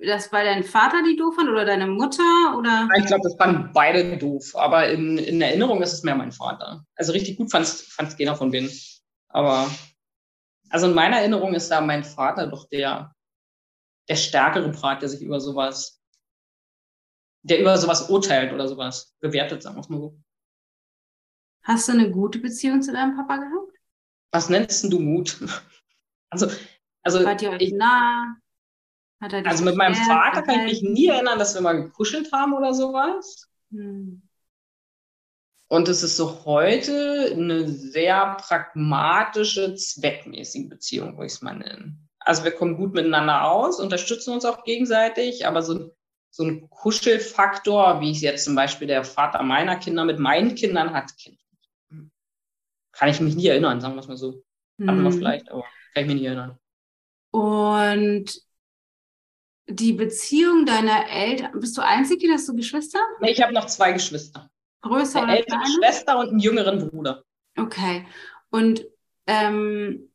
das 0.03 0.31
war 0.31 0.45
dein 0.45 0.65
Vater, 0.65 1.03
die 1.03 1.17
doof 1.17 1.35
fand 1.35 1.49
oder 1.49 1.65
deine 1.65 1.87
Mutter? 1.87 2.55
Oder? 2.59 2.91
Ich 2.99 3.07
glaube, 3.07 3.23
das 3.23 3.39
waren 3.39 3.71
beide 3.73 4.19
doof, 4.19 4.55
aber 4.55 4.91
in, 4.91 5.17
in 5.17 5.41
Erinnerung 5.41 5.81
ist 5.81 5.95
es 5.95 6.03
mehr 6.03 6.15
mein 6.15 6.31
Vater. 6.31 6.85
Also 6.95 7.13
richtig 7.13 7.39
gut 7.39 7.51
fand 7.51 7.65
es 7.67 8.19
keiner 8.19 8.37
von 8.37 8.53
denen. 8.53 8.71
Aber 9.29 9.71
also 10.69 10.89
in 10.89 10.95
meiner 10.95 11.21
Erinnerung 11.21 11.55
ist 11.55 11.71
da 11.71 11.81
mein 11.81 12.05
Vater 12.05 12.47
doch 12.49 12.69
der, 12.69 13.15
der 14.09 14.17
stärkere 14.17 14.71
Part, 14.73 15.01
der 15.01 15.09
sich 15.09 15.23
über 15.23 15.41
sowas, 15.41 16.00
der 17.43 17.61
über 17.61 17.77
sowas 17.79 18.09
urteilt 18.11 18.53
oder 18.53 18.69
sowas 18.69 19.15
bewertet, 19.21 19.63
sagen 19.63 19.77
wir 19.77 19.81
es 19.81 19.89
mal 19.89 20.01
so. 20.01 20.19
Hast 21.63 21.89
du 21.89 21.93
eine 21.93 22.11
gute 22.11 22.39
Beziehung 22.39 22.83
zu 22.83 22.93
deinem 22.93 23.17
Papa 23.17 23.37
gehabt? 23.37 23.73
Was 24.33 24.49
nennst 24.49 24.91
du 24.93 24.99
Mut? 24.99 25.39
Also, 26.33 26.47
also 27.03 27.25
Wart 27.25 27.43
ihr 27.43 27.51
euch 27.51 27.61
ich, 27.61 27.73
nah? 27.73 28.37
also 29.19 29.65
mit 29.65 29.75
meinem 29.75 29.97
Vater 29.97 30.43
kann 30.43 30.61
ich 30.61 30.81
mich 30.81 30.83
nie 30.83 31.09
erinnern, 31.09 31.41
dass 31.41 31.57
wir 31.57 31.61
mal 31.61 31.83
gekuschelt 31.83 32.31
haben 32.31 32.55
oder 32.55 32.73
sowas. 32.73 33.51
Hm. 33.73 34.23
Und 35.69 35.89
es 35.89 36.03
ist 36.03 36.17
so 36.17 36.45
heute 36.45 37.31
eine 37.33 37.69
sehr 37.69 38.37
pragmatische, 38.41 39.75
zweckmäßige 39.75 40.69
Beziehung, 40.69 41.17
würde 41.17 41.27
ich 41.27 41.33
es 41.33 41.43
mal 41.43 41.57
nennen. 41.57 42.09
Also 42.21 42.45
wir 42.45 42.51
kommen 42.51 42.77
gut 42.77 42.93
miteinander 42.93 43.51
aus, 43.51 43.79
unterstützen 43.81 44.33
uns 44.33 44.45
auch 44.45 44.65
gegenseitig, 44.65 45.47
aber 45.47 45.63
so, 45.63 45.95
so 46.31 46.45
ein 46.45 46.71
Kuschelfaktor, 46.71 48.01
wie 48.01 48.13
es 48.13 48.21
jetzt 48.21 48.45
zum 48.45 48.55
Beispiel 48.55 48.87
der 48.87 49.05
Vater 49.05 49.43
meiner 49.43 49.77
Kinder 49.77 50.05
mit 50.05 50.19
meinen 50.19 50.55
Kindern 50.55 50.93
hat, 50.93 51.13
kann 52.93 53.09
ich 53.09 53.21
mich 53.21 53.37
nie 53.37 53.47
erinnern, 53.47 53.81
sagen 53.81 53.95
wir 53.95 54.01
es 54.01 54.09
mal 54.09 54.17
so. 54.17 54.43
Haben 54.81 55.03
wir 55.03 55.11
hm. 55.11 55.19
vielleicht, 55.19 55.51
aber 55.51 55.63
kann 55.95 56.05
ich 56.05 56.07
mich 56.07 56.21
nie 56.21 56.27
erinnern. 56.27 56.59
Und 57.31 58.27
die 59.69 59.93
Beziehung 59.93 60.67
deiner 60.67 61.09
Eltern, 61.09 61.53
bist 61.61 61.77
du 61.77 61.83
einzig, 61.83 62.25
hast 62.31 62.49
du 62.49 62.55
Geschwister? 62.55 62.99
Nee, 63.21 63.31
ich 63.31 63.43
habe 63.43 63.53
noch 63.53 63.67
zwei 63.67 63.93
Geschwister. 63.93 64.51
Größer 64.83 65.23
Eine 65.23 65.39
ältere 65.39 65.61
Schwester 65.67 66.19
und 66.19 66.31
einen 66.31 66.39
jüngeren 66.41 66.89
Bruder. 66.89 67.23
Okay. 67.57 68.07
Und 68.51 68.85
ähm, 69.27 70.11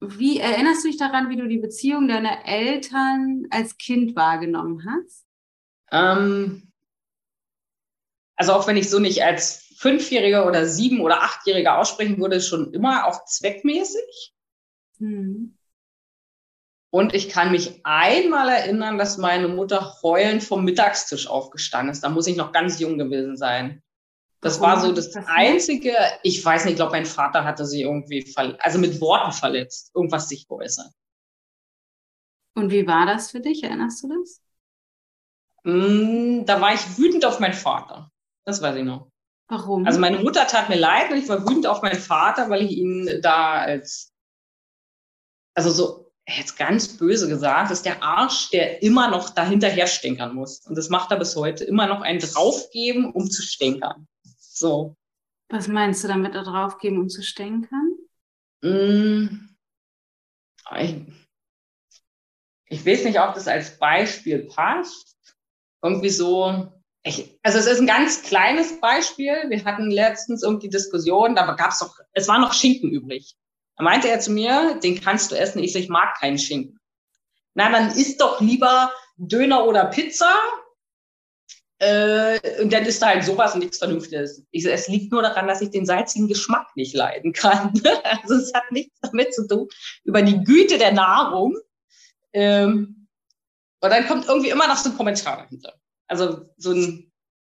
wie 0.00 0.38
erinnerst 0.38 0.84
du 0.84 0.88
dich 0.88 0.96
daran, 0.96 1.28
wie 1.28 1.36
du 1.36 1.46
die 1.46 1.58
Beziehung 1.58 2.08
deiner 2.08 2.46
Eltern 2.46 3.46
als 3.50 3.76
Kind 3.76 4.16
wahrgenommen 4.16 4.84
hast? 4.86 5.27
Ähm, 5.90 6.72
also 8.36 8.52
auch 8.52 8.66
wenn 8.66 8.76
ich 8.76 8.88
so 8.88 8.98
nicht 8.98 9.22
als 9.22 9.74
Fünfjähriger 9.78 10.46
oder 10.46 10.66
Sieben- 10.66 11.00
oder 11.00 11.22
Achtjähriger 11.22 11.78
aussprechen 11.78 12.20
würde, 12.20 12.40
schon 12.40 12.72
immer 12.72 13.06
auch 13.06 13.24
zweckmäßig. 13.24 14.34
Hm. 14.98 15.56
Und 16.90 17.14
ich 17.14 17.28
kann 17.28 17.52
mich 17.52 17.80
einmal 17.84 18.48
erinnern, 18.48 18.96
dass 18.96 19.18
meine 19.18 19.48
Mutter 19.48 19.94
heulend 20.02 20.42
vom 20.42 20.64
Mittagstisch 20.64 21.26
aufgestanden 21.26 21.92
ist. 21.92 22.02
Da 22.02 22.08
muss 22.08 22.26
ich 22.26 22.36
noch 22.36 22.52
ganz 22.52 22.80
jung 22.80 22.96
gewesen 22.96 23.36
sein. 23.36 23.82
Das 24.40 24.60
Warum 24.60 24.82
war 24.82 24.86
so 24.86 24.92
das 24.92 25.14
Einzige, 25.26 25.94
ich 26.22 26.44
weiß 26.44 26.64
nicht, 26.64 26.72
ich 26.72 26.78
glaube, 26.78 26.92
mein 26.92 27.06
Vater 27.06 27.44
hatte 27.44 27.66
sie 27.66 27.82
irgendwie, 27.82 28.32
also 28.36 28.78
mit 28.78 29.00
Worten 29.00 29.32
verletzt, 29.32 29.90
irgendwas 29.94 30.28
sich 30.28 30.46
geäußert. 30.46 30.92
Und 32.54 32.70
wie 32.70 32.86
war 32.86 33.04
das 33.04 33.30
für 33.32 33.40
dich? 33.40 33.64
Erinnerst 33.64 34.02
du 34.02 34.08
das? 34.08 34.40
Mm, 35.64 36.44
da 36.44 36.60
war 36.60 36.74
ich 36.74 36.98
wütend 36.98 37.24
auf 37.24 37.40
meinen 37.40 37.54
Vater. 37.54 38.10
Das 38.44 38.62
weiß 38.62 38.76
ich 38.76 38.84
noch. 38.84 39.10
Warum? 39.48 39.86
Also 39.86 39.98
meine 39.98 40.18
Mutter 40.18 40.46
tat 40.46 40.68
mir 40.68 40.76
leid 40.76 41.10
und 41.10 41.18
ich 41.18 41.28
war 41.28 41.42
wütend 41.42 41.66
auf 41.66 41.82
meinen 41.82 41.98
Vater, 41.98 42.50
weil 42.50 42.62
ich 42.62 42.72
ihn 42.72 43.20
da 43.22 43.54
als, 43.54 44.12
also 45.54 45.70
so, 45.70 46.12
jetzt 46.26 46.56
ganz 46.56 46.96
böse 46.98 47.28
gesagt, 47.28 47.70
ist 47.70 47.86
der 47.86 48.02
Arsch, 48.02 48.50
der 48.50 48.82
immer 48.82 49.10
noch 49.10 49.30
dahinterher 49.30 49.86
stänkern 49.86 50.34
muss. 50.34 50.66
Und 50.66 50.76
das 50.76 50.90
macht 50.90 51.10
er 51.10 51.18
bis 51.18 51.34
heute. 51.36 51.64
Immer 51.64 51.86
noch 51.86 52.02
einen 52.02 52.20
draufgeben, 52.20 53.10
um 53.12 53.30
zu 53.30 53.42
stänkern. 53.42 54.06
So. 54.38 54.96
Was 55.48 55.68
meinst 55.68 56.04
du 56.04 56.08
damit, 56.08 56.34
da 56.34 56.42
draufgeben, 56.42 56.98
um 56.98 57.08
zu 57.08 57.22
stänkern? 57.22 57.96
Mm, 58.60 59.48
ich, 60.78 61.06
ich 62.66 62.86
weiß 62.86 63.04
nicht, 63.04 63.18
ob 63.18 63.34
das 63.34 63.48
als 63.48 63.78
Beispiel 63.78 64.46
passt. 64.46 65.17
Irgendwie 65.82 66.10
so, 66.10 66.72
ich, 67.04 67.38
also 67.42 67.58
es 67.58 67.66
ist 67.66 67.80
ein 67.80 67.86
ganz 67.86 68.22
kleines 68.22 68.80
Beispiel. 68.80 69.34
Wir 69.48 69.64
hatten 69.64 69.90
letztens 69.90 70.42
irgendwie 70.42 70.68
Diskussion, 70.68 71.34
da 71.34 71.52
gab 71.52 71.70
es 71.70 71.78
doch, 71.78 71.96
es 72.12 72.28
war 72.28 72.38
noch 72.38 72.52
Schinken 72.52 72.90
übrig. 72.90 73.36
Da 73.76 73.84
meinte 73.84 74.08
er 74.08 74.20
zu 74.20 74.32
mir, 74.32 74.78
den 74.82 75.00
kannst 75.00 75.30
du 75.30 75.36
essen. 75.36 75.62
Ich 75.62 75.72
so, 75.72 75.78
ich 75.78 75.88
mag 75.88 76.18
keinen 76.18 76.38
Schinken. 76.38 76.78
Na, 77.54 77.70
dann 77.70 77.90
isst 77.90 78.20
doch 78.20 78.40
lieber 78.40 78.92
Döner 79.16 79.64
oder 79.64 79.86
Pizza. 79.86 80.34
Äh, 81.80 82.60
und 82.60 82.72
dann 82.72 82.84
ist 82.84 83.00
da 83.00 83.06
halt 83.06 83.24
sowas 83.24 83.54
und 83.54 83.60
nichts 83.60 83.78
Vernünftiges. 83.78 84.44
Ich 84.50 84.64
so, 84.64 84.68
es 84.68 84.88
liegt 84.88 85.12
nur 85.12 85.22
daran, 85.22 85.46
dass 85.46 85.60
ich 85.60 85.70
den 85.70 85.86
salzigen 85.86 86.26
Geschmack 86.26 86.66
nicht 86.74 86.94
leiden 86.94 87.32
kann. 87.32 87.72
also 88.04 88.34
es 88.34 88.52
hat 88.52 88.70
nichts 88.72 88.98
damit 89.00 89.32
zu 89.32 89.46
tun, 89.46 89.68
über 90.02 90.22
die 90.22 90.42
Güte 90.42 90.76
der 90.76 90.92
Nahrung. 90.92 91.56
Ähm, 92.32 93.07
und 93.80 93.90
dann 93.90 94.06
kommt 94.06 94.26
irgendwie 94.26 94.50
immer 94.50 94.66
noch 94.66 94.76
so 94.76 94.90
ein 94.90 94.96
Kommentar 94.96 95.38
dahinter. 95.38 95.74
Also 96.08 96.48
so 96.56 96.72
ein, 96.72 97.12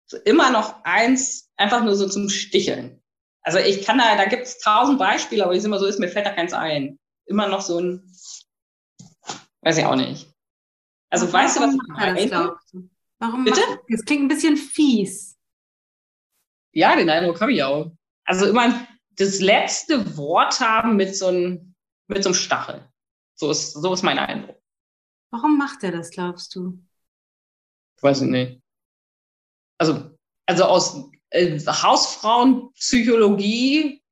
so 0.07 0.16
immer 0.18 0.51
noch 0.51 0.85
eins, 0.85 1.51
einfach 1.57 1.83
nur 1.83 1.97
so 1.97 2.09
zum 2.09 2.29
Sticheln. 2.29 3.03
Also 3.43 3.59
ich 3.59 3.85
kann 3.87 3.99
da, 3.99 4.16
da 4.16 4.27
gibt 4.27 4.43
es 4.43 4.59
tausend 4.59 4.99
Beispiele, 4.99 5.45
aber 5.45 5.55
ich 5.55 5.64
immer 5.64 5.79
so 5.79 5.87
ist, 5.87 5.99
mir 5.99 6.09
fällt 6.09 6.27
da 6.27 6.33
keins 6.33 6.53
ein. 6.53 6.99
Immer 7.27 7.49
noch 7.49 7.62
so 7.62 7.79
ein, 7.79 8.12
weiß 9.62 9.79
ich 9.79 9.85
auch 9.85 9.97
nicht. 9.97 10.29
Also 11.11 11.33
Warum 11.33 11.47
weißt 11.47 11.57
du, 11.57 11.61
was 11.61 11.75
ich 11.75 12.29
meine? 12.29 12.57
Warum? 13.18 13.45
Bitte? 13.45 13.61
Das 13.89 14.05
klingt 14.05 14.23
ein 14.23 14.29
bisschen 14.29 14.57
fies. 14.57 15.39
Ja, 16.73 16.97
den 16.97 17.11
Eindruck 17.11 17.41
habe 17.41 17.53
ich 17.53 17.62
auch. 17.62 17.93
Also 18.25 18.47
immer 18.47 18.87
das 19.16 19.41
letzte 19.41 20.16
Wort 20.16 20.61
haben 20.61 20.97
mit 20.97 21.16
so 21.16 21.27
einem, 21.27 21.75
mit 22.07 22.23
so 22.23 22.31
einem 22.31 22.35
Stachel. 22.35 22.89
So 23.35 23.51
ist, 23.51 23.73
so 23.73 23.93
ist 23.93 24.03
mein 24.03 24.18
Eindruck. 24.18 24.60
Warum 25.31 25.59
macht 25.59 25.85
er 25.85 25.93
das, 25.93 26.11
glaubst 26.11 26.55
du? 26.55 26.78
Ich 27.97 28.03
weiß 28.03 28.20
nicht. 28.22 28.62
Also, 29.78 30.11
also 30.47 30.64
aus 30.64 31.11
äh, 31.31 31.59
Hausfrauenpsychologie 31.59 34.03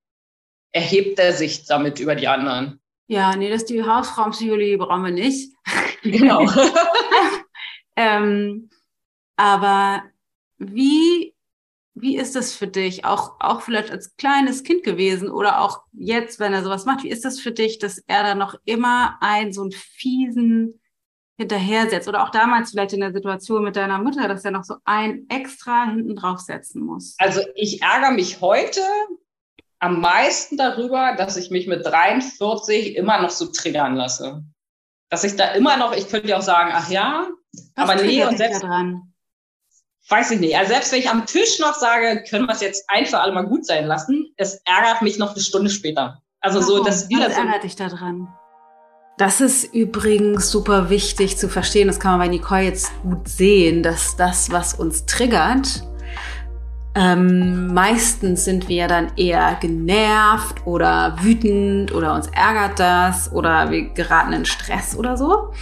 erhebt 0.72 1.18
er 1.18 1.32
sich 1.32 1.64
damit 1.66 1.98
über 1.98 2.14
die 2.14 2.28
anderen. 2.28 2.80
Ja, 3.08 3.34
nee, 3.36 3.48
das 3.48 3.62
ist 3.62 3.70
die 3.70 3.82
Hausfrauenpsychologie 3.82 4.76
brauchen 4.76 5.04
wir 5.04 5.12
nicht. 5.12 5.54
Genau. 6.02 6.48
ähm, 7.96 8.70
aber 9.34 10.04
wie, 10.58 11.34
wie 11.94 12.16
ist 12.16 12.36
das 12.36 12.54
für 12.54 12.68
dich? 12.68 13.04
Auch, 13.04 13.40
auch 13.40 13.62
vielleicht 13.62 13.90
als 13.90 14.14
kleines 14.16 14.62
Kind 14.62 14.84
gewesen 14.84 15.28
oder 15.28 15.60
auch 15.60 15.82
jetzt, 15.92 16.38
wenn 16.38 16.52
er 16.52 16.62
sowas 16.62 16.84
macht, 16.84 17.02
wie 17.02 17.10
ist 17.10 17.24
das 17.24 17.40
für 17.40 17.50
dich, 17.50 17.80
dass 17.80 17.98
er 18.06 18.22
da 18.22 18.36
noch 18.36 18.54
immer 18.64 19.18
einen 19.20 19.52
so 19.52 19.62
einen 19.62 19.72
fiesen 19.72 20.80
hinterher 21.38 21.88
setzt 21.88 22.08
oder 22.08 22.24
auch 22.24 22.30
damals 22.30 22.72
vielleicht 22.72 22.92
in 22.92 23.00
der 23.00 23.12
Situation 23.12 23.62
mit 23.62 23.76
deiner 23.76 23.98
Mutter, 23.98 24.26
dass 24.26 24.44
er 24.44 24.50
noch 24.50 24.64
so 24.64 24.74
ein 24.84 25.26
extra 25.28 25.86
hinten 25.86 26.16
drauf 26.16 26.40
setzen 26.40 26.82
muss? 26.84 27.14
Also 27.18 27.40
ich 27.54 27.80
ärgere 27.80 28.10
mich 28.10 28.40
heute 28.40 28.80
am 29.78 30.00
meisten 30.00 30.56
darüber, 30.56 31.14
dass 31.16 31.36
ich 31.36 31.50
mich 31.50 31.68
mit 31.68 31.86
43 31.86 32.96
immer 32.96 33.22
noch 33.22 33.30
so 33.30 33.46
triggern 33.46 33.94
lasse. 33.94 34.42
Dass 35.10 35.22
ich 35.22 35.36
da 35.36 35.52
immer 35.52 35.76
noch, 35.76 35.96
ich 35.96 36.08
könnte 36.08 36.28
ja 36.28 36.38
auch 36.38 36.42
sagen, 36.42 36.72
ach 36.74 36.90
ja, 36.90 37.28
Was 37.76 37.88
aber 37.88 38.02
nee, 38.02 38.24
und 38.24 38.36
selbst, 38.36 38.64
dran? 38.64 39.14
weiß 40.08 40.32
ich 40.32 40.40
nicht. 40.40 40.56
Also 40.56 40.72
selbst 40.72 40.90
wenn 40.92 40.98
ich 40.98 41.08
am 41.08 41.24
Tisch 41.24 41.60
noch 41.60 41.74
sage, 41.74 42.24
können 42.28 42.46
wir 42.46 42.54
es 42.54 42.60
jetzt 42.60 42.84
ein 42.88 43.06
für 43.06 43.20
alle 43.20 43.32
mal 43.32 43.46
gut 43.46 43.64
sein 43.64 43.86
lassen, 43.86 44.32
es 44.36 44.60
ärgert 44.64 45.02
mich 45.02 45.18
noch 45.18 45.34
eine 45.34 45.40
Stunde 45.42 45.70
später. 45.70 46.20
Also 46.40 46.60
Warum? 46.60 46.78
so, 46.78 46.84
dass 46.84 47.08
wieder 47.08 47.26
Was 47.26 47.36
so. 47.36 47.40
ärgert 47.42 47.62
dich 47.62 47.76
daran? 47.76 48.28
Das 49.18 49.40
ist 49.40 49.74
übrigens 49.74 50.48
super 50.48 50.90
wichtig 50.90 51.36
zu 51.36 51.48
verstehen. 51.48 51.88
Das 51.88 51.98
kann 51.98 52.12
man 52.12 52.20
bei 52.20 52.28
Nicole 52.28 52.62
jetzt 52.62 52.92
gut 53.02 53.28
sehen, 53.28 53.82
dass 53.82 54.14
das, 54.14 54.50
was 54.52 54.74
uns 54.74 55.06
triggert, 55.06 55.82
ähm, 56.94 57.72
meistens 57.74 58.44
sind 58.44 58.68
wir 58.68 58.88
dann 58.88 59.12
eher 59.16 59.56
genervt 59.60 60.66
oder 60.66 61.16
wütend 61.20 61.92
oder 61.92 62.14
uns 62.14 62.28
ärgert 62.28 62.78
das 62.78 63.30
oder 63.32 63.70
wir 63.70 63.90
geraten 63.90 64.32
in 64.32 64.44
Stress 64.44 64.96
oder 64.96 65.16
so. 65.16 65.52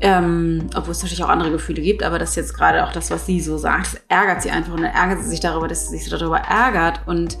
Ähm, 0.00 0.68
obwohl 0.76 0.92
es 0.92 1.02
natürlich 1.02 1.22
auch 1.22 1.28
andere 1.28 1.50
Gefühle 1.50 1.82
gibt, 1.82 2.02
aber 2.04 2.18
das 2.18 2.30
ist 2.30 2.36
jetzt 2.36 2.54
gerade 2.54 2.84
auch 2.84 2.92
das, 2.92 3.10
was 3.10 3.26
sie 3.26 3.40
so 3.40 3.58
sagt. 3.58 3.94
Das 3.94 4.02
ärgert 4.08 4.42
sie 4.42 4.50
einfach 4.50 4.72
und 4.72 4.82
dann 4.82 4.92
ärgert 4.92 5.22
sie 5.22 5.30
sich 5.30 5.40
darüber, 5.40 5.68
dass 5.68 5.88
sie 5.88 5.98
sich 5.98 6.08
darüber 6.08 6.38
ärgert. 6.38 7.00
Und 7.06 7.38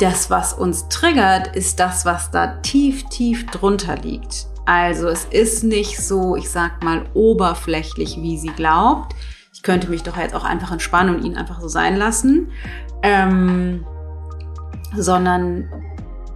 das, 0.00 0.28
was 0.28 0.52
uns 0.52 0.88
triggert, 0.88 1.54
ist 1.56 1.78
das, 1.78 2.04
was 2.04 2.32
da 2.32 2.58
tief, 2.62 3.04
tief 3.08 3.46
drunter 3.46 3.96
liegt. 3.96 4.51
Also 4.64 5.08
es 5.08 5.24
ist 5.24 5.64
nicht 5.64 5.98
so, 6.00 6.36
ich 6.36 6.48
sag 6.50 6.82
mal, 6.84 7.04
oberflächlich, 7.14 8.16
wie 8.20 8.38
sie 8.38 8.50
glaubt. 8.50 9.14
Ich 9.52 9.62
könnte 9.62 9.88
mich 9.88 10.02
doch 10.02 10.16
jetzt 10.16 10.34
auch 10.34 10.44
einfach 10.44 10.72
entspannen 10.72 11.16
und 11.16 11.24
ihn 11.24 11.36
einfach 11.36 11.60
so 11.60 11.68
sein 11.68 11.96
lassen. 11.96 12.50
Ähm, 13.02 13.84
sondern 14.96 15.68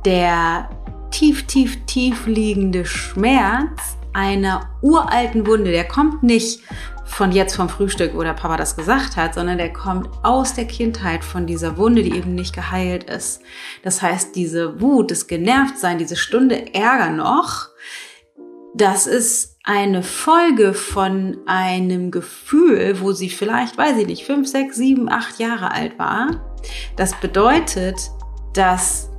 der 0.04 0.68
tief, 1.10 1.46
tief, 1.46 1.84
tief 1.86 2.26
liegende 2.26 2.84
Schmerz 2.84 3.96
einer 4.12 4.68
uralten 4.80 5.46
Wunde, 5.46 5.70
der 5.70 5.86
kommt 5.86 6.22
nicht 6.22 6.62
von 7.04 7.32
jetzt 7.32 7.54
vom 7.54 7.68
Frühstück 7.68 8.14
oder 8.14 8.34
Papa 8.34 8.56
das 8.56 8.76
gesagt 8.76 9.16
hat, 9.16 9.34
sondern 9.34 9.58
der 9.58 9.72
kommt 9.72 10.08
aus 10.22 10.54
der 10.54 10.66
Kindheit 10.66 11.22
von 11.22 11.46
dieser 11.46 11.76
Wunde, 11.76 12.02
die 12.02 12.14
eben 12.14 12.34
nicht 12.34 12.54
geheilt 12.54 13.04
ist. 13.04 13.42
Das 13.82 14.02
heißt, 14.02 14.34
diese 14.34 14.80
Wut, 14.80 15.10
das 15.10 15.26
Genervtsein, 15.26 15.98
diese 15.98 16.16
Stunde 16.16 16.74
Ärger 16.74 17.10
noch, 17.10 17.68
das 18.76 19.06
ist 19.06 19.56
eine 19.64 20.02
Folge 20.02 20.74
von 20.74 21.38
einem 21.46 22.10
Gefühl, 22.10 23.00
wo 23.00 23.12
sie 23.12 23.30
vielleicht, 23.30 23.78
weiß 23.78 23.96
ich 23.98 24.06
nicht, 24.06 24.26
fünf, 24.26 24.46
sechs, 24.46 24.76
sieben, 24.76 25.08
acht 25.08 25.40
Jahre 25.40 25.72
alt 25.72 25.98
war. 25.98 26.56
Das 26.94 27.14
bedeutet, 27.14 27.96
dass 28.52 29.10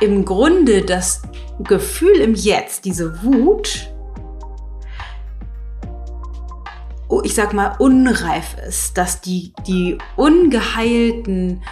im 0.00 0.24
Grunde 0.24 0.82
das 0.82 1.22
Gefühl 1.64 2.16
im 2.16 2.34
Jetzt, 2.34 2.84
diese 2.84 3.22
Wut, 3.22 3.92
oh, 7.08 7.20
ich 7.24 7.34
sag 7.34 7.52
mal, 7.52 7.74
unreif 7.78 8.56
ist, 8.66 8.96
dass 8.96 9.20
die, 9.20 9.52
die 9.66 9.98
ungeheilten 10.16 11.62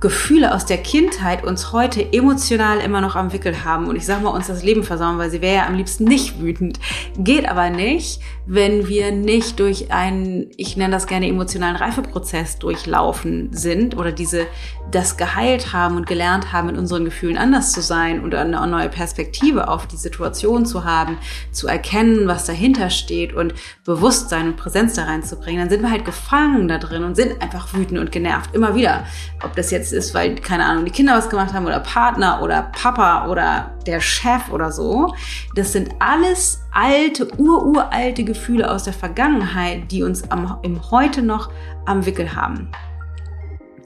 Gefühle 0.00 0.54
aus 0.54 0.66
der 0.66 0.78
Kindheit 0.78 1.44
uns 1.44 1.72
heute 1.72 2.12
emotional 2.12 2.78
immer 2.78 3.00
noch 3.00 3.16
am 3.16 3.32
Wickel 3.32 3.64
haben 3.64 3.86
und 3.86 3.96
ich 3.96 4.04
sag 4.04 4.22
mal 4.22 4.30
uns 4.30 4.46
das 4.46 4.62
Leben 4.62 4.82
versauen, 4.82 5.18
weil 5.18 5.30
sie 5.30 5.40
wäre 5.40 5.56
ja 5.56 5.66
am 5.66 5.74
liebsten 5.74 6.04
nicht 6.04 6.40
wütend. 6.40 6.78
Geht 7.18 7.48
aber 7.48 7.70
nicht, 7.70 8.20
wenn 8.46 8.88
wir 8.88 9.12
nicht 9.12 9.58
durch 9.60 9.92
einen, 9.92 10.50
ich 10.56 10.76
nenne 10.76 10.92
das 10.92 11.06
gerne 11.06 11.28
emotionalen 11.28 11.76
Reifeprozess 11.76 12.58
durchlaufen 12.58 13.50
sind 13.52 13.96
oder 13.96 14.12
diese 14.12 14.46
das 14.90 15.16
geheilt 15.16 15.72
haben 15.72 15.96
und 15.96 16.06
gelernt 16.06 16.52
haben, 16.52 16.68
in 16.68 16.78
unseren 16.78 17.04
Gefühlen 17.04 17.36
anders 17.36 17.72
zu 17.72 17.80
sein 17.80 18.22
und 18.22 18.34
eine 18.34 18.64
neue 18.66 18.88
Perspektive 18.88 19.68
auf 19.68 19.86
die 19.86 19.96
Situation 19.96 20.66
zu 20.66 20.84
haben, 20.84 21.18
zu 21.50 21.66
erkennen, 21.66 22.28
was 22.28 22.44
dahinter 22.44 22.90
steht 22.90 23.32
und 23.32 23.54
Bewusstsein 23.84 24.48
und 24.48 24.56
Präsenz 24.56 24.94
da 24.94 25.04
reinzubringen, 25.04 25.60
dann 25.60 25.70
sind 25.70 25.82
wir 25.82 25.90
halt 25.90 26.04
gefangen 26.04 26.68
da 26.68 26.78
drin 26.78 27.02
und 27.02 27.16
sind 27.16 27.40
einfach 27.42 27.72
wütend 27.74 27.98
und 27.98 28.12
genervt 28.12 28.54
immer 28.54 28.74
wieder. 28.74 29.04
Ob 29.42 29.56
das 29.56 29.70
jetzt 29.70 29.92
ist, 29.94 30.12
weil, 30.14 30.34
keine 30.34 30.66
Ahnung, 30.66 30.84
die 30.84 30.90
Kinder 30.90 31.14
was 31.14 31.30
gemacht 31.30 31.54
haben 31.54 31.66
oder 31.66 31.80
Partner 31.80 32.42
oder 32.42 32.70
Papa 32.72 33.28
oder 33.28 33.78
der 33.86 34.00
Chef 34.00 34.50
oder 34.52 34.70
so. 34.70 35.14
Das 35.54 35.72
sind 35.72 35.90
alles 35.98 36.60
alte, 36.72 37.28
ururalte 37.38 38.24
Gefühle 38.24 38.70
aus 38.70 38.84
der 38.84 38.92
Vergangenheit, 38.92 39.90
die 39.90 40.02
uns 40.02 40.30
am, 40.30 40.58
im 40.62 40.90
Heute 40.90 41.22
noch 41.22 41.50
am 41.86 42.04
Wickel 42.04 42.34
haben. 42.34 42.70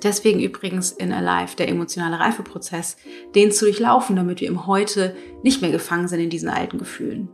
Deswegen 0.03 0.41
übrigens 0.41 0.93
in 0.93 1.13
Alive 1.13 1.57
der 1.57 1.69
emotionale 1.69 2.21
Reifeprozess, 2.21 2.97
den 3.35 3.51
zu 3.51 3.65
durchlaufen, 3.65 4.17
damit 4.17 4.41
wir 4.41 4.49
im 4.49 4.67
Heute 4.67 5.17
nicht 5.43 5.61
mehr 5.61 5.73
gefangen 5.73 6.09
sind 6.09 6.21
in 6.21 6.31
diesen 6.31 6.49
alten 6.49 6.79
Gefühlen. 6.79 7.29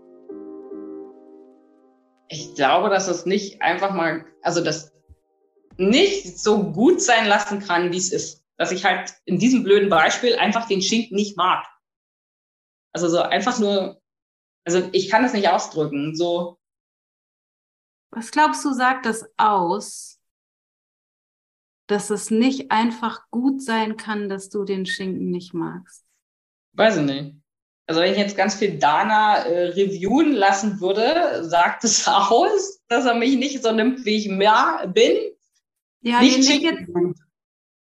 Ich 2.29 2.55
glaube, 2.55 2.89
dass 2.89 3.07
es 3.07 3.27
nicht 3.27 3.61
einfach 3.61 3.93
mal, 3.93 4.25
also 4.43 4.64
das 4.64 4.93
nicht 5.77 6.39
so 6.39 6.72
gut 6.72 7.03
sein 7.03 7.27
lassen 7.27 7.61
kann, 7.61 7.93
wie 7.93 7.99
es 7.99 8.12
ist 8.12 8.43
dass 8.57 8.72
ich 8.72 8.84
halt 8.84 9.14
in 9.24 9.38
diesem 9.38 9.64
blöden 9.64 9.88
Beispiel 9.88 10.36
einfach 10.36 10.66
den 10.68 10.82
Schinken 10.82 11.16
nicht 11.16 11.36
mag. 11.36 11.66
Also 12.92 13.09
so 13.09 13.20
einfach 13.20 13.59
nur, 13.59 14.00
also 14.64 14.88
ich 14.92 15.11
kann 15.11 15.24
es 15.24 15.32
nicht 15.32 15.48
ausdrücken. 15.48 16.14
So. 16.14 16.59
Was 18.11 18.30
glaubst 18.30 18.64
du, 18.64 18.72
sagt 18.72 19.07
das 19.07 19.28
aus, 19.36 20.20
dass 21.88 22.11
es 22.11 22.30
nicht 22.30 22.70
einfach 22.70 23.28
gut 23.30 23.61
sein 23.62 23.96
kann, 23.96 24.28
dass 24.28 24.48
du 24.48 24.64
den 24.64 24.86
Schinken 24.86 25.30
nicht 25.30 25.52
magst? 25.52 26.05
Weiß 26.72 26.96
ich 26.98 27.02
nicht. 27.02 27.34
Also 27.86 28.00
wenn 28.00 28.12
ich 28.12 28.18
jetzt 28.18 28.36
ganz 28.36 28.55
viel 28.55 28.78
Dana 28.78 29.44
äh, 29.44 29.68
reviewen 29.70 30.32
lassen 30.32 30.80
würde, 30.80 31.44
sagt 31.44 31.84
es 31.84 32.07
aus, 32.09 32.80
dass 32.88 33.05
er 33.05 33.14
mich 33.14 33.36
nicht 33.36 33.62
so 33.62 33.72
nimmt, 33.72 34.05
wie 34.05 34.16
ich 34.16 34.28
mehr 34.28 34.90
bin. 34.94 35.32
Ja, 36.00 36.20
nicht, 36.20 36.38
nicht 36.38 36.62
jetzt, 36.62 36.82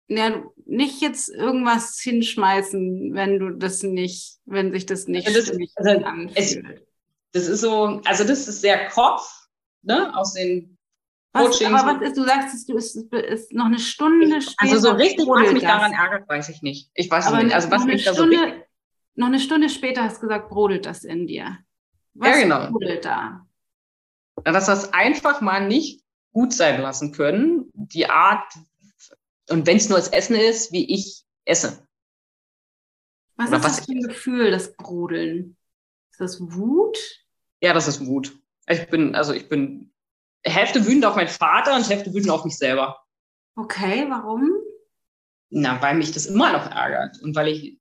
ja, 0.08 0.44
nicht 0.66 1.02
jetzt 1.02 1.30
irgendwas 1.30 2.00
hinschmeißen, 2.00 3.14
wenn 3.14 3.40
du 3.40 3.52
das 3.52 3.84
nicht, 3.84 4.38
wenn 4.46 4.72
sich 4.72 4.86
das 4.86 5.08
nicht 5.08 5.28
also 5.28 5.40
das, 5.40 5.76
also 5.76 6.06
anfühlt. 6.06 6.38
Es, 6.38 6.58
das 7.34 7.48
ist 7.48 7.62
so, 7.62 8.02
also 8.06 8.24
das 8.24 8.48
ist 8.48 8.62
sehr 8.62 8.88
Kopf, 8.90 9.48
ne, 9.82 10.16
aus 10.16 10.34
den 10.34 10.78
was, 11.36 11.64
aber 11.64 12.00
was 12.00 12.02
ist, 12.10 12.18
du 12.18 12.24
sagst, 12.26 12.70
du 12.70 12.78
ist, 12.78 12.96
ist 12.96 13.54
noch 13.54 13.66
eine 13.66 13.80
Stunde 13.80 14.40
später. 14.40 14.56
Also 14.60 14.78
so 14.78 14.92
richtig, 14.92 15.28
was 15.28 15.52
mich 15.52 15.64
das. 15.64 15.72
daran 15.72 15.92
ärgert, 15.92 16.30
weiß 16.30 16.50
ich 16.50 16.62
nicht. 16.62 16.92
Ich 16.94 17.10
weiß 17.10 17.26
aber 17.26 17.42
nicht. 17.42 17.56
Also 17.56 17.72
was 17.72 17.86
mich 17.86 18.06
da 18.06 18.14
so 18.14 18.24
richtig... 18.24 18.66
Noch 19.16 19.28
eine 19.28 19.40
Stunde 19.40 19.70
später 19.70 20.04
hast 20.04 20.18
du 20.18 20.22
gesagt, 20.22 20.50
brodelt 20.50 20.86
das 20.86 21.04
in 21.04 21.26
dir. 21.26 21.58
Was 22.14 22.30
ja, 22.30 22.44
genau. 22.44 22.72
brodelt 22.72 23.06
da? 23.06 23.48
Dass 24.44 24.68
das 24.68 24.94
einfach 24.94 25.42
mal 25.42 25.68
nicht 25.68 26.04
gut 26.34 26.54
sein 26.54 26.82
lassen 26.82 27.12
können. 27.12 27.72
Die 27.74 28.10
Art, 28.10 28.54
und 29.50 29.68
wenn 29.68 29.78
es 29.78 29.90
nur 29.90 29.98
das 29.98 30.10
Essen 30.10 30.36
ist, 30.36 30.72
wie 30.72 30.94
ich 30.94 31.24
esse. 31.46 31.88
Was 33.36 33.50
Oder 33.50 33.58
ist 33.58 33.64
was 33.64 33.76
das 33.78 33.86
für 33.86 33.92
ein 33.92 34.02
Gefühl, 34.02 34.52
das 34.52 34.76
Brodeln? 34.76 35.58
Ist 36.12 36.22
das 36.22 36.40
Wut? 36.40 36.98
Ja, 37.62 37.74
das 37.74 37.88
ist 37.88 38.06
Wut. 38.06 38.38
Ich 38.68 38.88
bin, 38.90 39.16
also 39.16 39.34
ich 39.34 39.50
bin 39.50 39.92
Hälfte 40.44 40.86
wütend 40.86 41.06
auf 41.06 41.16
meinen 41.16 41.28
Vater 41.28 41.76
und 41.76 41.90
Hälfte 41.90 42.14
wütend 42.14 42.30
auf 42.30 42.46
mich 42.46 42.58
selber. 42.58 43.02
Okay, 43.56 44.06
warum? 44.10 44.50
Na, 45.50 45.82
weil 45.82 45.96
mich 45.96 46.12
das 46.12 46.26
immer 46.26 46.52
noch 46.52 46.70
ärgert. 46.70 47.22
Und 47.22 47.36
weil 47.36 47.50
ich 47.50 47.80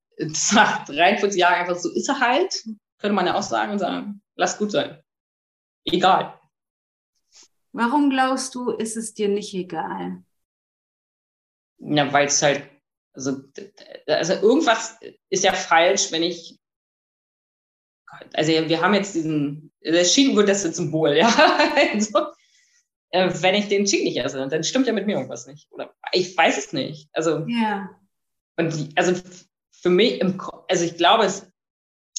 nach 0.52 0.84
43 0.84 1.40
Jahren 1.40 1.54
einfach 1.54 1.76
so 1.76 1.90
ist 1.90 2.08
er 2.08 2.20
halt, 2.20 2.64
könnte 2.98 3.14
man 3.14 3.26
ja 3.26 3.34
auch 3.34 3.42
sagen 3.42 3.72
und 3.72 3.78
sagen, 3.78 4.22
lass 4.36 4.58
gut 4.58 4.70
sein. 4.70 5.02
Egal. 5.84 6.38
Warum 7.72 8.10
glaubst 8.10 8.54
du, 8.54 8.70
ist 8.70 8.96
es 8.96 9.14
dir 9.14 9.28
nicht 9.28 9.54
egal? 9.54 10.22
Ja, 11.84 12.12
weil 12.12 12.26
es 12.26 12.42
halt, 12.42 12.62
also, 13.12 13.42
also 14.06 14.32
irgendwas 14.34 14.98
ist 15.28 15.44
ja 15.44 15.52
falsch, 15.52 16.12
wenn 16.12 16.22
ich, 16.22 16.58
also 18.34 18.52
wir 18.52 18.80
haben 18.80 18.94
jetzt 18.94 19.14
diesen, 19.14 19.72
der 19.82 20.04
Schinken 20.04 20.36
wird 20.36 20.48
das 20.48 20.62
Symbol, 20.62 21.16
ja. 21.16 21.28
also, 21.92 22.26
äh, 23.10 23.30
wenn 23.42 23.54
ich 23.54 23.68
den 23.68 23.86
Schinken 23.86 24.08
nicht 24.08 24.18
esse, 24.18 24.48
dann 24.48 24.64
stimmt 24.64 24.86
ja 24.86 24.92
mit 24.92 25.06
mir 25.06 25.16
irgendwas 25.16 25.46
nicht. 25.46 25.70
Oder 25.70 25.94
ich 26.12 26.36
weiß 26.36 26.56
es 26.58 26.72
nicht. 26.72 27.08
Also, 27.12 27.44
ja. 27.48 27.90
Und 28.56 28.74
die, 28.74 28.90
also 28.96 29.14
für 29.70 29.90
mich, 29.90 30.20
im, 30.20 30.40
also 30.68 30.84
ich 30.84 30.96
glaube, 30.96 31.24
es, 31.24 31.46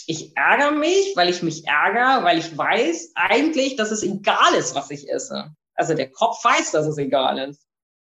ich 0.05 0.35
ärgere 0.35 0.71
mich, 0.71 1.13
weil 1.15 1.29
ich 1.29 1.41
mich 1.41 1.65
ärgere, 1.65 2.23
weil 2.23 2.37
ich 2.37 2.57
weiß 2.57 3.13
eigentlich, 3.15 3.75
dass 3.77 3.91
es 3.91 4.03
egal 4.03 4.53
ist, 4.57 4.75
was 4.75 4.91
ich 4.91 5.09
esse. 5.09 5.55
Also 5.75 5.93
der 5.93 6.11
Kopf 6.11 6.43
weiß, 6.43 6.71
dass 6.71 6.85
es 6.85 6.97
egal 6.97 7.49
ist. 7.49 7.65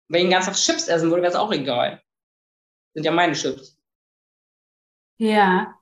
Wenn 0.09 0.21
ich 0.21 0.25
den 0.25 0.31
ganzen 0.31 0.51
Tag 0.51 0.57
Chips 0.59 0.87
essen 0.87 1.09
würde, 1.09 1.23
wäre 1.23 1.31
es 1.31 1.37
auch 1.37 1.51
egal. 1.51 2.01
Sind 2.93 3.03
ja 3.03 3.11
meine 3.11 3.33
Chips. 3.33 3.77
Ja. 5.17 5.79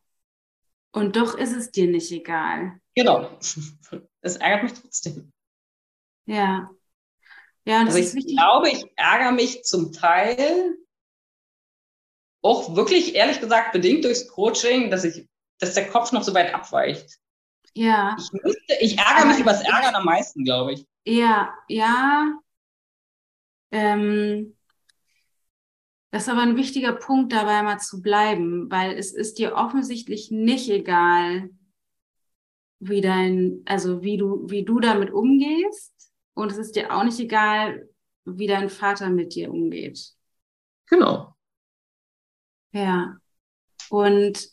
Und 0.92 1.16
doch 1.16 1.38
ist 1.38 1.54
es 1.54 1.72
dir 1.72 1.88
nicht 1.88 2.12
egal. 2.12 2.80
Genau. 2.96 3.30
Das 4.22 4.38
ärgert 4.38 4.64
mich 4.64 4.74
trotzdem. 4.74 5.32
Ja. 6.26 6.72
Ja, 7.64 7.82
und 7.82 7.88
also 7.88 8.00
ich 8.00 8.12
wichtig. 8.16 8.36
glaube, 8.36 8.72
ich 8.72 8.84
ärgere 8.96 9.32
mich 9.32 9.64
zum 9.64 9.94
Teil 9.94 10.76
auch 12.42 12.76
wirklich, 12.76 13.14
ehrlich 13.14 13.40
gesagt, 13.40 13.72
bedingt 13.72 14.04
durchs 14.04 14.28
Coaching, 14.28 14.90
dass 14.90 15.04
ich, 15.04 15.28
dass 15.60 15.76
der 15.76 15.90
Kopf 15.90 16.12
noch 16.12 16.24
so 16.24 16.34
weit 16.34 16.56
abweicht. 16.56 17.20
Ja. 17.76 18.16
Ich, 18.20 18.32
müsste, 18.34 18.74
ich 18.80 18.98
ärgere 18.98 19.26
mich 19.26 19.40
über 19.40 19.52
das 19.52 19.64
Ärgern 19.64 19.94
am 19.94 20.06
meisten, 20.06 20.44
glaube 20.44 20.74
ich. 20.74 20.88
Ja, 21.06 21.54
ja. 21.68 22.40
Ähm, 23.76 24.56
das 26.12 26.24
ist 26.24 26.30
aber 26.30 26.44
ein 26.44 26.56
wichtiger 26.56 26.94
Punkt, 26.94 27.34
dabei 27.34 27.62
mal 27.62 27.78
zu 27.78 28.02
bleiben, 28.02 28.72
weil 28.72 28.98
es 28.98 29.14
ist 29.14 29.38
dir 29.38 29.56
offensichtlich 29.56 30.32
nicht 30.32 30.70
egal, 30.70 31.50
wie 32.80 33.02
dein, 33.02 33.64
also 33.66 34.02
wie 34.02 34.16
du, 34.16 34.50
wie 34.50 34.64
du 34.64 34.80
damit 34.80 35.12
umgehst. 35.12 35.94
Und 36.36 36.54
es 36.54 36.58
ist 36.58 36.78
dir 36.78 36.96
auch 36.96 37.04
nicht 37.04 37.20
egal, 37.20 37.90
wie 38.24 38.48
dein 38.48 38.70
Vater 38.70 39.10
mit 39.10 39.36
dir 39.36 39.52
umgeht. 39.52 40.14
Genau. 40.86 41.36
Ja. 42.72 43.18
Und 43.90 44.50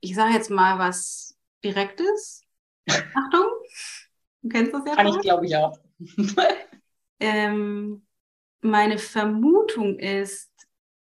ich 0.00 0.16
sage 0.16 0.34
jetzt 0.34 0.50
mal 0.50 0.80
was 0.80 1.38
Direktes. 1.62 2.42
Achtung, 2.88 3.46
du 4.42 4.48
kennst 4.48 4.74
das 4.74 4.82
ja. 4.86 4.96
Kann 4.96 5.06
ich, 5.06 5.20
glaube 5.20 5.46
ich, 5.46 5.56
auch. 5.56 5.78
ähm, 7.20 8.05
meine 8.66 8.98
Vermutung 8.98 9.98
ist, 9.98 10.52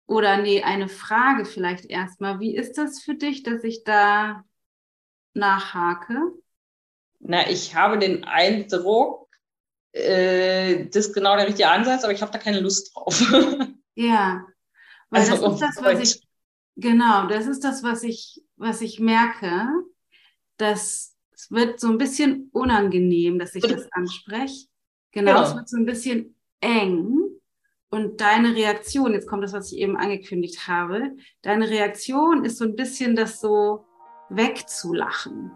oder 0.06 0.36
nee, 0.36 0.62
eine 0.62 0.88
Frage 0.88 1.44
vielleicht 1.44 1.86
erstmal, 1.86 2.38
wie 2.40 2.54
ist 2.54 2.76
das 2.76 3.02
für 3.02 3.14
dich, 3.14 3.42
dass 3.42 3.64
ich 3.64 3.84
da 3.84 4.44
nachhake? 5.32 6.32
Na, 7.20 7.48
ich 7.48 7.74
habe 7.74 7.98
den 7.98 8.24
Eindruck, 8.24 9.28
äh, 9.92 10.86
das 10.86 11.06
ist 11.06 11.14
genau 11.14 11.36
der 11.36 11.46
richtige 11.46 11.70
Ansatz, 11.70 12.04
aber 12.04 12.12
ich 12.12 12.20
habe 12.20 12.32
da 12.32 12.38
keine 12.38 12.60
Lust 12.60 12.94
drauf. 12.94 13.18
ja, 13.94 14.46
weil 15.08 15.20
also, 15.20 15.42
das 15.42 15.54
ist 15.54 15.60
das, 15.60 15.84
was 15.84 16.00
ich, 16.00 16.22
genau, 16.76 17.26
das 17.26 17.46
ist 17.46 17.64
das, 17.64 17.82
was 17.82 18.02
ich, 18.02 18.42
was 18.56 18.82
ich 18.82 19.00
merke, 19.00 19.68
dass 20.58 21.14
es 21.32 21.50
wird 21.50 21.80
so 21.80 21.88
ein 21.88 21.98
bisschen 21.98 22.50
unangenehm, 22.52 23.38
dass 23.38 23.54
ich 23.54 23.62
das 23.62 23.90
anspreche. 23.92 24.66
Genau, 25.12 25.32
genau, 25.32 25.42
es 25.44 25.54
wird 25.54 25.68
so 25.68 25.76
ein 25.76 25.86
bisschen 25.86 26.36
eng. 26.60 27.18
Und 27.94 28.20
deine 28.20 28.56
Reaktion, 28.56 29.12
jetzt 29.12 29.28
kommt 29.28 29.44
das, 29.44 29.52
was 29.52 29.70
ich 29.70 29.78
eben 29.78 29.96
angekündigt 29.96 30.66
habe, 30.66 31.12
deine 31.42 31.70
Reaktion 31.70 32.44
ist 32.44 32.58
so 32.58 32.64
ein 32.64 32.74
bisschen 32.74 33.14
das 33.14 33.40
so 33.40 33.84
wegzulachen. 34.30 35.52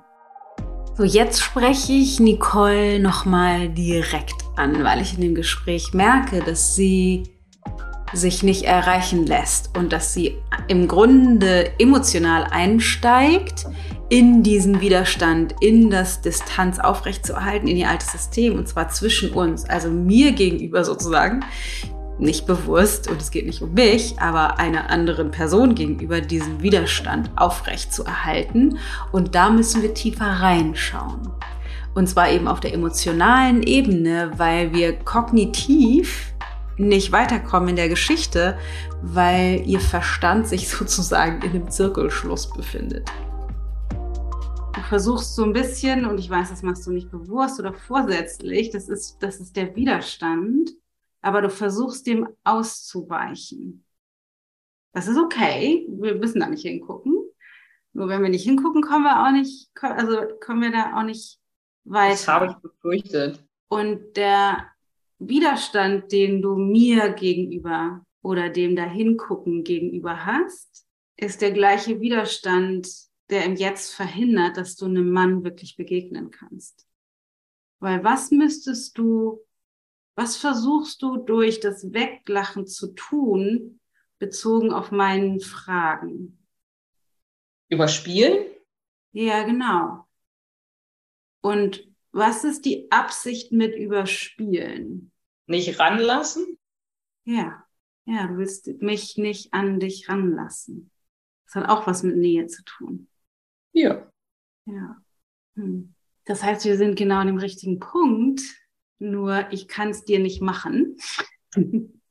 So, 0.97 1.03
jetzt 1.03 1.43
spreche 1.43 1.95
ich 1.95 2.20
Nicole 2.20 3.01
nochmal 3.01 3.68
direkt 3.70 4.36
an, 4.55 4.84
weil 4.84 5.03
ich 5.03 5.14
in 5.14 5.20
dem 5.22 5.34
Gespräch 5.34 5.93
merke, 5.95 6.39
dass 6.39 6.76
sie 6.76 7.24
sich 8.12 8.45
nicht 8.45 8.62
erreichen 8.62 9.26
lässt 9.26 9.76
und 9.76 9.93
dass 9.93 10.14
sie 10.14 10.36
im 10.68 10.86
Grunde 10.86 11.72
emotional 11.80 12.45
einsteigt 12.45 13.66
in 14.11 14.45
diesen 14.45 14.80
Widerstand, 14.80 15.57
in 15.61 15.91
das 15.91 16.20
Distanz 16.20 16.78
aufrechtzuerhalten, 16.78 17.66
in 17.66 17.78
ihr 17.78 17.89
altes 17.89 18.12
System 18.12 18.57
und 18.57 18.68
zwar 18.68 18.91
zwischen 18.91 19.32
uns, 19.32 19.64
also 19.64 19.91
mir 19.91 20.30
gegenüber 20.30 20.84
sozusagen, 20.84 21.45
nicht 22.19 22.47
bewusst 22.47 23.09
und 23.09 23.21
es 23.21 23.31
geht 23.31 23.47
nicht 23.47 23.62
um 23.62 23.75
mich, 23.75 24.19
aber 24.19 24.59
einer 24.59 24.91
anderen 24.91 25.31
Person 25.31 25.75
gegenüber 25.75 26.21
diesen 26.21 26.62
Widerstand 26.62 27.31
aufrecht 27.37 27.93
zu 27.93 28.05
erhalten. 28.05 28.79
Und 29.12 29.35
da 29.35 29.51
müssen 29.51 29.83
wir 29.83 29.95
tiefer 29.95 30.27
reinschauen. 30.27 31.31
Und 31.95 32.09
zwar 32.09 32.31
eben 32.31 32.49
auf 32.49 32.61
der 32.61 32.75
emotionalen 32.75 33.62
Ebene, 33.62 34.33
weil 34.37 34.73
wir 34.73 34.93
kognitiv 34.93 36.33
nicht 36.77 37.11
weiterkommen 37.12 37.71
in 37.71 37.77
der 37.77 37.89
Geschichte, 37.89 38.57
weil 39.03 39.62
ihr 39.66 39.81
Verstand 39.81 40.47
sich 40.47 40.69
sozusagen 40.69 41.43
in 41.43 41.51
einem 41.51 41.71
Zirkelschluss 41.71 42.51
befindet. 42.51 43.11
Du 44.75 44.81
versuchst 44.89 45.35
so 45.35 45.43
ein 45.43 45.53
bisschen, 45.53 46.07
und 46.07 46.19
ich 46.19 46.31
weiß, 46.31 46.51
das 46.51 46.62
machst 46.62 46.87
du 46.87 46.93
nicht 46.93 47.11
bewusst 47.11 47.59
oder 47.59 47.73
vorsätzlich, 47.73 48.71
das 48.71 48.89
ist, 48.89 49.16
das 49.21 49.41
ist 49.41 49.57
der 49.57 49.75
Widerstand, 49.75 50.71
aber 51.21 51.43
du 51.43 51.51
versuchst 51.51 52.07
dem 52.07 52.29
auszuweichen. 52.45 53.85
Das 54.93 55.09
ist 55.09 55.19
okay, 55.19 55.87
wir 55.91 56.14
müssen 56.14 56.41
da 56.41 56.49
nicht 56.49 56.62
hingucken. 56.62 57.14
Nur 57.93 58.09
wenn 58.09 58.23
wir 58.23 58.29
nicht 58.29 58.45
hingucken, 58.45 58.83
kommen 58.83 59.05
wir 59.05 59.27
auch 59.27 59.33
nicht, 59.33 59.71
also 59.81 60.19
kommen 60.41 60.62
wir 60.62 60.73
da 60.73 60.99
auch 60.99 61.03
nicht 61.03 61.39
weiter. 61.85 62.11
Das 62.11 62.29
habe 62.29 62.47
ich 62.47 62.55
befürchtet. 62.57 63.45
Und 63.69 64.16
der 64.16 64.66
Widerstand, 65.19 66.12
den 66.12 66.43
du 66.43 66.57
mir 66.57 67.11
gegenüber 67.11 68.05
oder 68.23 68.49
dem 68.51 68.77
da 68.77 68.85
hingucken 68.85 69.64
gegenüber 69.64 70.25
hast, 70.25 70.87
ist 71.16 71.43
der 71.43 71.51
gleiche 71.51 72.01
Widerstand, 72.01 72.89
der 73.31 73.45
im 73.45 73.57
Jetzt 73.57 73.95
verhindert, 73.95 74.57
dass 74.57 74.77
du 74.77 74.87
einem 74.87 75.11
Mann 75.11 75.45
wirklich 75.45 75.77
begegnen 75.77 76.31
kannst. 76.31 76.87
Weil 77.81 78.03
was 78.05 78.31
müsstest 78.31 78.97
du 78.97 79.41
was 80.19 80.37
versuchst 80.37 81.01
du 81.03 81.16
durch 81.16 81.61
das 81.61 81.93
Weglachen 81.93 82.66
zu 82.66 82.93
tun, 82.95 83.79
bezogen 84.19 84.73
auf 84.73 84.91
meinen 84.91 85.39
Fragen? 85.39 86.45
Überspielen? 87.69 88.47
Ja, 89.12 89.45
genau. 89.45 90.09
Und 91.41 91.87
was 92.11 92.43
ist 92.43 92.64
die 92.64 92.91
Absicht 92.91 93.53
mit 93.53 93.77
Überspielen? 93.77 95.12
Nicht 95.47 95.79
ranlassen? 95.79 96.59
Ja, 97.23 97.64
ja, 98.05 98.27
du 98.27 98.39
willst 98.39 98.66
mich 98.83 99.19
nicht 99.19 99.55
an 99.55 99.79
dich 99.79 100.09
ranlassen. 100.09 100.91
Das 101.47 101.55
hat 101.55 101.69
auch 101.69 101.87
was 101.87 102.03
mit 102.03 102.16
Nähe 102.16 102.49
zu 102.49 102.64
tun. 102.64 103.09
Ja. 103.71 104.11
Ja. 104.64 105.01
Hm. 105.55 105.95
Das 106.25 106.43
heißt, 106.43 106.64
wir 106.64 106.77
sind 106.77 106.97
genau 106.97 107.19
an 107.19 107.29
dem 107.29 107.39
richtigen 107.39 107.79
Punkt, 107.79 108.43
nur 108.99 109.51
ich 109.53 109.68
kann 109.68 109.90
es 109.90 110.05
dir 110.05 110.18
nicht 110.18 110.42
machen. 110.42 110.96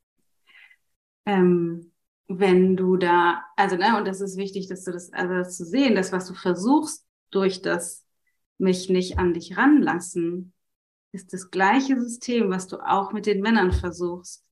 ähm, 1.26 1.92
wenn 2.28 2.76
du 2.76 2.98
da, 2.98 3.44
also, 3.56 3.78
ne, 3.78 3.98
und 3.98 4.08
das 4.08 4.22
ist 4.22 4.38
wichtig, 4.38 4.68
dass 4.68 4.84
du 4.84 4.92
das, 4.92 5.12
also 5.14 5.34
das 5.34 5.56
zu 5.56 5.66
sehen, 5.66 5.96
das, 5.96 6.12
was 6.12 6.28
du 6.28 6.34
versuchst 6.34 7.06
durch 7.32 7.62
das 7.62 8.06
mich 8.58 8.90
nicht 8.90 9.18
an 9.18 9.34
dich 9.34 9.58
ranlassen, 9.58 10.54
ist 11.12 11.34
das 11.34 11.52
gleiche 11.52 12.00
System, 12.00 12.50
was 12.50 12.68
du 12.68 12.78
auch 12.78 13.14
mit 13.14 13.26
den 13.26 13.42
Männern 13.42 13.72
versuchst, 13.72 14.46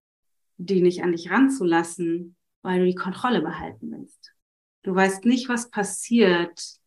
die 0.58 0.82
nicht 0.82 1.04
an 1.04 1.12
dich 1.12 1.30
ranzulassen, 1.30 2.36
weil 2.62 2.80
du 2.80 2.86
die 2.86 2.96
Kontrolle 2.96 3.42
behalten 3.42 3.92
willst. 3.92 4.34
Du 4.84 4.96
weißt 4.96 5.26
nicht, 5.26 5.50
was 5.50 5.70
passiert, 5.70 6.80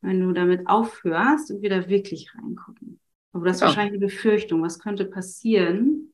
wenn 0.00 0.20
du 0.20 0.32
damit 0.32 0.66
aufhörst 0.68 1.50
und 1.50 1.62
wieder 1.62 1.88
wirklich 1.88 2.34
reingucken. 2.34 2.99
Aber 3.32 3.46
das 3.46 3.56
ist 3.56 3.60
ja. 3.60 3.66
wahrscheinlich 3.68 4.00
die 4.00 4.06
Befürchtung. 4.06 4.62
Was 4.62 4.78
könnte 4.78 5.04
passieren, 5.04 6.12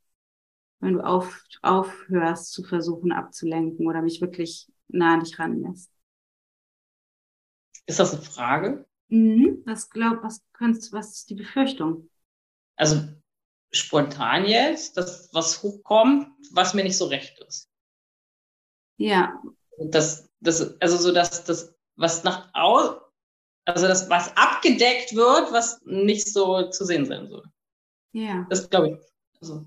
wenn 0.80 0.94
du 0.94 1.00
auf, 1.00 1.42
aufhörst 1.62 2.52
zu 2.52 2.62
versuchen 2.62 3.12
abzulenken 3.12 3.86
oder 3.86 4.02
mich 4.02 4.20
wirklich 4.20 4.70
nah 4.88 5.14
an 5.14 5.20
dich 5.20 5.38
ranlässt? 5.38 5.90
Ist 7.86 8.00
das 8.00 8.14
eine 8.14 8.22
Frage? 8.22 8.86
Mhm. 9.08 9.62
Was 9.64 9.90
glaub, 9.90 10.22
was 10.22 10.42
könntest, 10.52 10.92
was 10.92 11.12
ist 11.12 11.30
die 11.30 11.36
Befürchtung? 11.36 12.10
Also 12.76 13.08
spontan 13.72 14.44
jetzt, 14.46 14.96
dass 14.96 15.32
was 15.32 15.62
hochkommt, 15.62 16.28
was 16.52 16.74
mir 16.74 16.82
nicht 16.82 16.96
so 16.96 17.06
recht 17.06 17.38
ist. 17.46 17.70
Ja. 18.96 19.40
Das, 19.78 20.28
das, 20.40 20.80
also 20.80 20.96
so, 20.96 21.12
dass 21.12 21.44
das, 21.44 21.74
was 21.96 22.24
nach 22.24 22.50
außen, 22.54 22.98
also 23.66 23.88
das, 23.88 24.08
was 24.08 24.34
abgedeckt 24.36 25.14
wird, 25.14 25.52
was 25.52 25.80
nicht 25.84 26.32
so 26.32 26.70
zu 26.70 26.84
sehen 26.84 27.04
sein 27.04 27.28
soll. 27.28 27.44
Ja. 28.12 28.46
Das 28.48 28.70
glaube 28.70 28.90
ich. 28.90 29.40
Also. 29.40 29.66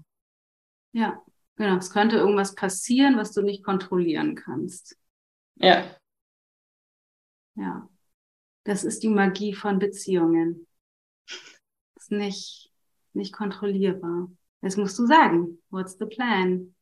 Ja, 0.93 1.21
genau. 1.55 1.77
Es 1.77 1.91
könnte 1.91 2.17
irgendwas 2.17 2.55
passieren, 2.55 3.17
was 3.17 3.33
du 3.33 3.41
nicht 3.41 3.63
kontrollieren 3.63 4.35
kannst. 4.35 4.97
Ja. 5.55 5.95
Ja. 7.55 7.87
Das 8.63 8.83
ist 8.83 9.03
die 9.03 9.09
Magie 9.09 9.53
von 9.53 9.79
Beziehungen. 9.79 10.67
Das 11.27 12.05
ist 12.05 12.11
nicht, 12.11 12.71
nicht 13.13 13.33
kontrollierbar. 13.33 14.29
Jetzt 14.61 14.77
musst 14.77 14.97
du 14.97 15.05
sagen, 15.05 15.61
what's 15.69 15.97
the 15.99 16.05
plan? 16.05 16.73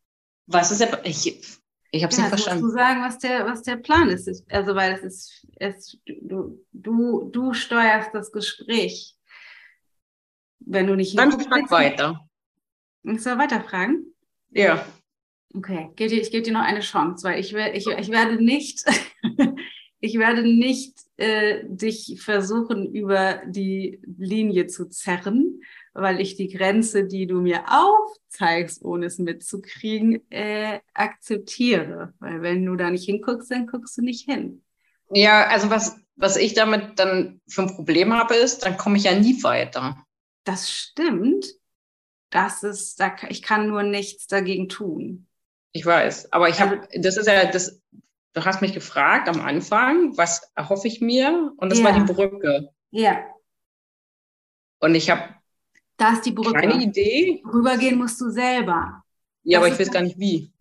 Was 0.45 0.71
ist 0.71 0.81
der, 0.81 1.05
ich, 1.05 1.59
ich 1.91 2.03
habe 2.03 2.11
es 2.11 2.17
ja, 2.17 2.23
nicht 2.23 2.29
verstanden. 2.29 2.63
Musst 2.63 2.75
du 2.75 2.77
sagen, 2.77 3.01
was 3.01 3.17
der, 3.19 3.45
was 3.45 3.63
der 3.63 3.77
Plan 3.77 4.09
ist. 4.09 4.43
Also, 4.51 4.75
weil 4.75 4.93
es 4.93 5.03
ist, 5.03 5.47
es, 5.57 5.97
du, 6.05 6.63
du, 6.73 7.29
du 7.31 7.53
steuerst 7.53 8.13
das 8.13 8.31
Gespräch. 8.31 9.15
Wenn 10.59 10.87
du 10.87 10.95
nicht 10.95 11.17
Dann 11.17 11.31
frag 11.39 11.71
weiter. 11.71 12.27
Ich 13.03 13.23
soll 13.23 13.37
weiterfragen? 13.37 14.13
Ja. 14.51 14.85
Okay, 15.53 15.89
ich 15.97 16.31
gebe 16.31 16.43
dir 16.43 16.53
noch 16.53 16.61
eine 16.61 16.81
Chance, 16.81 17.27
weil 17.27 17.39
ich, 17.39 17.53
ich, 17.53 17.87
ich 17.87 18.09
werde 18.09 18.43
nicht, 18.43 18.83
ich 20.01 20.19
werde 20.19 20.43
nicht 20.43 20.99
äh, 21.15 21.63
dich 21.63 22.19
versuchen, 22.21 22.93
über 22.93 23.41
die 23.47 24.01
Linie 24.17 24.67
zu 24.67 24.89
zerren, 24.89 25.61
weil 25.97 26.21
ich 26.21 26.35
die 26.35 26.47
Grenze, 26.47 27.05
die 27.05 27.25
du 27.25 27.41
mir 27.41 27.63
aufzeigst, 27.67 28.85
ohne 28.85 29.07
es 29.07 29.17
mitzukriegen, 29.17 30.21
äh, 30.31 30.79
akzeptiere. 30.93 32.13
Weil 32.19 32.41
wenn 32.43 32.65
du 32.65 32.75
da 32.75 32.91
nicht 32.91 33.05
hinguckst, 33.05 33.49
dann 33.49 33.65
guckst 33.65 33.97
du 33.97 34.03
nicht 34.03 34.29
hin. 34.29 34.63
Ja, 35.09 35.47
also 35.47 35.69
was, 35.69 35.97
was 36.15 36.37
ich 36.37 36.53
damit 36.53 36.99
dann 36.99 37.41
für 37.47 37.63
ein 37.63 37.75
Problem 37.75 38.13
habe, 38.13 38.35
ist, 38.35 38.59
dann 38.59 38.77
komme 38.77 38.97
ich 38.97 39.05
ja 39.05 39.17
nie 39.17 39.41
weiter. 39.43 39.97
Das 40.43 40.71
stimmt. 40.71 41.45
Das 42.29 42.61
ist, 42.61 42.99
da, 42.99 43.15
ich 43.29 43.41
kann 43.41 43.67
nur 43.67 43.83
nichts 43.83 44.27
dagegen 44.27 44.69
tun. 44.69 45.27
Ich 45.71 45.85
weiß, 45.85 46.31
aber 46.31 46.49
ich 46.49 46.59
habe, 46.59 46.81
also 46.81 47.01
das 47.01 47.17
ist 47.17 47.27
ja, 47.27 47.45
das, 47.45 47.81
du 48.33 48.45
hast 48.45 48.61
mich 48.61 48.73
gefragt 48.73 49.29
am 49.29 49.41
Anfang, 49.41 50.15
was 50.15 50.51
erhoffe 50.55 50.87
ich 50.87 51.01
mir? 51.01 51.53
Und 51.57 51.71
das 51.71 51.79
ja. 51.79 51.85
war 51.85 51.93
die 51.93 52.13
Brücke. 52.13 52.69
Ja. 52.91 53.25
Und 54.79 54.93
ich 54.93 55.09
habe 55.09 55.36
da 55.97 56.13
ist 56.13 56.25
die 56.25 56.31
Brücke. 56.31 56.53
Keine 56.53 56.83
Idee. 56.83 57.41
Rübergehen 57.45 57.97
musst 57.97 58.21
du 58.21 58.29
selber. 58.29 59.03
Ja, 59.43 59.59
das 59.59 59.65
aber 59.65 59.73
ich 59.73 59.79
weiß 59.79 59.91
gar 59.91 60.03
nicht 60.03 60.19
wie. 60.19 60.51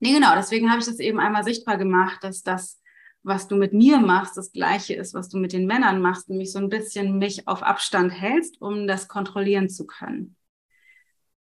Nee, 0.00 0.12
genau. 0.12 0.34
Deswegen 0.34 0.70
habe 0.70 0.80
ich 0.80 0.86
das 0.86 0.98
eben 0.98 1.20
einmal 1.20 1.44
sichtbar 1.44 1.78
gemacht, 1.78 2.22
dass 2.22 2.42
das, 2.42 2.80
was 3.22 3.48
du 3.48 3.56
mit 3.56 3.72
mir 3.72 3.98
machst, 3.98 4.36
das 4.36 4.52
Gleiche 4.52 4.94
ist, 4.94 5.14
was 5.14 5.28
du 5.28 5.38
mit 5.38 5.52
den 5.52 5.66
Männern 5.66 6.00
machst, 6.00 6.28
nämlich 6.28 6.52
so 6.52 6.58
ein 6.58 6.68
bisschen 6.68 7.18
mich 7.18 7.46
auf 7.46 7.62
Abstand 7.62 8.12
hältst, 8.12 8.60
um 8.60 8.86
das 8.86 9.08
kontrollieren 9.08 9.68
zu 9.68 9.86
können. 9.86 10.36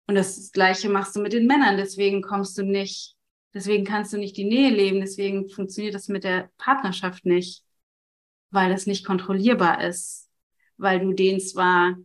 Und 0.07 0.15
das 0.15 0.51
Gleiche 0.53 0.89
machst 0.89 1.15
du 1.15 1.21
mit 1.21 1.33
den 1.33 1.47
Männern. 1.47 1.77
Deswegen 1.77 2.23
kommst 2.23 2.57
du 2.59 2.63
nicht, 2.63 3.15
deswegen 3.55 3.85
kannst 3.85 4.13
du 4.13 4.19
nicht 4.19 4.37
die 4.37 4.45
Nähe 4.45 4.71
leben. 4.71 5.01
Deswegen 5.01 5.49
funktioniert 5.49 5.95
das 5.95 6.09
mit 6.09 6.25
der 6.25 6.51
Partnerschaft 6.59 7.27
nicht, 7.27 7.65
weil 8.51 8.71
das 8.71 8.87
nicht 8.87 9.05
kontrollierbar 9.05 9.85
ist. 9.85 10.29
Weil 10.77 11.01
du 11.01 11.13
den 11.13 11.41
zwar 11.41 11.97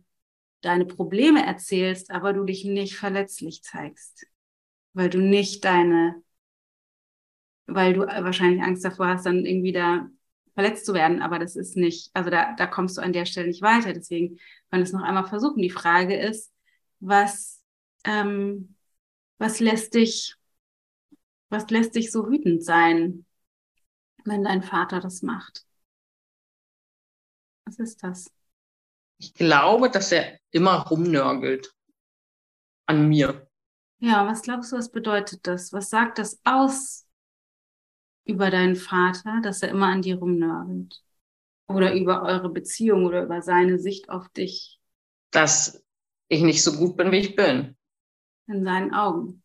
deine 0.60 0.86
Probleme 0.86 1.44
erzählst, 1.44 2.10
aber 2.10 2.32
du 2.32 2.44
dich 2.44 2.64
nicht 2.64 2.96
verletzlich 2.96 3.62
zeigst, 3.62 4.26
weil 4.94 5.10
du 5.10 5.20
nicht 5.20 5.64
deine, 5.64 6.22
weil 7.66 7.94
du 7.94 8.00
wahrscheinlich 8.00 8.62
Angst 8.62 8.84
davor 8.84 9.08
hast, 9.08 9.26
dann 9.26 9.44
irgendwie 9.44 9.72
da 9.72 10.08
verletzt 10.54 10.86
zu 10.86 10.94
werden, 10.94 11.22
aber 11.22 11.38
das 11.38 11.54
ist 11.54 11.76
nicht, 11.76 12.10
also 12.14 12.30
da, 12.30 12.54
da 12.56 12.66
kommst 12.66 12.96
du 12.98 13.02
an 13.02 13.12
der 13.12 13.26
Stelle 13.26 13.46
nicht 13.46 13.62
weiter. 13.62 13.92
Deswegen 13.92 14.38
wir 14.70 14.80
es 14.80 14.92
noch 14.92 15.02
einmal 15.02 15.26
versuchen. 15.26 15.62
Die 15.62 15.70
Frage 15.70 16.16
ist, 16.18 16.52
was, 17.00 17.62
ähm, 18.04 18.74
was 19.38 19.60
lässt 19.60 19.94
dich, 19.94 20.36
was 21.50 21.68
lässt 21.70 21.94
dich 21.94 22.10
so 22.10 22.28
wütend 22.28 22.64
sein, 22.64 23.26
wenn 24.24 24.44
dein 24.44 24.62
Vater 24.62 25.00
das 25.00 25.22
macht? 25.22 25.66
Was 27.66 27.78
ist 27.78 28.02
das? 28.02 28.32
Ich 29.18 29.34
glaube, 29.34 29.90
dass 29.90 30.12
er 30.12 30.38
immer 30.50 30.86
rumnörgelt. 30.86 31.74
An 32.86 33.08
mir. 33.08 33.48
Ja, 33.98 34.26
was 34.26 34.42
glaubst 34.42 34.72
du, 34.72 34.76
was 34.76 34.90
bedeutet 34.90 35.46
das? 35.46 35.72
Was 35.72 35.90
sagt 35.90 36.18
das 36.18 36.40
aus 36.44 37.06
über 38.24 38.50
deinen 38.50 38.76
Vater, 38.76 39.40
dass 39.42 39.62
er 39.62 39.70
immer 39.70 39.88
an 39.88 40.02
dir 40.02 40.18
rumnörgelt? 40.18 41.02
Oder 41.66 41.94
über 41.94 42.22
eure 42.22 42.48
Beziehung 42.48 43.04
oder 43.04 43.24
über 43.24 43.42
seine 43.42 43.78
Sicht 43.78 44.08
auf 44.08 44.28
dich? 44.30 44.80
Dass 45.32 45.84
ich 46.28 46.42
nicht 46.42 46.62
so 46.62 46.72
gut 46.72 46.96
bin, 46.96 47.10
wie 47.10 47.18
ich 47.18 47.36
bin. 47.36 47.76
In 48.46 48.64
seinen 48.64 48.94
Augen. 48.94 49.42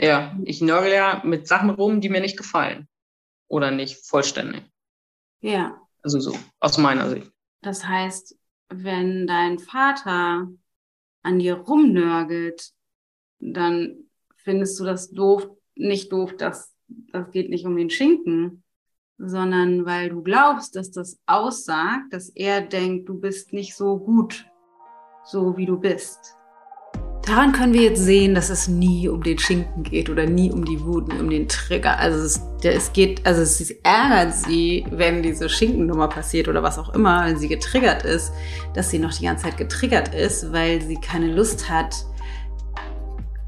Ja, 0.00 0.36
ich 0.44 0.60
nörgel 0.60 0.92
ja 0.92 1.22
mit 1.24 1.46
Sachen 1.46 1.70
rum, 1.70 2.00
die 2.00 2.08
mir 2.08 2.20
nicht 2.20 2.36
gefallen. 2.36 2.88
Oder 3.48 3.70
nicht 3.70 4.04
vollständig. 4.06 4.64
Ja. 5.40 5.80
Also 6.02 6.18
so, 6.18 6.36
aus 6.58 6.78
meiner 6.78 7.08
Sicht. 7.08 7.30
Das 7.62 7.86
heißt, 7.86 8.36
wenn 8.68 9.26
dein 9.26 9.58
Vater 9.58 10.48
an 11.22 11.38
dir 11.38 11.54
rumnörgelt, 11.54 12.70
dann 13.38 14.08
findest 14.36 14.78
du 14.80 14.84
das 14.84 15.10
doof, 15.10 15.48
nicht 15.74 16.12
doof, 16.12 16.36
dass 16.36 16.74
das 16.88 17.30
geht 17.30 17.50
nicht 17.50 17.66
um 17.66 17.76
den 17.76 17.90
Schinken, 17.90 18.62
sondern 19.18 19.86
weil 19.86 20.10
du 20.10 20.22
glaubst, 20.22 20.76
dass 20.76 20.90
das 20.90 21.18
aussagt, 21.26 22.12
dass 22.12 22.28
er 22.30 22.60
denkt, 22.60 23.08
du 23.08 23.18
bist 23.18 23.52
nicht 23.52 23.74
so 23.74 23.98
gut, 23.98 24.46
so 25.24 25.56
wie 25.56 25.66
du 25.66 25.78
bist. 25.78 26.36
Daran 27.26 27.50
können 27.50 27.72
wir 27.72 27.82
jetzt 27.82 28.04
sehen, 28.04 28.36
dass 28.36 28.50
es 28.50 28.68
nie 28.68 29.08
um 29.08 29.20
den 29.20 29.36
Schinken 29.36 29.82
geht 29.82 30.08
oder 30.08 30.26
nie 30.26 30.52
um 30.52 30.64
die 30.64 30.80
Wut, 30.80 31.12
um 31.12 31.28
den 31.28 31.48
Trigger. 31.48 31.98
Also 31.98 32.24
es, 32.24 32.40
es 32.62 32.92
geht, 32.92 33.26
also 33.26 33.42
es 33.42 33.68
ärgert 33.82 34.32
sie, 34.32 34.86
wenn 34.92 35.24
diese 35.24 35.48
Schinkennummer 35.48 36.06
passiert 36.06 36.46
oder 36.46 36.62
was 36.62 36.78
auch 36.78 36.94
immer, 36.94 37.26
wenn 37.26 37.36
sie 37.36 37.48
getriggert 37.48 38.04
ist, 38.04 38.32
dass 38.74 38.90
sie 38.90 39.00
noch 39.00 39.12
die 39.12 39.24
ganze 39.24 39.46
Zeit 39.46 39.56
getriggert 39.56 40.14
ist, 40.14 40.52
weil 40.52 40.80
sie 40.80 41.00
keine 41.00 41.34
Lust 41.34 41.68
hat, 41.68 41.96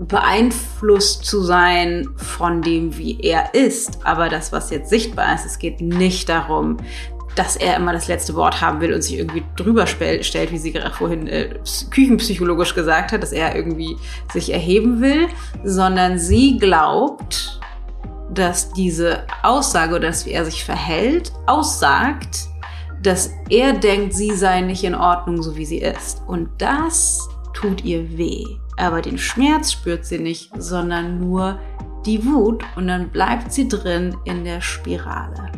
beeinflusst 0.00 1.24
zu 1.24 1.40
sein 1.42 2.08
von 2.16 2.62
dem, 2.62 2.98
wie 2.98 3.20
er 3.20 3.54
ist. 3.54 4.04
Aber 4.04 4.28
das, 4.28 4.50
was 4.50 4.70
jetzt 4.70 4.90
sichtbar 4.90 5.36
ist, 5.36 5.46
es 5.46 5.60
geht 5.60 5.80
nicht 5.80 6.28
darum, 6.28 6.78
dass 7.38 7.54
er 7.54 7.76
immer 7.76 7.92
das 7.92 8.08
letzte 8.08 8.34
Wort 8.34 8.60
haben 8.60 8.80
will 8.80 8.92
und 8.92 9.02
sich 9.02 9.16
irgendwie 9.16 9.44
drüber 9.54 9.86
stellt, 9.86 10.50
wie 10.50 10.58
sie 10.58 10.72
gerade 10.72 10.92
vorhin 10.92 11.28
äh, 11.28 11.54
küchenpsychologisch 11.90 12.74
gesagt 12.74 13.12
hat, 13.12 13.22
dass 13.22 13.30
er 13.30 13.54
irgendwie 13.54 13.96
sich 14.32 14.52
erheben 14.52 15.00
will, 15.00 15.28
sondern 15.62 16.18
sie 16.18 16.58
glaubt, 16.58 17.60
dass 18.34 18.72
diese 18.72 19.24
Aussage 19.44 19.94
oder 19.94 20.08
dass 20.08 20.26
wie 20.26 20.32
er 20.32 20.44
sich 20.44 20.64
verhält, 20.64 21.32
aussagt, 21.46 22.48
dass 23.02 23.30
er 23.48 23.72
denkt, 23.72 24.14
sie 24.14 24.32
sei 24.32 24.60
nicht 24.60 24.82
in 24.82 24.96
Ordnung, 24.96 25.40
so 25.40 25.56
wie 25.56 25.64
sie 25.64 25.78
ist. 25.78 26.22
Und 26.26 26.48
das 26.58 27.28
tut 27.54 27.84
ihr 27.84 28.18
weh. 28.18 28.44
Aber 28.76 29.00
den 29.00 29.16
Schmerz 29.16 29.72
spürt 29.72 30.04
sie 30.04 30.18
nicht, 30.18 30.50
sondern 30.60 31.20
nur 31.20 31.60
die 32.04 32.24
Wut 32.24 32.64
und 32.74 32.88
dann 32.88 33.10
bleibt 33.10 33.52
sie 33.52 33.68
drin 33.68 34.16
in 34.24 34.44
der 34.44 34.60
Spirale. 34.60 35.52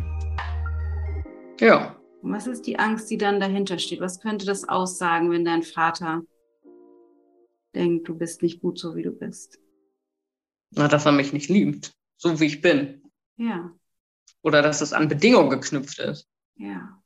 Ja. 1.61 1.95
Was 2.23 2.47
ist 2.47 2.63
die 2.63 2.79
Angst, 2.79 3.09
die 3.11 3.17
dann 3.17 3.39
dahinter 3.39 3.77
steht? 3.77 4.01
Was 4.01 4.19
könnte 4.19 4.45
das 4.45 4.67
aussagen, 4.67 5.31
wenn 5.31 5.45
dein 5.45 5.61
Vater 5.63 6.23
denkt, 7.75 8.07
du 8.07 8.17
bist 8.17 8.41
nicht 8.41 8.61
gut 8.61 8.79
so, 8.79 8.95
wie 8.95 9.03
du 9.03 9.11
bist? 9.11 9.59
Na, 10.71 10.87
dass 10.87 11.05
er 11.05 11.11
mich 11.11 11.33
nicht 11.33 11.49
liebt, 11.49 11.93
so 12.17 12.39
wie 12.39 12.45
ich 12.45 12.61
bin. 12.61 13.03
Ja. 13.37 13.71
Oder 14.41 14.63
dass 14.63 14.81
es 14.81 14.91
an 14.91 15.07
Bedingungen 15.07 15.51
geknüpft 15.51 15.99
ist. 15.99 16.27
Ja. 16.55 16.99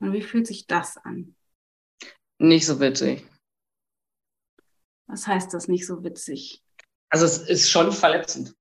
Und 0.00 0.12
wie 0.12 0.22
fühlt 0.22 0.46
sich 0.46 0.66
das 0.66 0.98
an? 0.98 1.34
Nicht 2.38 2.66
so 2.66 2.78
witzig. 2.80 3.26
Was 5.06 5.26
heißt 5.26 5.54
das 5.54 5.68
nicht 5.68 5.86
so 5.86 6.04
witzig? 6.04 6.62
Also 7.08 7.24
es 7.24 7.38
ist 7.38 7.70
schon 7.70 7.92
verletzend. 7.92 8.54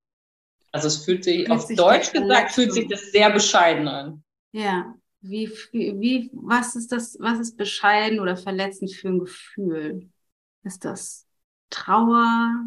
Also 0.72 0.88
es 0.88 1.04
fühlt 1.04 1.26
sich, 1.26 1.40
fühlt 1.40 1.52
auf 1.52 1.62
sich 1.64 1.78
Deutsch 1.78 2.14
gesagt, 2.14 2.52
fühlt 2.54 2.74
sich 2.74 2.88
das 2.88 3.12
sehr 3.12 3.32
bescheiden 3.32 3.88
an. 3.90 4.24
Ja. 4.54 4.96
Wie, 5.28 5.50
wie, 5.72 6.30
was 6.34 6.76
ist 6.76 6.92
das, 6.92 7.18
was 7.20 7.40
ist 7.40 7.58
bescheiden 7.58 8.20
oder 8.20 8.38
verletzend 8.38 8.92
für 8.92 9.08
ein 9.08 9.20
Gefühl? 9.20 10.10
Ist 10.64 10.86
das 10.86 11.26
Trauer? 11.72 12.66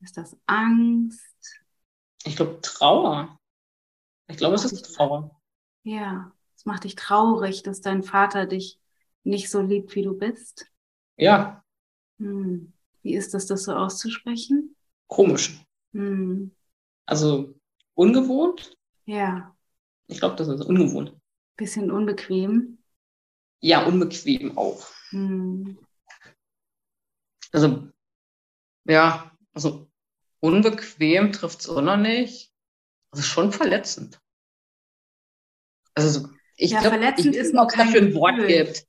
Ist 0.00 0.16
das 0.16 0.36
Angst? 0.46 1.64
Ich 2.24 2.36
glaube 2.36 2.60
Trauer. 2.62 3.38
Ich 4.28 4.36
glaube, 4.36 4.54
es 4.54 4.64
ist 4.64 4.94
Trauer. 4.94 5.40
Ja, 5.82 6.32
es 6.54 6.64
macht 6.64 6.84
dich 6.84 6.94
traurig, 6.94 7.64
dass 7.64 7.80
dein 7.80 8.04
Vater 8.04 8.46
dich 8.46 8.78
nicht 9.24 9.50
so 9.50 9.60
liebt, 9.60 9.96
wie 9.96 10.02
du 10.02 10.16
bist. 10.16 10.66
Ja. 11.16 11.64
Hm. 12.18 12.72
Wie 13.02 13.14
ist 13.14 13.34
das, 13.34 13.46
das 13.46 13.64
so 13.64 13.72
auszusprechen? 13.72 14.76
Komisch. 15.08 15.60
Hm. 15.92 16.52
Also 17.06 17.52
ungewohnt? 17.94 18.76
Ja. 19.06 19.56
Ich 20.06 20.20
glaube, 20.20 20.36
das 20.36 20.46
ist 20.46 20.64
ungewohnt. 20.64 21.14
Bisschen 21.56 21.90
unbequem. 21.90 22.78
Ja, 23.60 23.84
unbequem 23.86 24.58
auch. 24.58 24.88
Hm. 25.10 25.78
Also, 27.52 27.88
ja, 28.84 29.30
also 29.52 29.88
unbequem 30.40 31.32
trifft 31.32 31.60
es 31.60 31.68
auch 31.68 31.80
noch 31.80 31.96
nicht. 31.96 32.52
Also 33.10 33.22
schon 33.22 33.52
verletzend. 33.52 34.20
Also 35.94 36.28
ich 36.56 36.72
ja, 36.72 36.80
glaube, 36.80 36.96
ich 36.96 37.02
weiß 37.02 37.24
nicht, 37.24 37.56
ob 37.56 37.68
es 37.70 37.76
dafür 37.76 38.02
ein 38.02 38.14
Wort 38.14 38.46
gibt. 38.46 38.86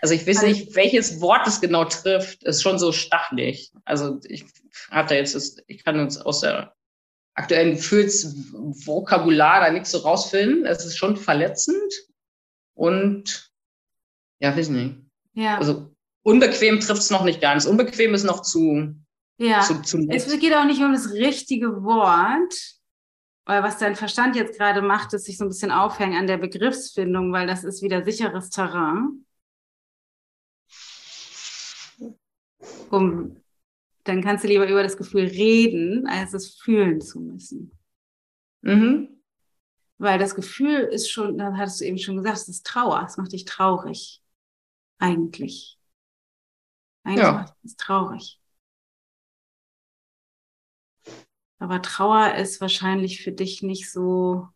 Also 0.00 0.14
ich 0.14 0.26
weiß 0.26 0.38
also, 0.38 0.48
nicht, 0.48 0.74
welches 0.74 1.20
Wort 1.20 1.46
es 1.46 1.60
genau 1.60 1.84
trifft. 1.84 2.42
Ist 2.44 2.62
schon 2.62 2.78
so 2.78 2.92
stachelig. 2.92 3.72
Also 3.84 4.18
ich 4.24 4.44
hatte 4.90 5.14
jetzt, 5.14 5.34
das, 5.34 5.56
ich 5.66 5.84
kann 5.84 6.00
uns 6.00 6.16
aus 6.18 6.40
der 6.40 6.73
aktuellen 7.34 7.76
Gefühlsvokabular 7.76 9.60
da 9.60 9.70
nichts 9.70 9.90
so 9.90 9.98
rausfinden. 9.98 10.64
Es 10.66 10.84
ist 10.84 10.96
schon 10.96 11.16
verletzend 11.16 11.92
und 12.74 13.50
ja, 14.40 14.56
weiß 14.56 14.68
nicht. 14.68 14.96
Ja. 15.34 15.58
Also 15.58 15.94
unbequem 16.22 16.80
trifft 16.80 17.02
es 17.02 17.10
noch 17.10 17.24
nicht 17.24 17.40
ganz. 17.40 17.66
Unbequem 17.66 18.14
ist 18.14 18.24
noch 18.24 18.42
zu. 18.42 18.94
Ja. 19.36 19.60
Zu, 19.62 19.82
zu 19.82 20.06
es 20.10 20.28
geht 20.38 20.54
auch 20.54 20.64
nicht 20.64 20.80
um 20.80 20.92
das 20.92 21.10
richtige 21.12 21.82
Wort, 21.82 22.54
weil 23.46 23.62
was 23.62 23.78
dein 23.78 23.96
Verstand 23.96 24.36
jetzt 24.36 24.56
gerade 24.56 24.80
macht, 24.80 25.12
ist 25.12 25.24
sich 25.24 25.36
so 25.36 25.44
ein 25.44 25.48
bisschen 25.48 25.72
aufhängen 25.72 26.16
an 26.16 26.28
der 26.28 26.38
Begriffsfindung, 26.38 27.32
weil 27.32 27.46
das 27.46 27.64
ist 27.64 27.82
wieder 27.82 28.04
sicheres 28.04 28.50
Terrain. 28.50 29.26
Um 32.90 33.43
dann 34.04 34.22
kannst 34.22 34.44
du 34.44 34.48
lieber 34.48 34.68
über 34.68 34.82
das 34.82 34.96
Gefühl 34.96 35.24
reden, 35.24 36.06
als 36.06 36.34
es 36.34 36.54
fühlen 36.54 37.00
zu 37.00 37.20
müssen. 37.20 37.78
Mhm. 38.62 39.08
Weil 39.98 40.18
das 40.18 40.34
Gefühl 40.34 40.80
ist 40.80 41.10
schon, 41.10 41.38
da 41.38 41.54
hattest 41.56 41.80
du 41.80 41.84
eben 41.84 41.98
schon 41.98 42.16
gesagt, 42.16 42.36
es 42.36 42.48
ist 42.48 42.66
Trauer, 42.66 43.02
es 43.06 43.16
macht 43.16 43.32
dich 43.32 43.44
traurig. 43.44 44.22
Eigentlich. 44.98 45.78
Eigentlich 47.02 47.24
ja. 47.24 47.32
macht 47.32 47.54
es 47.64 47.76
traurig. 47.76 48.40
Aber 51.58 51.80
Trauer 51.80 52.34
ist 52.34 52.60
wahrscheinlich 52.60 53.22
für 53.22 53.32
dich 53.32 53.62
nicht 53.62 53.90
so 53.90 54.48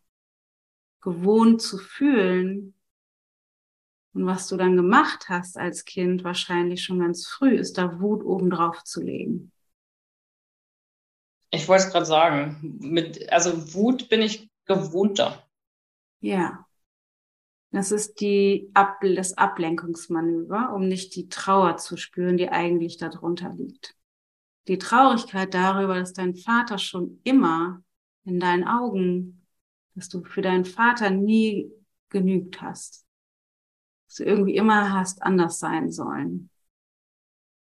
gewohnt 1.00 1.62
zu 1.62 1.78
fühlen, 1.78 2.74
und 4.14 4.26
was 4.26 4.48
du 4.48 4.56
dann 4.56 4.76
gemacht 4.76 5.28
hast 5.28 5.58
als 5.58 5.84
Kind, 5.84 6.24
wahrscheinlich 6.24 6.82
schon 6.82 7.00
ganz 7.00 7.26
früh, 7.26 7.54
ist 7.54 7.78
da 7.78 8.00
Wut 8.00 8.24
obendrauf 8.24 8.82
zu 8.84 9.02
legen. 9.02 9.52
Ich 11.50 11.68
wollte 11.68 11.84
es 11.84 11.92
gerade 11.92 12.06
sagen. 12.06 12.78
Mit, 12.80 13.30
also 13.32 13.74
Wut 13.74 14.08
bin 14.08 14.22
ich 14.22 14.50
gewohnter. 14.64 15.46
Ja. 16.20 16.64
Das 17.70 17.92
ist 17.92 18.20
die 18.20 18.70
Ab 18.72 18.98
das 19.02 19.36
Ablenkungsmanöver, 19.36 20.72
um 20.74 20.88
nicht 20.88 21.14
die 21.14 21.28
Trauer 21.28 21.76
zu 21.76 21.98
spüren, 21.98 22.38
die 22.38 22.48
eigentlich 22.48 22.96
darunter 22.96 23.50
liegt. 23.50 23.94
Die 24.68 24.78
Traurigkeit 24.78 25.52
darüber, 25.52 25.94
dass 25.98 26.14
dein 26.14 26.34
Vater 26.34 26.78
schon 26.78 27.20
immer 27.24 27.82
in 28.24 28.40
deinen 28.40 28.66
Augen, 28.66 29.46
dass 29.94 30.08
du 30.08 30.24
für 30.24 30.42
deinen 30.42 30.64
Vater 30.64 31.10
nie 31.10 31.70
genügt 32.08 32.62
hast 32.62 33.07
dass 34.08 34.16
du 34.16 34.24
irgendwie 34.24 34.56
immer 34.56 34.92
hast 34.92 35.22
anders 35.22 35.58
sein 35.58 35.92
sollen. 35.92 36.48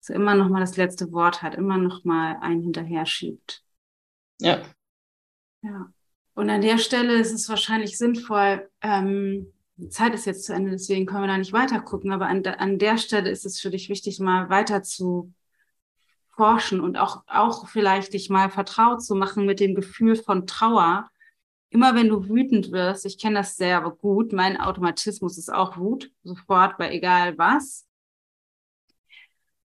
Dass 0.01 0.11
er 0.11 0.16
immer 0.16 0.35
noch 0.35 0.49
mal 0.49 0.61
das 0.61 0.76
letzte 0.76 1.12
Wort 1.12 1.43
hat, 1.43 1.55
immer 1.55 1.78
noch 1.78 2.05
mal 2.05 2.39
einen 2.41 2.61
hinterher 2.61 3.07
schiebt. 3.07 3.62
Ja. 4.41 4.62
Ja. 5.62 5.93
Und 6.35 6.51
an 6.51 6.61
der 6.61 6.78
Stelle 6.78 7.14
ist 7.14 7.32
es 7.32 7.49
wahrscheinlich 7.49 7.97
sinnvoll, 7.97 8.68
ähm, 8.82 9.53
die 9.76 9.89
Zeit 9.89 10.14
ist 10.14 10.26
jetzt 10.26 10.45
zu 10.45 10.53
Ende, 10.53 10.72
deswegen 10.72 11.07
können 11.07 11.22
wir 11.22 11.28
da 11.28 11.39
nicht 11.39 11.53
weiter 11.53 11.80
gucken, 11.80 12.12
aber 12.12 12.26
an, 12.26 12.45
an 12.45 12.78
der 12.78 12.99
Stelle 12.99 13.30
ist 13.30 13.47
es 13.47 13.61
für 13.61 13.70
dich 13.70 13.89
wichtig, 13.89 14.18
mal 14.18 14.49
weiter 14.51 14.82
zu 14.82 15.32
forschen 16.30 16.80
und 16.80 16.97
auch, 16.97 17.22
auch 17.28 17.68
vielleicht 17.68 18.12
dich 18.12 18.28
mal 18.28 18.51
vertraut 18.51 19.05
zu 19.05 19.14
machen 19.14 19.47
mit 19.47 19.61
dem 19.61 19.74
Gefühl 19.76 20.16
von 20.16 20.47
Trauer, 20.49 21.09
immer 21.74 21.96
wenn 21.96 22.08
du 22.08 22.28
wütend 22.28 22.70
wirst, 22.70 23.04
ich 23.04 23.18
kenne 23.18 23.40
das 23.40 23.56
sehr 23.56 23.80
gut, 24.00 24.32
mein 24.32 24.60
Automatismus 24.60 25.36
ist 25.38 25.52
auch 25.52 25.76
Wut, 25.76 26.08
sofort 26.22 26.78
bei 26.78 26.92
egal 26.92 27.36
was. 27.36 27.84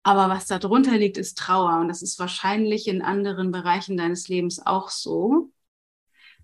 Aber 0.03 0.29
was 0.29 0.47
da 0.47 0.57
drunter 0.57 0.97
liegt, 0.97 1.17
ist 1.17 1.37
Trauer. 1.37 1.81
Und 1.81 1.89
das 1.89 2.01
ist 2.01 2.17
wahrscheinlich 2.17 2.87
in 2.87 3.01
anderen 3.01 3.51
Bereichen 3.51 3.97
deines 3.97 4.29
Lebens 4.29 4.65
auch 4.65 4.87
so, 4.89 5.51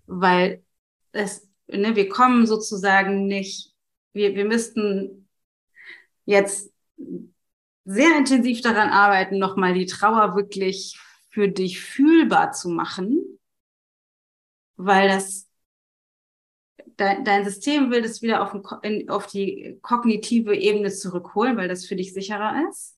weil 0.04 0.62
es, 1.12 1.48
ne, 1.66 1.96
wir 1.96 2.10
kommen 2.10 2.46
sozusagen 2.46 3.26
nicht, 3.26 3.72
wir, 4.12 4.34
wir 4.34 4.44
müssten 4.44 5.30
jetzt 6.26 6.70
sehr 7.86 8.18
intensiv 8.18 8.60
daran 8.60 8.90
arbeiten, 8.90 9.38
nochmal 9.38 9.72
die 9.72 9.86
Trauer 9.86 10.36
wirklich 10.36 11.00
für 11.30 11.48
dich 11.48 11.80
fühlbar 11.80 12.52
zu 12.52 12.68
machen, 12.68 13.38
weil 14.76 15.08
das 15.08 15.48
dein, 16.96 17.24
dein 17.24 17.44
System 17.44 17.90
will 17.90 18.02
das 18.02 18.22
wieder 18.22 18.42
auf, 18.42 18.54
in, 18.82 19.08
auf 19.08 19.26
die 19.26 19.78
kognitive 19.82 20.54
Ebene 20.54 20.90
zurückholen, 20.90 21.56
weil 21.56 21.68
das 21.68 21.86
für 21.86 21.96
dich 21.96 22.12
sicherer 22.12 22.68
ist. 22.68 22.96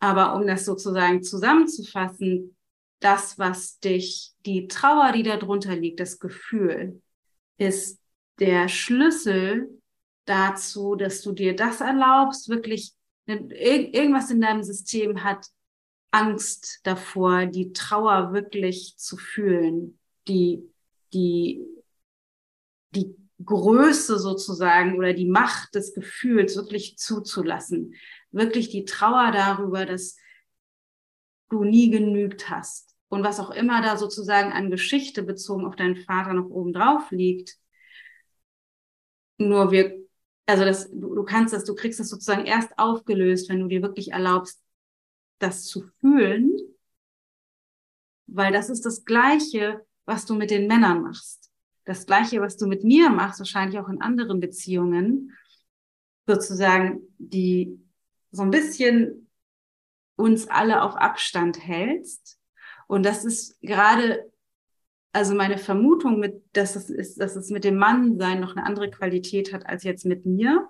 Aber 0.00 0.34
um 0.34 0.46
das 0.46 0.64
sozusagen 0.64 1.22
zusammenzufassen, 1.22 2.56
das, 3.00 3.38
was 3.38 3.78
dich, 3.80 4.32
die 4.46 4.68
Trauer, 4.68 5.12
die 5.12 5.22
darunter 5.22 5.76
liegt, 5.76 6.00
das 6.00 6.18
Gefühl, 6.18 7.00
ist 7.58 8.00
der 8.38 8.68
Schlüssel 8.68 9.80
dazu, 10.24 10.94
dass 10.94 11.22
du 11.22 11.32
dir 11.32 11.56
das 11.56 11.80
erlaubst, 11.80 12.48
wirklich 12.48 12.92
irgendwas 13.26 14.30
in 14.30 14.40
deinem 14.40 14.62
System 14.62 15.22
hat 15.22 15.46
Angst 16.10 16.80
davor, 16.84 17.46
die 17.46 17.72
Trauer 17.72 18.32
wirklich 18.32 18.96
zu 18.96 19.16
fühlen, 19.16 19.98
die, 20.26 20.62
die, 21.12 21.62
die 22.98 23.16
Größe 23.44 24.18
sozusagen 24.18 24.96
oder 24.96 25.12
die 25.12 25.28
Macht 25.28 25.74
des 25.74 25.94
Gefühls 25.94 26.56
wirklich 26.56 26.98
zuzulassen 26.98 27.94
wirklich 28.30 28.70
die 28.70 28.84
Trauer 28.84 29.30
darüber, 29.32 29.86
dass 29.86 30.16
du 31.50 31.64
nie 31.64 31.90
genügt 31.90 32.50
hast. 32.50 32.94
Und 33.08 33.24
was 33.24 33.40
auch 33.40 33.50
immer 33.50 33.80
da 33.80 33.96
sozusagen 33.96 34.52
an 34.52 34.70
Geschichte 34.70 35.22
bezogen 35.22 35.64
auf 35.64 35.76
deinen 35.76 35.96
Vater 35.96 36.34
noch 36.34 36.50
oben 36.50 36.74
drauf 36.74 37.10
liegt. 37.10 37.56
Nur 39.38 39.70
wir, 39.70 39.96
also 40.46 40.64
das, 40.64 40.90
du, 40.90 41.14
du 41.14 41.24
kannst 41.24 41.54
das, 41.54 41.64
du 41.64 41.74
kriegst 41.74 42.00
das 42.00 42.10
sozusagen 42.10 42.44
erst 42.44 42.78
aufgelöst, 42.78 43.48
wenn 43.48 43.60
du 43.60 43.68
dir 43.68 43.80
wirklich 43.80 44.12
erlaubst, 44.12 44.62
das 45.38 45.64
zu 45.64 45.88
fühlen. 46.00 46.54
Weil 48.26 48.52
das 48.52 48.68
ist 48.68 48.84
das 48.84 49.06
Gleiche, 49.06 49.86
was 50.04 50.26
du 50.26 50.34
mit 50.34 50.50
den 50.50 50.66
Männern 50.66 51.02
machst. 51.02 51.47
Das 51.88 52.04
Gleiche, 52.04 52.42
was 52.42 52.58
du 52.58 52.66
mit 52.66 52.84
mir 52.84 53.08
machst, 53.08 53.38
wahrscheinlich 53.38 53.78
auch 53.78 53.88
in 53.88 54.02
anderen 54.02 54.40
Beziehungen. 54.40 55.32
Sozusagen 56.26 57.00
die, 57.16 57.80
so 58.30 58.42
ein 58.42 58.50
bisschen 58.50 59.30
uns 60.14 60.48
alle 60.48 60.82
auf 60.82 60.96
Abstand 60.96 61.66
hältst. 61.66 62.38
Und 62.88 63.06
das 63.06 63.24
ist 63.24 63.58
gerade, 63.62 64.30
also 65.14 65.34
meine 65.34 65.56
Vermutung 65.56 66.18
mit, 66.18 66.44
dass 66.52 66.76
es 66.76 66.90
ist, 66.90 67.18
dass 67.18 67.36
es 67.36 67.48
mit 67.48 67.64
dem 67.64 67.78
Mannsein 67.78 68.40
noch 68.40 68.54
eine 68.54 68.66
andere 68.66 68.90
Qualität 68.90 69.54
hat 69.54 69.64
als 69.64 69.82
jetzt 69.82 70.04
mit 70.04 70.26
mir, 70.26 70.68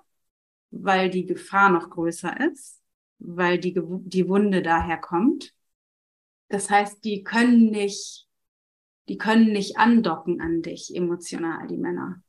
weil 0.71 1.09
die 1.09 1.25
Gefahr 1.25 1.69
noch 1.69 1.89
größer 1.89 2.49
ist, 2.49 2.81
weil 3.17 3.59
die, 3.59 3.73
die 3.75 4.29
Wunde 4.29 4.61
daher 4.61 4.97
kommt. 4.97 5.53
Das 6.47 6.69
heißt, 6.69 7.03
die 7.03 7.25
können 7.25 7.71
nicht, 7.71 8.28
die 9.09 9.17
können 9.17 9.51
nicht 9.51 9.77
andocken 9.77 10.39
an 10.39 10.61
dich 10.61 10.95
emotional, 10.95 11.67
die 11.67 11.77
Männer. 11.77 12.21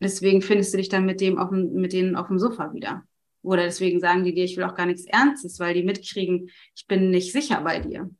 Deswegen 0.00 0.42
findest 0.42 0.72
du 0.72 0.78
dich 0.78 0.88
dann 0.88 1.06
mit 1.06 1.20
dem 1.20 1.38
auf 1.38 1.50
dem, 1.50 1.74
mit 1.74 1.92
denen 1.92 2.16
auf 2.16 2.28
dem 2.28 2.38
Sofa 2.38 2.72
wieder. 2.72 3.04
Oder 3.42 3.62
deswegen 3.62 4.00
sagen 4.00 4.24
die 4.24 4.34
dir, 4.34 4.44
ich 4.44 4.56
will 4.56 4.64
auch 4.64 4.74
gar 4.74 4.86
nichts 4.86 5.04
Ernstes, 5.04 5.60
weil 5.60 5.74
die 5.74 5.84
mitkriegen, 5.84 6.50
ich 6.74 6.86
bin 6.86 7.10
nicht 7.10 7.32
sicher 7.32 7.60
bei 7.60 7.80
dir. 7.80 8.10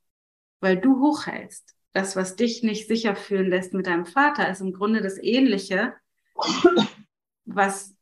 Weil 0.61 0.79
du 0.79 1.01
hochhältst. 1.01 1.75
Das, 1.93 2.15
was 2.15 2.37
dich 2.37 2.63
nicht 2.63 2.87
sicher 2.87 3.17
fühlen 3.17 3.49
lässt 3.49 3.73
mit 3.73 3.87
deinem 3.87 4.05
Vater, 4.05 4.51
ist 4.51 4.61
im 4.61 4.73
Grunde 4.73 5.01
das 5.01 5.19
Ähnliche, 5.19 5.95
was 7.47 7.95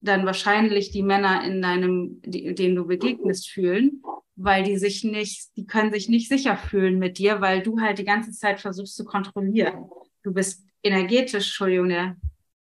dann 0.00 0.24
wahrscheinlich 0.24 0.92
die 0.92 1.02
Männer 1.02 1.44
in 1.44 1.60
deinem, 1.60 2.20
denen 2.22 2.76
du 2.76 2.86
begegnest, 2.86 3.50
fühlen, 3.50 4.02
weil 4.36 4.62
die 4.62 4.76
sich 4.76 5.02
nicht, 5.02 5.56
die 5.56 5.66
können 5.66 5.92
sich 5.92 6.08
nicht 6.08 6.28
sicher 6.28 6.56
fühlen 6.56 6.98
mit 6.98 7.18
dir, 7.18 7.40
weil 7.40 7.62
du 7.62 7.80
halt 7.80 7.98
die 7.98 8.04
ganze 8.04 8.32
Zeit 8.32 8.60
versuchst 8.60 8.94
zu 8.94 9.04
kontrollieren. 9.04 9.88
Du 10.22 10.32
bist 10.32 10.64
energetisch, 10.82 11.46
Entschuldigung, 11.46 11.88
der 11.88 12.16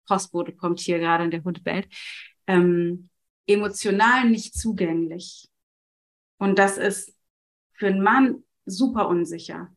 Postbote 0.06 0.52
kommt 0.52 0.80
hier 0.80 0.98
gerade 0.98 1.24
in 1.24 1.30
der 1.30 1.42
Hund 1.42 1.64
bellt. 1.64 1.88
Ähm, 2.46 3.08
emotional 3.46 4.28
nicht 4.28 4.54
zugänglich. 4.54 5.48
Und 6.38 6.58
das 6.58 6.76
ist 6.76 7.16
für 7.72 7.86
einen 7.86 8.02
Mann 8.02 8.44
super 8.66 9.08
unsicher. 9.08 9.74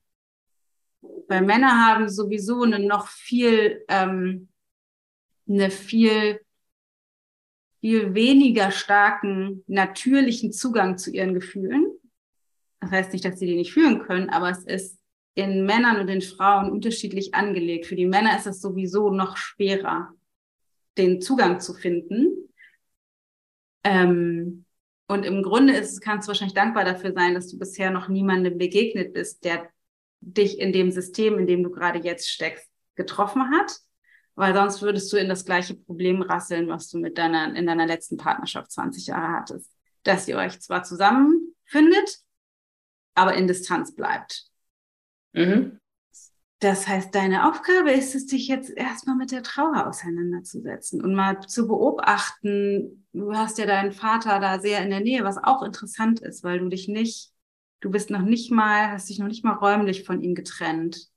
Weil 1.27 1.43
Männer 1.43 1.87
haben 1.87 2.09
sowieso 2.09 2.63
eine 2.63 2.79
noch 2.79 3.07
viel, 3.07 3.83
ähm, 3.87 4.49
eine 5.47 5.69
viel, 5.69 6.41
viel 7.87 8.13
weniger 8.13 8.69
starken 8.69 9.63
natürlichen 9.65 10.51
Zugang 10.51 10.97
zu 10.97 11.09
ihren 11.09 11.33
Gefühlen. 11.33 11.87
Das 12.81 12.91
heißt 12.91 13.13
nicht, 13.13 13.23
dass 13.23 13.39
sie 13.39 13.45
die 13.45 13.55
nicht 13.55 13.71
fühlen 13.71 13.99
können, 13.99 14.29
aber 14.29 14.49
es 14.49 14.65
ist 14.65 14.99
in 15.35 15.65
Männern 15.65 16.01
und 16.01 16.09
in 16.09 16.21
Frauen 16.21 16.69
unterschiedlich 16.69 17.33
angelegt. 17.33 17.85
Für 17.85 17.95
die 17.95 18.05
Männer 18.05 18.37
ist 18.37 18.45
es 18.45 18.59
sowieso 18.59 19.09
noch 19.09 19.37
schwerer, 19.37 20.09
den 20.97 21.21
Zugang 21.21 21.61
zu 21.61 21.73
finden. 21.73 22.49
Ähm, 23.85 24.65
und 25.07 25.23
im 25.25 25.41
Grunde 25.41 25.71
ist, 25.71 26.01
kannst 26.01 26.27
du 26.27 26.31
wahrscheinlich 26.31 26.55
dankbar 26.55 26.83
dafür 26.83 27.13
sein, 27.13 27.35
dass 27.35 27.47
du 27.47 27.57
bisher 27.57 27.89
noch 27.89 28.09
niemandem 28.09 28.57
begegnet 28.57 29.13
bist, 29.13 29.45
der 29.45 29.69
dich 30.19 30.59
in 30.59 30.73
dem 30.73 30.91
System, 30.91 31.39
in 31.39 31.47
dem 31.47 31.63
du 31.63 31.71
gerade 31.71 31.99
jetzt 31.99 32.29
steckst, 32.29 32.69
getroffen 32.95 33.49
hat. 33.51 33.77
Weil 34.37 34.53
sonst 34.53 34.83
würdest 34.83 35.11
du 35.11 35.17
in 35.17 35.29
das 35.29 35.45
gleiche 35.45 35.73
Problem 35.73 36.21
rasseln, 36.21 36.67
was 36.67 36.89
du 36.89 36.99
mit 36.99 37.17
deiner, 37.17 37.55
in 37.55 37.65
deiner 37.65 37.87
letzten 37.87 38.17
Partnerschaft 38.17 38.71
20 38.71 39.07
Jahre 39.07 39.33
hattest. 39.33 39.71
Dass 40.03 40.27
ihr 40.27 40.37
euch 40.37 40.59
zwar 40.61 40.83
zusammenfindet, 40.83 42.19
aber 43.15 43.33
in 43.33 43.47
Distanz 43.47 43.95
bleibt. 43.95 44.45
Mhm. 45.33 45.79
Das 46.59 46.87
heißt, 46.87 47.15
deine 47.15 47.49
Aufgabe 47.49 47.91
ist 47.91 48.13
es, 48.13 48.27
dich 48.27 48.47
jetzt 48.47 48.69
erstmal 48.69 49.15
mit 49.15 49.31
der 49.31 49.41
Trauer 49.41 49.87
auseinanderzusetzen 49.87 51.03
und 51.03 51.15
mal 51.15 51.39
zu 51.47 51.67
beobachten. 51.67 53.07
Du 53.13 53.33
hast 53.33 53.57
ja 53.57 53.65
deinen 53.65 53.91
Vater 53.91 54.39
da 54.39 54.59
sehr 54.59 54.83
in 54.83 54.91
der 54.91 54.99
Nähe, 54.99 55.23
was 55.23 55.43
auch 55.43 55.63
interessant 55.63 56.19
ist, 56.19 56.43
weil 56.43 56.59
du 56.59 56.69
dich 56.69 56.87
nicht, 56.87 57.31
du 57.79 57.89
bist 57.89 58.11
noch 58.11 58.21
nicht 58.21 58.51
mal, 58.51 58.91
hast 58.91 59.09
dich 59.09 59.17
noch 59.17 59.27
nicht 59.27 59.43
mal 59.43 59.53
räumlich 59.53 60.03
von 60.03 60.21
ihm 60.21 60.35
getrennt. 60.35 61.07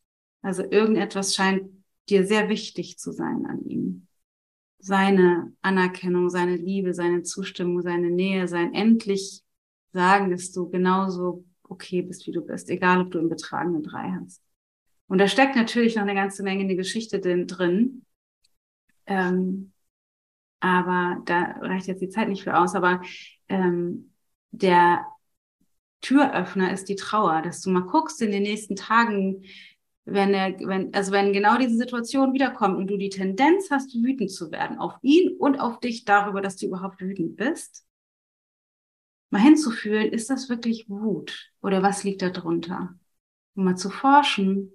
Also 0.41 0.63
irgendetwas 0.63 1.35
scheint 1.35 1.80
dir 2.09 2.27
sehr 2.27 2.49
wichtig 2.49 2.99
zu 2.99 3.13
sein 3.13 3.47
an 3.47 3.65
ihm. 3.67 4.07
Seine 4.79 5.53
Anerkennung, 5.61 6.31
seine 6.31 6.57
Liebe, 6.57 6.95
seine 6.95 7.23
Zustimmung, 7.23 7.83
seine 7.83 8.11
Nähe, 8.11 8.49
sein 8.49 8.75
endlich 8.75 9.43
sagen, 9.93 10.31
dass 10.31 10.53
du 10.53 10.69
genauso 10.71 11.45
okay 11.63 12.03
bist, 12.03 12.27
wie 12.27 12.33
du 12.33 12.41
bist, 12.41 12.71
egal 12.71 13.03
ob 13.03 13.11
du 13.11 13.19
im 13.19 13.29
betragenen 13.29 13.83
Drei 13.83 14.13
hast. 14.21 14.43
Und 15.07 15.19
da 15.19 15.29
steckt 15.29 15.57
natürlich 15.57 15.97
noch 15.97 16.03
eine 16.03 16.15
ganze 16.15 16.43
Menge 16.43 16.63
in 16.63 16.69
die 16.69 16.77
Geschichte 16.77 17.21
drin. 17.21 18.05
Ähm, 19.07 19.73
aber 20.61 21.21
da 21.25 21.57
reicht 21.61 21.87
jetzt 21.89 22.01
die 22.01 22.11
Zeit 22.11 22.29
nicht 22.29 22.45
für 22.45 22.57
aus. 22.57 22.75
Aber 22.75 23.03
ähm, 23.49 24.13
der 24.53 25.05
Türöffner 26.01 26.73
ist 26.73 26.89
die 26.89 26.97
Trauer, 26.97 27.43
dass 27.43 27.61
du 27.61 27.71
mal 27.71 27.81
guckst 27.81 28.23
in 28.23 28.31
den 28.31 28.43
nächsten 28.43 28.77
Tagen, 28.77 29.45
wenn 30.05 30.35
er, 30.35 30.59
wenn, 30.61 30.93
also 30.95 31.13
wenn 31.13 31.33
genau 31.33 31.59
diese 31.59 31.77
Situation 31.77 32.33
wiederkommt 32.33 32.77
und 32.77 32.89
du 32.89 32.97
die 32.97 33.11
Tendenz 33.11 33.71
hast, 33.71 33.95
wütend 33.95 34.31
zu 34.31 34.51
werden 34.51 34.79
auf 34.79 34.95
ihn 35.03 35.37
und 35.39 35.61
auf 35.61 35.81
dich 35.81 36.05
darüber, 36.05 36.41
dass 36.41 36.57
du 36.57 36.67
überhaupt 36.67 37.01
wütend 37.01 37.37
bist, 37.37 37.87
mal 39.31 39.41
hinzufühlen, 39.41 40.13
ist 40.13 40.31
das 40.31 40.49
wirklich 40.49 40.89
Wut 40.89 41.53
oder 41.61 41.83
was 41.83 42.05
liegt 42.05 42.23
da 42.23 42.31
drunter? 42.31 42.95
Um 43.55 43.65
mal 43.65 43.77
zu 43.77 43.91
forschen, 43.91 44.73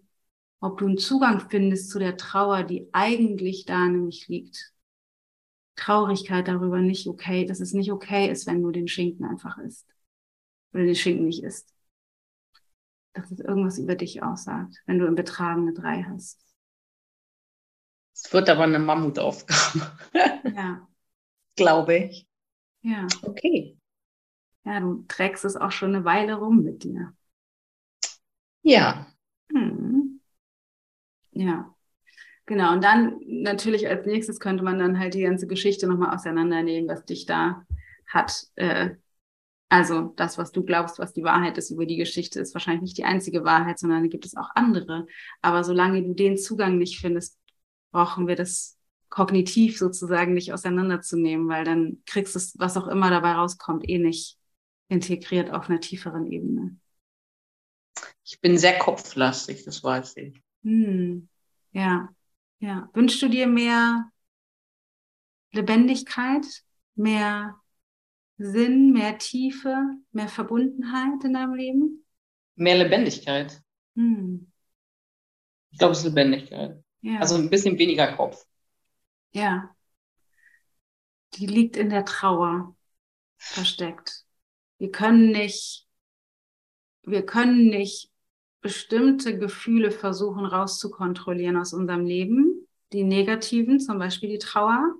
ob 0.59 0.77
du 0.77 0.87
einen 0.87 0.97
Zugang 0.97 1.49
findest 1.49 1.89
zu 1.89 1.99
der 1.99 2.17
Trauer, 2.17 2.63
die 2.63 2.87
eigentlich 2.93 3.65
da 3.65 3.87
nämlich 3.87 4.27
liegt. 4.27 4.73
Traurigkeit 5.75 6.47
darüber 6.47 6.79
nicht 6.79 7.07
okay, 7.07 7.45
dass 7.45 7.59
es 7.59 7.73
nicht 7.73 7.91
okay 7.91 8.31
ist, 8.31 8.47
wenn 8.47 8.63
du 8.63 8.71
den 8.71 8.87
Schinken 8.87 9.25
einfach 9.25 9.57
isst. 9.57 9.85
Oder 10.73 10.85
den 10.85 10.95
Schinken 10.95 11.25
nicht 11.25 11.43
isst. 11.43 11.74
Dass 13.15 13.31
es 13.31 13.39
irgendwas 13.39 13.79
über 13.79 13.95
dich 13.95 14.21
aussagt, 14.21 14.83
wenn 14.85 14.99
du 14.99 15.07
im 15.07 15.15
Betragen 15.15 15.61
eine 15.61 15.73
drei 15.73 16.03
hast. 16.03 16.39
Es 18.13 18.31
wird 18.31 18.49
aber 18.49 18.63
eine 18.63 18.79
Mammutaufgabe. 18.79 19.91
Ja. 20.55 20.87
Glaube 21.55 21.97
ich. 21.97 22.27
Ja. 22.81 23.07
Okay. 23.23 23.77
Ja, 24.63 24.79
du 24.79 25.03
trägst 25.07 25.43
es 25.43 25.55
auch 25.55 25.71
schon 25.71 25.95
eine 25.95 26.05
Weile 26.05 26.35
rum 26.35 26.61
mit 26.61 26.83
dir. 26.83 27.13
Ja. 28.61 29.07
Hm. 29.51 30.21
Ja, 31.31 31.75
genau. 32.45 32.73
Und 32.73 32.83
dann 32.83 33.19
natürlich 33.25 33.87
als 33.87 34.05
nächstes 34.05 34.39
könnte 34.39 34.63
man 34.63 34.79
dann 34.79 34.99
halt 34.99 35.13
die 35.13 35.23
ganze 35.23 35.47
Geschichte 35.47 35.87
nochmal 35.87 36.15
auseinandernehmen, 36.15 36.89
was 36.89 37.05
dich 37.05 37.25
da 37.25 37.65
hat 38.07 38.47
äh, 38.55 38.91
Also 39.69 40.13
das, 40.15 40.37
was 40.37 40.51
du 40.51 40.63
glaubst, 40.63 40.99
was 40.99 41.13
die 41.13 41.23
Wahrheit 41.23 41.57
ist 41.57 41.71
über 41.71 41.85
die 41.85 41.97
Geschichte, 41.97 42.39
ist 42.39 42.53
wahrscheinlich 42.53 42.83
nicht 42.83 42.97
die 42.97 43.03
einzige 43.03 43.43
Wahrheit, 43.43 43.79
sondern 43.79 44.03
da 44.03 44.09
gibt 44.09 44.25
es 44.25 44.35
auch 44.35 44.49
andere. 44.53 45.07
Aber 45.41 45.63
solange 45.63 46.03
du 46.03 46.13
den 46.13 46.37
Zugang 46.37 46.77
nicht 46.77 46.99
findest, 46.99 47.39
brauchen 47.91 48.27
wir 48.27 48.35
das 48.35 48.77
kognitiv 49.09 49.77
sozusagen 49.77 50.33
nicht 50.33 50.53
auseinanderzunehmen, 50.53 51.47
weil 51.47 51.63
dann 51.63 52.03
kriegst 52.05 52.35
du 52.35 52.39
es, 52.39 52.57
was 52.59 52.77
auch 52.77 52.87
immer 52.87 53.09
dabei 53.09 53.33
rauskommt, 53.33 53.87
eh 53.89 53.97
nicht 53.97 54.37
integriert 54.87 55.51
auf 55.51 55.69
einer 55.69 55.79
tieferen 55.79 56.31
Ebene. 56.31 56.77
Ich 58.23 58.39
bin 58.41 58.57
sehr 58.57 58.77
kopflastig, 58.77 59.63
das 59.63 59.83
weiß 59.83 60.17
ich. 60.17 60.41
Hm. 60.63 61.29
Ja, 61.71 62.09
ja. 62.59 62.89
Wünschst 62.93 63.21
du 63.21 63.29
dir 63.29 63.47
mehr 63.47 64.09
Lebendigkeit, 65.51 66.45
mehr 66.95 67.55
Sinn, 68.37 68.91
mehr 68.91 69.17
Tiefe, 69.17 69.75
mehr 70.11 70.27
Verbundenheit 70.27 71.23
in 71.23 71.33
deinem 71.33 71.53
Leben? 71.53 72.05
Mehr 72.55 72.77
Lebendigkeit. 72.77 73.61
Hm. 73.95 74.51
Ich 75.71 75.79
glaube, 75.79 75.93
es 75.93 75.99
ist 75.99 76.05
Lebendigkeit. 76.05 76.83
Ja. 77.01 77.19
Also 77.19 77.35
ein 77.35 77.49
bisschen 77.49 77.77
weniger 77.77 78.15
Kopf. 78.15 78.45
Ja. 79.31 79.75
Die 81.35 81.45
liegt 81.45 81.77
in 81.77 81.89
der 81.89 82.05
Trauer 82.05 82.75
versteckt. 83.37 84.25
Wir 84.77 84.91
können 84.91 85.31
nicht, 85.31 85.87
wir 87.03 87.25
können 87.25 87.67
nicht 87.67 88.11
bestimmte 88.61 89.37
Gefühle 89.37 89.91
versuchen 89.91 90.45
rauszukontrollieren 90.45 91.57
aus 91.57 91.73
unserem 91.73 92.05
Leben, 92.05 92.67
die 92.93 93.03
negativen, 93.03 93.79
zum 93.79 93.99
Beispiel 93.99 94.29
die 94.29 94.39
Trauer, 94.39 94.95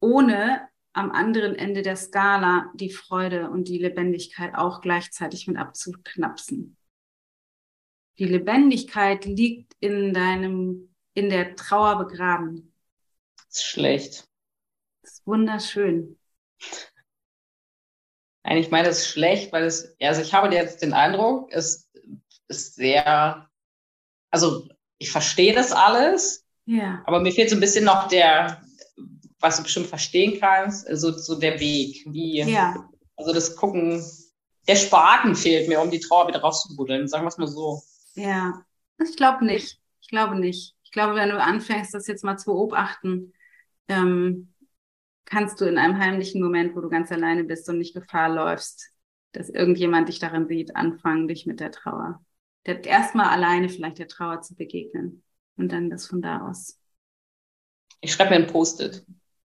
ohne 0.00 0.68
am 0.96 1.10
anderen 1.10 1.54
Ende 1.54 1.82
der 1.82 1.96
Skala 1.96 2.72
die 2.74 2.90
Freude 2.90 3.50
und 3.50 3.68
die 3.68 3.76
Lebendigkeit 3.76 4.54
auch 4.54 4.80
gleichzeitig 4.80 5.46
mit 5.46 5.58
abzuknapsen. 5.58 6.78
Die 8.18 8.24
Lebendigkeit 8.24 9.26
liegt 9.26 9.74
in 9.78 10.14
deinem, 10.14 10.94
in 11.12 11.28
der 11.28 11.54
Trauer 11.54 11.98
begraben. 11.98 12.72
Das 13.36 13.58
ist 13.58 13.66
schlecht. 13.66 14.26
Das 15.02 15.12
ist 15.12 15.26
wunderschön. 15.26 16.18
Nein, 18.42 18.56
ich 18.56 18.70
meine, 18.70 18.88
es 18.88 19.00
ist 19.00 19.08
schlecht, 19.08 19.52
weil 19.52 19.64
es, 19.64 19.94
also 20.00 20.22
ich 20.22 20.32
habe 20.32 20.54
jetzt 20.54 20.80
den 20.80 20.94
Eindruck, 20.94 21.52
es 21.52 21.90
ist 22.48 22.76
sehr, 22.76 23.50
also 24.30 24.66
ich 24.96 25.10
verstehe 25.10 25.52
das 25.52 25.72
alles, 25.72 26.46
ja. 26.64 27.02
aber 27.04 27.20
mir 27.20 27.32
fehlt 27.32 27.50
so 27.50 27.56
ein 27.56 27.60
bisschen 27.60 27.84
noch 27.84 28.08
der, 28.08 28.62
was 29.40 29.56
du 29.56 29.62
bestimmt 29.62 29.86
verstehen 29.86 30.38
kannst, 30.40 30.86
so, 30.96 31.12
so 31.12 31.38
der 31.38 31.60
Weg, 31.60 32.04
wie, 32.06 32.42
ja. 32.42 32.88
also 33.16 33.32
das 33.32 33.56
Gucken, 33.56 34.02
der 34.66 34.76
Spaten 34.76 35.34
fehlt 35.36 35.68
mir, 35.68 35.80
um 35.80 35.90
die 35.90 36.00
Trauer 36.00 36.28
wieder 36.28 36.40
rauszubuddeln, 36.40 37.08
sagen 37.08 37.24
wir 37.24 37.28
es 37.28 37.38
mal 37.38 37.46
so. 37.46 37.82
Ja, 38.14 38.64
ich 39.02 39.16
glaube 39.16 39.44
nicht. 39.44 39.80
Ich 40.00 40.08
glaube 40.08 40.36
nicht. 40.36 40.74
Ich 40.84 40.90
glaube, 40.90 41.14
wenn 41.14 41.28
du 41.28 41.40
anfängst, 41.40 41.92
das 41.92 42.06
jetzt 42.06 42.24
mal 42.24 42.38
zu 42.38 42.46
beobachten, 42.46 43.32
ähm, 43.88 44.52
kannst 45.24 45.60
du 45.60 45.66
in 45.66 45.78
einem 45.78 45.98
heimlichen 45.98 46.42
Moment, 46.42 46.74
wo 46.74 46.80
du 46.80 46.88
ganz 46.88 47.12
alleine 47.12 47.44
bist 47.44 47.68
und 47.68 47.78
nicht 47.78 47.94
Gefahr 47.94 48.28
läufst, 48.28 48.90
dass 49.32 49.50
irgendjemand 49.50 50.08
dich 50.08 50.18
darin 50.18 50.48
sieht, 50.48 50.74
anfangen, 50.76 51.28
dich 51.28 51.46
mit 51.46 51.60
der 51.60 51.72
Trauer. 51.72 52.24
Erstmal 52.64 53.26
alleine 53.26 53.68
vielleicht 53.68 53.98
der 53.98 54.08
Trauer 54.08 54.40
zu 54.40 54.54
begegnen 54.54 55.22
und 55.56 55.70
dann 55.70 55.90
das 55.90 56.06
von 56.06 56.22
da 56.22 56.48
aus. 56.48 56.80
Ich 58.00 58.12
schreibe 58.12 58.30
mir 58.30 58.36
ein 58.36 58.46
Post-it, 58.46 59.04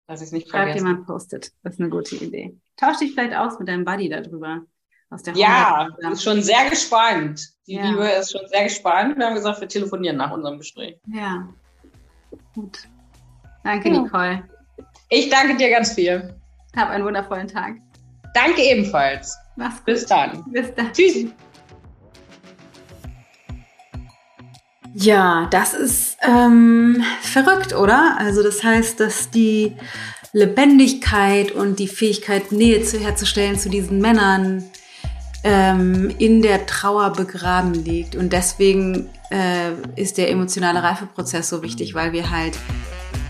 dass 0.08 0.22
ich 0.22 0.28
es 0.28 0.32
nicht 0.32 0.50
vergesse. 0.50 0.80
Schreib 0.80 0.88
jemand 0.88 1.08
Post-it, 1.08 1.52
das 1.64 1.74
ist 1.74 1.80
eine 1.80 1.90
gute 1.90 2.16
Idee. 2.16 2.58
Tausch 2.78 2.98
dich 2.98 3.14
vielleicht 3.14 3.36
aus 3.36 3.60
mit 3.60 3.68
deinem 3.68 3.86
Buddy 3.86 4.10
darüber 4.10 4.62
aus 5.10 5.24
der 5.24 5.36
Ja, 5.36 5.88
ist 6.12 6.24
schon 6.24 6.42
sehr 6.42 6.70
gespannt. 6.70 7.48
Die 7.68 7.76
ja. 7.76 7.90
Liebe 7.90 8.08
ist 8.08 8.32
schon 8.32 8.48
sehr 8.48 8.64
gespannt. 8.64 9.18
Wir 9.18 9.26
haben 9.26 9.36
gesagt, 9.36 9.62
wir 9.62 9.68
telefonieren 9.68 10.18
nach 10.18 10.32
unserem 10.32 10.58
Gespräch. 10.58 10.98
Ja. 11.08 11.48
Gut. 12.56 12.88
Danke, 13.64 13.90
ja. 13.90 14.02
Nicole. 14.02 14.44
Ich 15.10 15.30
danke 15.30 15.56
dir 15.56 15.70
ganz 15.70 15.94
viel. 15.94 16.36
Hab 16.76 16.90
einen 16.90 17.06
wundervollen 17.06 17.48
Tag. 17.48 17.76
Danke 18.34 18.62
ebenfalls. 18.62 19.38
Mach's 19.56 19.78
gut. 19.78 19.86
Bis 19.86 20.06
dann. 20.08 20.44
Bis 20.52 20.74
dann. 20.74 20.92
Tschüss. 20.92 21.28
Ja, 24.96 25.48
das 25.50 25.74
ist 25.74 26.18
ähm, 26.22 27.04
verrückt, 27.22 27.74
oder? 27.74 28.16
Also 28.20 28.44
das 28.44 28.64
heißt, 28.64 29.00
dass 29.00 29.32
die 29.32 29.76
Lebendigkeit 30.34 31.52
und 31.52 31.80
die 31.80 31.88
Fähigkeit, 31.88 32.52
Nähe 32.52 32.84
zu 32.84 33.00
herzustellen 33.00 33.58
zu 33.58 33.70
diesen 33.70 34.00
Männern, 34.00 34.64
ähm, 35.44 36.12
in 36.20 36.42
der 36.42 36.66
Trauer 36.66 37.12
begraben 37.12 37.74
liegt. 37.74 38.16
Und 38.16 38.34
deswegen 38.34 39.10
äh, 39.32 39.72
ist 39.96 40.18
der 40.18 40.30
emotionale 40.30 40.82
Reifeprozess 40.82 41.50
so 41.50 41.64
wichtig, 41.64 41.96
weil 41.96 42.14
wir 42.14 42.30
halt 42.30 42.58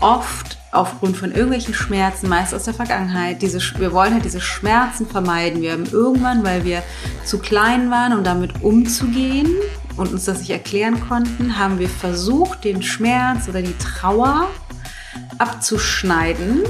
oft 0.00 0.58
aufgrund 0.70 1.16
von 1.16 1.30
irgendwelchen 1.30 1.72
Schmerzen, 1.72 2.28
meist 2.28 2.54
aus 2.54 2.64
der 2.64 2.74
Vergangenheit, 2.74 3.42
diese, 3.42 3.60
wir 3.78 3.92
wollen 3.92 4.12
halt 4.12 4.24
diese 4.24 4.40
Schmerzen 4.40 5.06
vermeiden. 5.06 5.62
Wir 5.62 5.72
haben 5.72 5.86
irgendwann, 5.90 6.44
weil 6.44 6.64
wir 6.64 6.82
zu 7.24 7.38
klein 7.38 7.90
waren, 7.90 8.12
um 8.12 8.24
damit 8.24 8.62
umzugehen 8.62 9.54
und 9.96 10.12
uns 10.12 10.24
das 10.24 10.40
nicht 10.40 10.50
erklären 10.50 11.00
konnten, 11.08 11.58
haben 11.58 11.78
wir 11.78 11.88
versucht, 11.88 12.64
den 12.64 12.82
Schmerz 12.82 13.48
oder 13.48 13.62
die 13.62 13.76
Trauer 13.78 14.48
abzuschneiden 15.38 16.62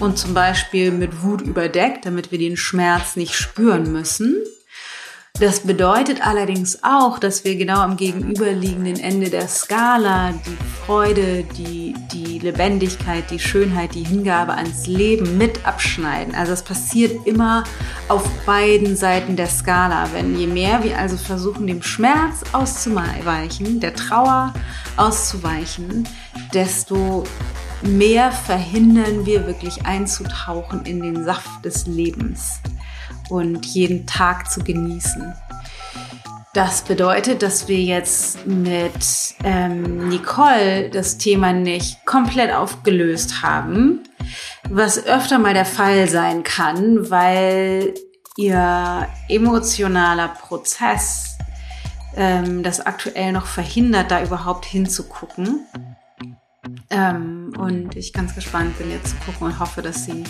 und 0.00 0.18
zum 0.18 0.34
Beispiel 0.34 0.90
mit 0.90 1.22
Wut 1.22 1.40
überdeckt, 1.40 2.06
damit 2.06 2.32
wir 2.32 2.38
den 2.38 2.56
Schmerz 2.56 3.16
nicht 3.16 3.34
spüren 3.34 3.92
müssen. 3.92 4.36
Das 5.40 5.60
bedeutet 5.60 6.24
allerdings 6.24 6.84
auch, 6.84 7.18
dass 7.18 7.44
wir 7.44 7.56
genau 7.56 7.80
am 7.80 7.96
gegenüberliegenden 7.96 9.00
Ende 9.00 9.30
der 9.30 9.48
Skala 9.48 10.32
die 10.32 10.56
Freude, 10.86 11.42
die, 11.56 11.94
die 12.12 12.23
Lebendigkeit, 12.44 13.30
die 13.30 13.38
Schönheit, 13.38 13.94
die 13.94 14.04
Hingabe 14.04 14.54
ans 14.54 14.86
Leben 14.86 15.36
mit 15.38 15.66
abschneiden. 15.66 16.34
Also 16.34 16.52
es 16.52 16.62
passiert 16.62 17.26
immer 17.26 17.64
auf 18.08 18.22
beiden 18.46 18.96
Seiten 18.96 19.34
der 19.34 19.48
Skala. 19.48 20.10
Wenn 20.12 20.38
je 20.38 20.46
mehr 20.46 20.84
wir 20.84 20.98
also 20.98 21.16
versuchen, 21.16 21.66
dem 21.66 21.82
Schmerz 21.82 22.42
auszuweichen, 22.52 23.80
der 23.80 23.94
Trauer 23.94 24.54
auszuweichen, 24.96 26.06
desto 26.52 27.24
mehr 27.82 28.30
verhindern 28.30 29.26
wir 29.26 29.46
wirklich 29.46 29.84
einzutauchen 29.84 30.84
in 30.84 31.02
den 31.02 31.24
Saft 31.24 31.64
des 31.64 31.86
Lebens 31.86 32.60
und 33.28 33.66
jeden 33.66 34.06
Tag 34.06 34.50
zu 34.50 34.62
genießen. 34.62 35.34
Das 36.54 36.82
bedeutet, 36.82 37.42
dass 37.42 37.66
wir 37.66 37.82
jetzt 37.82 38.46
mit 38.46 39.34
ähm, 39.42 40.08
Nicole 40.08 40.88
das 40.88 41.18
Thema 41.18 41.52
nicht 41.52 42.06
komplett 42.06 42.52
aufgelöst 42.52 43.42
haben, 43.42 44.04
was 44.70 45.04
öfter 45.04 45.40
mal 45.40 45.52
der 45.52 45.64
Fall 45.64 46.08
sein 46.08 46.44
kann, 46.44 47.10
weil 47.10 47.92
ihr 48.36 49.08
emotionaler 49.28 50.28
Prozess 50.28 51.36
ähm, 52.14 52.62
das 52.62 52.80
aktuell 52.80 53.32
noch 53.32 53.46
verhindert, 53.46 54.12
da 54.12 54.22
überhaupt 54.22 54.64
hinzugucken. 54.64 55.66
Ähm, 56.88 57.52
und 57.58 57.96
ich 57.96 58.12
ganz 58.12 58.32
gespannt 58.32 58.78
bin 58.78 58.92
jetzt 58.92 59.10
zu 59.10 59.16
gucken 59.26 59.48
und 59.48 59.58
hoffe, 59.58 59.82
dass 59.82 60.04
sie 60.04 60.22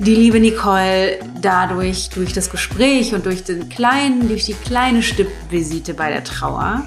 die 0.00 0.14
liebe 0.14 0.40
Nicole 0.40 1.18
dadurch, 1.40 2.08
durch 2.08 2.32
das 2.32 2.50
Gespräch 2.50 3.14
und 3.14 3.26
durch 3.26 3.44
den 3.44 3.68
kleinen, 3.68 4.28
durch 4.28 4.46
die 4.46 4.54
kleine 4.54 5.02
Stippvisite 5.02 5.92
bei 5.92 6.10
der 6.10 6.24
Trauer, 6.24 6.86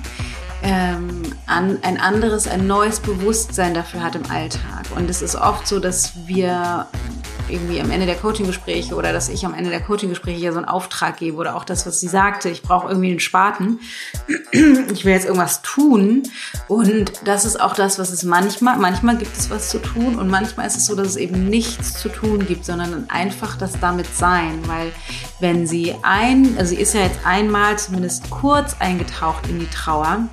ähm, 0.63 1.21
an, 1.45 1.77
ein 1.83 1.99
anderes, 1.99 2.47
ein 2.47 2.65
neues 2.65 2.99
Bewusstsein 2.99 3.75
dafür 3.75 4.01
hat 4.01 4.15
im 4.15 4.25
Alltag. 4.31 4.85
Und 4.95 5.09
es 5.09 5.21
ist 5.21 5.35
oft 5.35 5.67
so, 5.67 5.79
dass 5.79 6.13
wir 6.25 6.87
irgendwie 7.49 7.79
am 7.81 7.91
Ende 7.91 8.05
der 8.05 8.15
Coaching-Gespräche 8.15 8.95
oder 8.95 9.13
dass 9.13 9.29
ich 9.29 9.45
am 9.45 9.53
Ende 9.53 9.69
der 9.69 9.81
Coaching-Gespräche 9.81 10.39
ja 10.39 10.51
so 10.51 10.57
einen 10.57 10.67
Auftrag 10.67 11.17
gebe 11.17 11.37
oder 11.37 11.55
auch 11.55 11.63
das, 11.63 11.85
was 11.85 11.99
sie 11.99 12.07
sagte, 12.07 12.49
ich 12.49 12.61
brauche 12.61 12.87
irgendwie 12.87 13.11
einen 13.11 13.19
Spaten. 13.19 13.79
Ich 14.51 15.05
will 15.05 15.13
jetzt 15.13 15.25
irgendwas 15.25 15.61
tun. 15.61 16.23
Und 16.67 17.11
das 17.25 17.45
ist 17.45 17.59
auch 17.59 17.73
das, 17.73 17.99
was 17.99 18.11
es 18.11 18.23
manchmal, 18.23 18.77
manchmal 18.77 19.17
gibt 19.17 19.35
es 19.37 19.49
was 19.49 19.69
zu 19.69 19.79
tun 19.79 20.17
und 20.17 20.29
manchmal 20.29 20.67
ist 20.67 20.77
es 20.77 20.85
so, 20.85 20.95
dass 20.95 21.07
es 21.07 21.15
eben 21.15 21.49
nichts 21.49 21.93
zu 21.99 22.09
tun 22.09 22.45
gibt, 22.45 22.65
sondern 22.65 23.09
einfach 23.09 23.57
das 23.57 23.79
damit 23.79 24.07
sein. 24.15 24.59
Weil 24.67 24.91
wenn 25.39 25.67
sie 25.67 25.95
ein, 26.03 26.55
also 26.57 26.75
sie 26.75 26.81
ist 26.81 26.93
ja 26.93 27.01
jetzt 27.01 27.19
einmal 27.25 27.77
zumindest 27.77 28.29
kurz 28.29 28.75
eingetaucht 28.79 29.47
in 29.47 29.59
die 29.59 29.67
Trauer, 29.67 30.27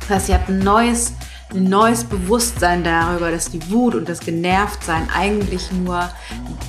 das 0.00 0.10
heißt, 0.10 0.26
sie 0.26 0.34
hat 0.34 0.48
ein 0.48 0.58
neues 0.58 1.12
ein 1.52 1.64
neues 1.64 2.04
Bewusstsein 2.04 2.84
darüber, 2.84 3.30
dass 3.30 3.50
die 3.50 3.70
Wut 3.70 3.94
und 3.94 4.08
das 4.08 4.20
Genervtsein 4.20 5.08
eigentlich 5.14 5.70
nur 5.72 6.08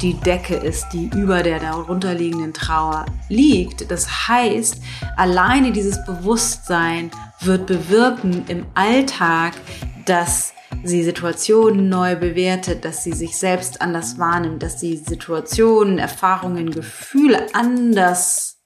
die 0.01 0.13
Decke 0.15 0.55
ist, 0.55 0.87
die 0.93 1.09
über 1.15 1.43
der 1.43 1.59
darunterliegenden 1.59 2.53
Trauer 2.53 3.05
liegt. 3.29 3.91
Das 3.91 4.27
heißt, 4.27 4.81
alleine 5.17 5.71
dieses 5.71 6.03
Bewusstsein 6.05 7.11
wird 7.41 7.67
bewirken 7.67 8.43
im 8.47 8.65
Alltag, 8.73 9.53
dass 10.05 10.53
sie 10.83 11.03
Situationen 11.03 11.89
neu 11.89 12.15
bewertet, 12.15 12.85
dass 12.85 13.03
sie 13.03 13.13
sich 13.13 13.37
selbst 13.37 13.81
anders 13.81 14.17
wahrnimmt, 14.17 14.63
dass 14.63 14.79
sie 14.79 14.97
Situationen, 14.97 15.99
Erfahrungen, 15.99 16.71
Gefühle 16.71 17.47
anders 17.53 18.60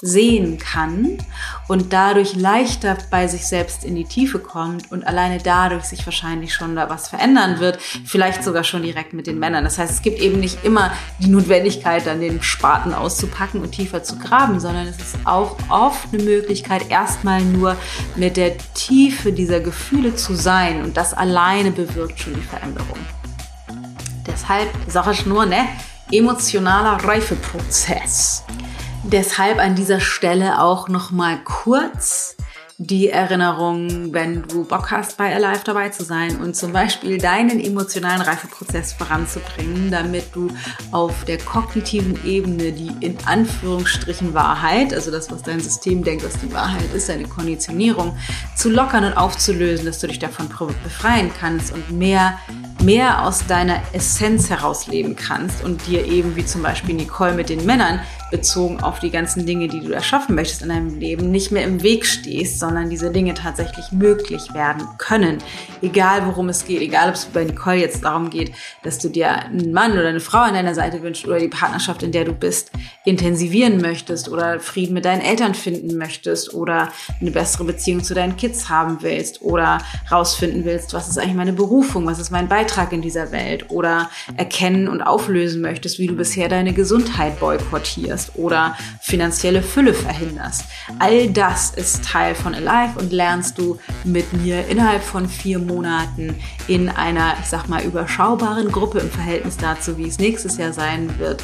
sehen 0.00 0.58
kann 0.58 1.18
und 1.66 1.92
dadurch 1.92 2.36
leichter 2.36 2.96
bei 3.10 3.26
sich 3.26 3.48
selbst 3.48 3.84
in 3.84 3.96
die 3.96 4.04
Tiefe 4.04 4.38
kommt 4.38 4.92
und 4.92 5.04
alleine 5.04 5.38
dadurch 5.38 5.86
sich 5.86 6.06
wahrscheinlich 6.06 6.54
schon 6.54 6.76
da 6.76 6.88
was 6.88 7.08
verändern 7.08 7.58
wird, 7.58 7.80
vielleicht 8.04 8.44
sogar 8.44 8.62
schon 8.62 8.82
direkt 8.82 9.12
mit 9.12 9.26
den 9.26 9.40
Männern. 9.40 9.64
Das 9.64 9.76
heißt, 9.76 9.92
es 9.92 10.02
gibt 10.02 10.20
eben 10.20 10.38
nicht 10.38 10.64
immer 10.64 10.92
die 11.18 11.26
Notwendigkeit, 11.26 12.06
dann 12.06 12.20
den 12.20 12.40
Spaten 12.42 12.94
auszupacken 12.94 13.60
und 13.60 13.72
tiefer 13.72 14.04
zu 14.04 14.20
graben, 14.20 14.60
sondern 14.60 14.86
es 14.86 14.98
ist 14.98 15.16
auch 15.24 15.56
oft 15.68 16.14
eine 16.14 16.22
Möglichkeit, 16.22 16.90
erstmal 16.90 17.42
nur 17.42 17.76
mit 18.14 18.36
der 18.36 18.56
Tiefe 18.74 19.32
dieser 19.32 19.58
Gefühle 19.58 20.14
zu 20.14 20.36
sein 20.36 20.84
und 20.84 20.96
das 20.96 21.12
alleine 21.12 21.72
bewirkt 21.72 22.20
schon 22.20 22.34
die 22.34 22.40
Veränderung. 22.40 22.98
Deshalb 24.24 24.68
sage 24.86 25.10
ich 25.10 25.26
nur, 25.26 25.44
ne, 25.44 25.66
emotionaler 26.12 27.04
Reifeprozess. 27.04 28.44
Deshalb 29.04 29.58
an 29.58 29.74
dieser 29.74 30.00
Stelle 30.00 30.60
auch 30.60 30.88
noch 30.88 31.10
mal 31.10 31.38
kurz 31.44 32.36
die 32.80 33.08
Erinnerung, 33.08 34.12
wenn 34.12 34.44
du 34.44 34.62
Bock 34.62 34.92
hast, 34.92 35.16
bei 35.16 35.34
Alive 35.34 35.62
dabei 35.64 35.88
zu 35.88 36.04
sein 36.04 36.40
und 36.40 36.54
zum 36.54 36.72
Beispiel 36.72 37.18
deinen 37.18 37.58
emotionalen 37.58 38.20
Reifeprozess 38.20 38.92
voranzubringen, 38.92 39.90
damit 39.90 40.26
du 40.32 40.48
auf 40.92 41.24
der 41.24 41.38
kognitiven 41.38 42.24
Ebene 42.24 42.70
die 42.70 42.92
in 43.00 43.18
Anführungsstrichen 43.26 44.32
Wahrheit, 44.32 44.94
also 44.94 45.10
das, 45.10 45.28
was 45.28 45.42
dein 45.42 45.58
System 45.58 46.04
denkt, 46.04 46.24
was 46.24 46.38
die 46.38 46.52
Wahrheit 46.52 46.94
ist, 46.94 47.08
deine 47.08 47.24
Konditionierung, 47.24 48.16
zu 48.54 48.70
lockern 48.70 49.02
und 49.04 49.14
aufzulösen, 49.14 49.84
dass 49.84 49.98
du 49.98 50.06
dich 50.06 50.20
davon 50.20 50.48
befreien 50.84 51.32
kannst 51.36 51.72
und 51.72 51.90
mehr 51.90 52.38
mehr 52.82 53.24
aus 53.24 53.44
deiner 53.46 53.82
Essenz 53.92 54.50
herausleben 54.50 55.16
kannst 55.16 55.64
und 55.64 55.86
dir 55.86 56.06
eben, 56.06 56.36
wie 56.36 56.44
zum 56.44 56.62
Beispiel 56.62 56.94
Nicole 56.94 57.34
mit 57.34 57.48
den 57.48 57.66
Männern, 57.66 58.00
bezogen 58.30 58.80
auf 58.80 59.00
die 59.00 59.10
ganzen 59.10 59.46
Dinge, 59.46 59.68
die 59.68 59.80
du 59.80 59.92
erschaffen 59.92 60.34
möchtest 60.34 60.62
in 60.62 60.68
deinem 60.68 60.98
Leben, 60.98 61.30
nicht 61.30 61.50
mehr 61.50 61.64
im 61.64 61.82
Weg 61.82 62.06
stehst, 62.06 62.58
sondern 62.58 62.90
diese 62.90 63.10
Dinge 63.10 63.34
tatsächlich 63.34 63.90
möglich 63.92 64.52
werden 64.54 64.86
können. 64.98 65.38
Egal 65.80 66.26
worum 66.26 66.48
es 66.48 66.64
geht, 66.64 66.80
egal 66.80 67.08
ob 67.08 67.14
es 67.14 67.24
bei 67.26 67.44
Nicole 67.44 67.76
jetzt 67.76 68.04
darum 68.04 68.30
geht, 68.30 68.52
dass 68.82 68.98
du 68.98 69.08
dir 69.08 69.30
einen 69.30 69.72
Mann 69.72 69.92
oder 69.92 70.08
eine 70.08 70.20
Frau 70.20 70.38
an 70.38 70.54
deiner 70.54 70.74
Seite 70.74 71.02
wünschst 71.02 71.26
oder 71.26 71.38
die 71.38 71.48
Partnerschaft, 71.48 72.02
in 72.02 72.12
der 72.12 72.24
du 72.24 72.32
bist, 72.32 72.70
intensivieren 73.04 73.80
möchtest 73.80 74.28
oder 74.28 74.60
Frieden 74.60 74.94
mit 74.94 75.04
deinen 75.04 75.22
Eltern 75.22 75.54
finden 75.54 75.96
möchtest 75.96 76.52
oder 76.52 76.90
eine 77.20 77.30
bessere 77.30 77.64
Beziehung 77.64 78.02
zu 78.02 78.14
deinen 78.14 78.36
Kids 78.36 78.68
haben 78.68 78.98
willst 79.00 79.42
oder 79.42 79.78
rausfinden 80.10 80.64
willst, 80.64 80.92
was 80.92 81.08
ist 81.08 81.18
eigentlich 81.18 81.34
meine 81.34 81.52
Berufung, 81.52 82.06
was 82.06 82.18
ist 82.18 82.30
mein 82.30 82.48
Beitrag 82.48 82.92
in 82.92 83.02
dieser 83.02 83.32
Welt 83.32 83.70
oder 83.70 84.10
erkennen 84.36 84.88
und 84.88 85.02
auflösen 85.02 85.62
möchtest, 85.62 85.98
wie 85.98 86.06
du 86.06 86.14
bisher 86.14 86.48
deine 86.48 86.72
Gesundheit 86.72 87.38
boykottierst 87.40 88.17
verhinderst 88.18 88.32
oder 88.36 88.76
finanzielle 89.00 89.62
Fülle 89.62 89.94
verhinderst. 89.94 90.64
All 90.98 91.28
das 91.30 91.70
ist 91.70 92.04
Teil 92.04 92.34
von 92.34 92.54
Alive 92.54 92.98
und 92.98 93.12
lernst 93.12 93.58
du 93.58 93.78
mit 94.04 94.32
mir 94.32 94.66
innerhalb 94.68 95.02
von 95.02 95.28
vier 95.28 95.58
Monaten 95.58 96.34
in 96.66 96.88
einer, 96.88 97.34
ich 97.40 97.46
sag 97.46 97.68
mal, 97.68 97.82
überschaubaren 97.82 98.70
Gruppe 98.70 98.98
im 98.98 99.10
Verhältnis 99.10 99.56
dazu, 99.56 99.96
wie 99.96 100.08
es 100.08 100.18
nächstes 100.18 100.56
Jahr 100.56 100.72
sein 100.72 101.18
wird. 101.18 101.42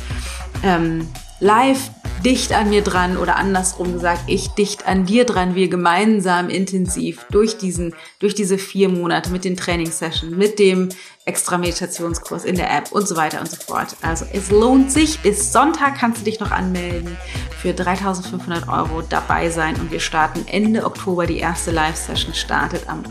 Ähm, 0.62 1.08
live 1.40 1.90
dicht 2.24 2.54
an 2.54 2.70
mir 2.70 2.80
dran 2.80 3.18
oder 3.18 3.36
andersrum 3.36 3.92
gesagt, 3.92 4.22
ich 4.28 4.48
dicht 4.48 4.86
an 4.86 5.04
dir 5.04 5.26
dran, 5.26 5.54
wir 5.54 5.68
gemeinsam 5.68 6.48
intensiv 6.48 7.26
durch 7.30 7.58
diesen, 7.58 7.94
durch 8.18 8.34
diese 8.34 8.56
vier 8.56 8.88
Monate 8.88 9.30
mit 9.30 9.44
den 9.44 9.56
Trainingssessions, 9.56 10.34
mit 10.34 10.58
dem 10.58 10.88
extra 11.24 11.56
Meditationskurs 11.58 12.44
in 12.44 12.56
der 12.56 12.70
App 12.70 12.92
und 12.92 13.08
so 13.08 13.16
weiter 13.16 13.40
und 13.40 13.50
so 13.50 13.56
fort. 13.56 13.96
Also 14.02 14.26
es 14.32 14.50
lohnt 14.50 14.92
sich. 14.92 15.20
Bis 15.20 15.52
Sonntag 15.52 15.96
kannst 15.98 16.20
du 16.20 16.24
dich 16.24 16.40
noch 16.40 16.50
anmelden 16.50 17.16
für 17.60 17.72
3500 17.72 18.68
Euro 18.68 19.02
dabei 19.02 19.48
sein 19.48 19.76
und 19.76 19.90
wir 19.90 20.00
starten 20.00 20.46
Ende 20.46 20.84
Oktober. 20.84 21.26
Die 21.26 21.38
erste 21.38 21.70
Live-Session 21.70 22.34
startet 22.34 22.88
am 22.88 23.04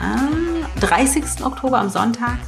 äh, 0.00 0.80
30. 0.80 1.44
Oktober 1.44 1.78
am 1.78 1.90
Sonntag. 1.90 2.38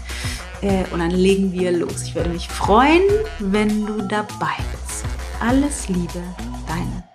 Äh, 0.61 0.85
und 0.91 0.99
dann 0.99 1.13
legen 1.13 1.53
wir 1.53 1.71
los. 1.71 2.03
Ich 2.03 2.15
würde 2.17 2.31
mich 2.31 2.49
freuen, 2.49 3.03
wenn 3.39 3.87
du 3.87 4.03
dabei 4.03 4.57
bist. 4.73 5.05
Alles 5.41 5.89
Liebe, 5.89 6.23
deine 6.67 7.08